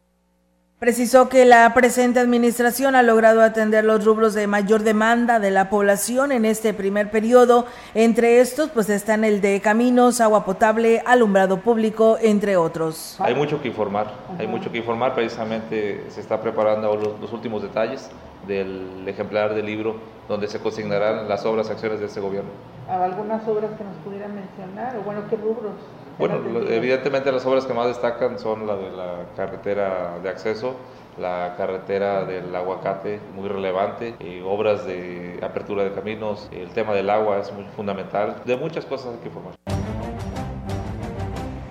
Precisó 0.80 1.28
que 1.28 1.44
la 1.44 1.74
presente 1.74 2.20
administración 2.20 2.96
ha 2.96 3.02
logrado 3.02 3.42
atender 3.42 3.84
los 3.84 4.06
rubros 4.06 4.36
de 4.36 4.46
mayor 4.46 4.84
demanda 4.84 5.40
de 5.40 5.50
la 5.50 5.72
población 5.72 6.32
en 6.32 6.46
este 6.46 6.72
primer 6.72 7.10
periodo. 7.10 7.66
Entre 7.96 8.42
estos, 8.42 8.70
pues 8.70 8.88
están 8.92 9.24
el 9.24 9.42
de 9.42 9.60
caminos, 9.60 10.22
agua 10.22 10.46
potable, 10.46 11.02
alumbrado 11.04 11.62
público, 11.62 12.20
entre 12.22 12.58
otros. 12.58 13.16
Hay 13.20 13.34
mucho 13.34 13.60
que 13.60 13.70
informar, 13.70 14.14
hay 14.38 14.46
mucho 14.46 14.72
que 14.72 14.78
informar. 14.78 15.16
Precisamente 15.16 16.06
se 16.10 16.22
está 16.22 16.40
preparando 16.40 16.96
los, 16.96 17.20
los 17.22 17.34
últimos 17.34 17.64
detalles 17.64 18.12
del 18.48 19.04
ejemplar 19.08 19.56
del 19.56 19.66
libro 19.66 19.96
donde 20.28 20.48
se 20.48 20.60
consignarán 20.60 21.28
las 21.28 21.44
obras 21.48 21.70
y 21.70 21.72
acciones 21.72 22.00
de 22.00 22.06
este 22.06 22.20
gobierno. 22.20 22.52
¿Algunas 22.88 23.48
obras 23.48 23.72
que 23.80 23.84
nos 23.84 23.96
pudieran 24.04 24.36
mencionar? 24.36 24.96
O 24.98 25.02
bueno, 25.02 25.22
¿qué 25.28 25.38
rubros? 25.38 25.74
Bueno, 26.18 26.36
evidentemente 26.68 27.32
las 27.32 27.46
obras 27.46 27.66
que 27.66 27.74
más 27.74 27.88
destacan 27.88 28.40
son 28.40 28.66
la 28.66 28.76
de 28.76 28.90
la 28.90 29.26
carretera 29.36 30.18
de 30.24 30.30
acceso, 30.30 30.76
la 31.20 31.54
carretera 31.58 32.26
del 32.26 32.56
aguacate, 32.56 33.20
muy 33.36 33.48
relevante, 33.48 34.16
y 34.20 34.42
obras 34.42 34.86
de 34.88 35.40
apertura 35.44 35.84
de 35.84 35.94
caminos, 35.94 36.50
el 36.52 36.70
tema 36.70 36.94
del 36.94 37.12
agua 37.12 37.40
es 37.40 37.54
muy 37.54 37.66
fundamental, 37.76 38.42
de 38.46 38.58
muchas 38.58 38.86
cosas 38.86 39.14
hay 39.14 39.20
que 39.20 39.28
informar. 39.28 39.77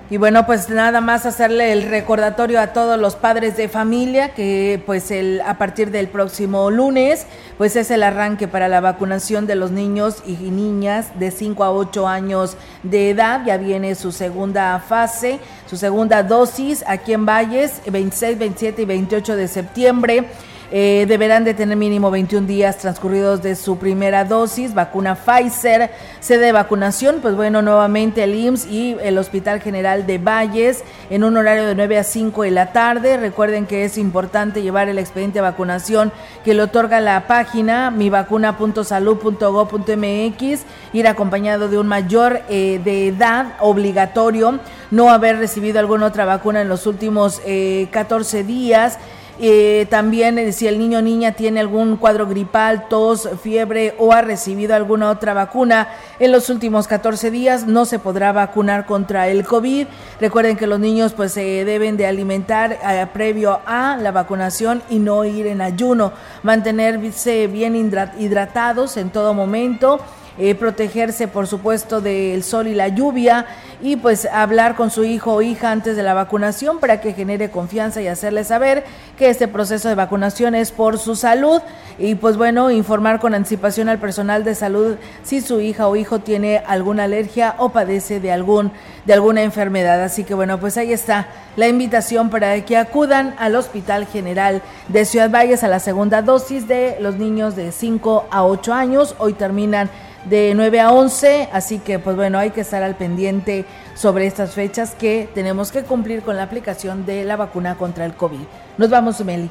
Y 0.09 0.19
bueno, 0.19 0.47
pues 0.47 0.69
nada 0.69 1.01
más 1.01 1.27
hacerle 1.27 1.73
el 1.73 1.83
recordatorio 1.83 2.61
a 2.61 2.69
todos 2.69 2.97
los 2.97 3.17
padres 3.17 3.57
de 3.57 3.69
familia 3.69 4.35
que 4.35 4.81
pues 4.87 5.11
el 5.11 5.41
a 5.41 5.59
partir 5.59 5.91
del 5.91 6.07
próximo 6.07 6.71
lunes 6.71 7.27
pues 7.59 7.75
es 7.75 7.91
el 7.91 8.05
arranque 8.05 8.47
para 8.47 8.69
la 8.69 8.81
vacunación 8.81 9.49
de 9.49 9.57
los 9.57 9.73
niños 9.73 10.23
y 10.25 10.35
niñas 10.35 11.09
de 11.19 11.33
5 11.33 11.65
a 11.65 11.73
8 11.73 12.07
años 12.07 12.57
de 12.85 13.11
edad. 13.11 13.43
Ya 13.45 13.57
viene 13.57 13.97
su 13.97 14.13
segunda 14.13 14.79
fase, 14.79 15.41
su 15.69 15.77
segunda 15.77 16.23
dosis 16.23 16.85
aquí 16.87 17.13
en 17.13 17.27
Valles, 17.27 17.83
26, 17.91 18.39
27 18.39 18.83
y 18.83 18.85
28 18.85 19.35
de 19.35 19.49
septiembre. 19.49 20.27
Eh, 20.73 21.05
deberán 21.07 21.45
de 21.45 21.55
tener 21.55 21.77
mínimo 21.77 22.11
21 22.11 22.45
días 22.45 22.79
transcurridos 22.79 23.41
de 23.41 23.55
su 23.55 23.79
primera 23.79 24.25
dosis, 24.25 24.75
vacuna 24.75 25.14
Pfizer, 25.14 25.93
sede 26.19 26.47
de 26.47 26.53
vacunación, 26.53 27.19
pues 27.23 27.37
bueno, 27.37 27.62
nuevamente 27.62 28.25
el 28.25 28.35
IMSS 28.35 28.67
y 28.67 28.97
el 29.01 29.17
Hospital 29.17 29.61
General 29.61 30.07
de 30.07 30.19
Valles 30.19 30.83
en 31.09 31.23
un 31.23 31.37
horario 31.37 31.67
de 31.67 31.77
9 31.77 31.99
a 31.99 32.05
5 32.05 32.43
de 32.43 32.51
la 32.51 32.73
tarde. 32.73 33.17
Recuerden 33.17 33.67
que 33.67 33.85
es 33.85 33.97
importante 33.97 34.61
llevar 34.61 34.89
el 34.89 34.99
expediente 34.99 35.39
de 35.39 35.43
vacunación 35.43 36.11
que 36.45 36.55
le 36.55 36.62
otorga 36.62 37.01
la 37.01 37.29
página 37.29 37.93
mivacuna.salud.gov.mx, 37.93 40.61
ir 40.93 41.07
acompañado 41.07 41.69
de 41.69 41.79
un 41.79 41.87
mayor 41.87 42.41
eh, 42.49 42.81
de 42.83 43.07
edad 43.09 43.55
obligatorio, 43.61 44.59
no 44.91 45.11
haber 45.11 45.39
recibido 45.39 45.79
alguna 45.79 46.07
otra 46.07 46.25
vacuna 46.25 46.62
en 46.62 46.69
los 46.69 46.89
últimos 46.89 47.41
eh, 47.47 47.87
14 47.93 48.43
días 48.43 48.99
eh, 49.39 49.87
también 49.91 50.39
eh, 50.39 50.53
si 50.53 50.66
el 50.66 50.78
niño 50.78 50.99
o 50.99 51.03
niña 51.03 51.32
tiene 51.32 51.61
algún 51.61 51.97
cuadro 51.97 52.26
gripal, 52.26 52.89
tos, 52.89 53.28
fiebre 53.43 53.95
o 53.99 54.12
ha 54.12 54.22
recibido 54.22 54.74
alguna 54.74 55.11
otra 55.11 55.34
vacuna 55.34 55.89
en 56.18 56.32
los 56.32 56.49
últimos 56.49 56.89
14 56.89 57.30
días, 57.30 57.66
no 57.66 57.84
se 57.84 57.99
podrá 57.99 58.32
vacunar 58.32 58.87
contra 58.87 59.28
el 59.28 59.45
COVID. 59.45 59.87
Recuerden 60.20 60.57
que 60.57 60.66
los 60.66 60.80
niños 60.80 61.12
pues 61.12 61.32
se 61.32 61.64
deben 61.64 61.97
de 61.97 62.07
alimentar 62.07 62.72
eh, 62.72 63.07
previo 63.12 63.61
a 63.66 63.97
la 63.97 64.11
vacunación 64.11 64.82
y 64.89 64.99
no 64.99 65.24
ir 65.24 65.47
en 65.47 65.61
ayuno, 65.61 66.12
mantenerse 66.43 67.47
bien 67.47 67.76
hidratados 67.76 68.97
en 68.97 69.11
todo 69.11 69.34
momento 69.34 70.01
eh, 70.39 70.55
protegerse 70.55 71.28
por 71.28 71.47
supuesto 71.47 72.01
del 72.01 72.43
sol 72.43 72.66
y 72.68 72.74
la 72.74 72.89
lluvia 72.89 73.47
y 73.82 73.97
pues 73.97 74.26
hablar 74.26 74.74
con 74.74 74.91
su 74.91 75.05
hijo 75.05 75.34
o 75.34 75.43
hija 75.43 75.70
antes 75.70 75.97
de 75.97 76.03
la 76.03 76.14
vacunación 76.14 76.78
para 76.78 77.01
que 77.01 77.12
genere 77.12 77.51
confianza 77.51 78.01
y 78.01 78.09
hacerle 78.09 78.45
saber 78.45 78.84
que 79.18 79.28
este 79.30 79.49
proceso 79.49 79.89
de 79.89 79.95
vacunación 79.95 80.55
es 80.55 80.72
por 80.72 80.99
su 80.99 81.16
salud 81.16 81.61
y 81.99 82.14
pues 82.14 82.37
bueno, 82.37 82.70
informar 82.70 83.20
con 83.20 83.34
anticipación 83.34 83.89
al 83.89 83.99
personal 83.99 84.45
de 84.45 84.55
salud 84.55 84.97
si 85.22 85.41
su 85.41 85.61
hija 85.61 85.89
o 85.89 85.97
hijo 85.97 86.18
tiene 86.18 86.62
alguna 86.66 87.05
alergia 87.05 87.55
o 87.59 87.70
padece 87.70 88.20
de 88.20 88.32
algún 88.32 88.72
de 89.07 89.14
alguna 89.14 89.43
enfermedad. 89.43 90.03
Así 90.03 90.24
que 90.24 90.34
bueno, 90.34 90.59
pues 90.59 90.76
ahí 90.76 90.93
está 90.93 91.28
la 91.57 91.68
invitación 91.68 92.28
para 92.28 92.61
que 92.64 92.76
acudan 92.76 93.34
al 93.39 93.55
Hospital 93.57 94.07
General 94.07 94.62
de 94.89 95.05
Ciudad 95.05 95.30
Valles 95.30 95.64
a 95.64 95.68
la 95.68 95.80
segunda 95.80 96.22
dosis 96.22 96.68
de 96.68 96.97
los 97.01 97.16
niños 97.16 97.57
de 97.57 97.72
5 97.72 98.26
a 98.30 98.45
8 98.45 98.74
años. 98.74 99.14
Hoy 99.18 99.32
terminan 99.32 99.89
de 100.29 100.53
9 100.55 100.81
a 100.81 100.93
11, 100.93 101.49
así 101.53 101.79
que 101.79 101.99
pues 101.99 102.16
bueno, 102.16 102.39
hay 102.39 102.51
que 102.51 102.61
estar 102.61 102.83
al 102.83 102.97
pendiente 102.97 103.64
sobre 103.95 104.27
estas 104.27 104.53
fechas 104.53 104.95
que 104.95 105.29
tenemos 105.35 105.72
que 105.72 105.83
cumplir 105.83 106.22
con 106.22 106.37
la 106.37 106.43
aplicación 106.43 107.07
de 107.07 107.24
la 107.24 107.37
vacuna 107.37 107.77
contra 107.77 108.05
el 108.05 108.14
COVID. 108.14 108.47
Nos 108.79 108.91
vamos, 108.91 109.24
Meli. 109.24 109.51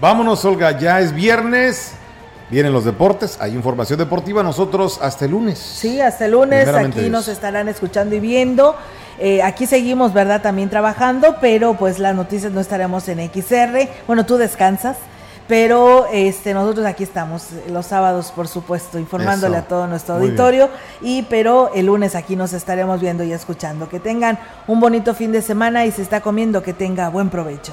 Vámonos, 0.00 0.44
Olga, 0.44 0.78
ya 0.78 1.00
es 1.00 1.14
viernes. 1.14 1.92
Vienen 2.48 2.72
los 2.72 2.84
deportes, 2.84 3.38
hay 3.40 3.54
información 3.54 3.98
deportiva, 3.98 4.40
nosotros 4.42 5.00
hasta 5.02 5.24
el 5.24 5.32
lunes. 5.32 5.58
Sí, 5.58 6.00
hasta 6.00 6.26
el 6.26 6.32
lunes, 6.32 6.68
aquí 6.68 7.08
nos 7.08 7.26
estarán 7.26 7.68
escuchando 7.68 8.14
y 8.14 8.20
viendo. 8.20 8.76
Eh, 9.18 9.42
aquí 9.42 9.66
seguimos, 9.66 10.12
¿verdad? 10.12 10.42
También 10.42 10.68
trabajando, 10.68 11.38
pero 11.40 11.74
pues 11.74 11.98
las 11.98 12.14
noticias 12.14 12.52
no 12.52 12.60
estaremos 12.60 13.08
en 13.08 13.18
XR. 13.18 13.88
Bueno, 14.06 14.26
tú 14.26 14.36
descansas. 14.36 14.96
Pero 15.48 16.06
este, 16.12 16.54
nosotros 16.54 16.86
aquí 16.86 17.04
estamos 17.04 17.48
los 17.70 17.86
sábados, 17.86 18.32
por 18.34 18.48
supuesto, 18.48 18.98
informándole 18.98 19.56
a 19.56 19.68
todo 19.68 19.86
nuestro 19.86 20.16
auditorio. 20.16 20.68
Y 21.00 21.22
pero 21.22 21.70
el 21.74 21.86
lunes 21.86 22.14
aquí 22.14 22.36
nos 22.36 22.52
estaremos 22.52 23.00
viendo 23.00 23.22
y 23.22 23.32
escuchando. 23.32 23.88
Que 23.88 24.00
tengan 24.00 24.38
un 24.66 24.80
bonito 24.80 25.14
fin 25.14 25.32
de 25.32 25.42
semana 25.42 25.86
y 25.86 25.92
se 25.92 26.02
está 26.02 26.20
comiendo, 26.20 26.62
que 26.62 26.72
tenga 26.72 27.08
buen 27.08 27.30
provecho. 27.30 27.72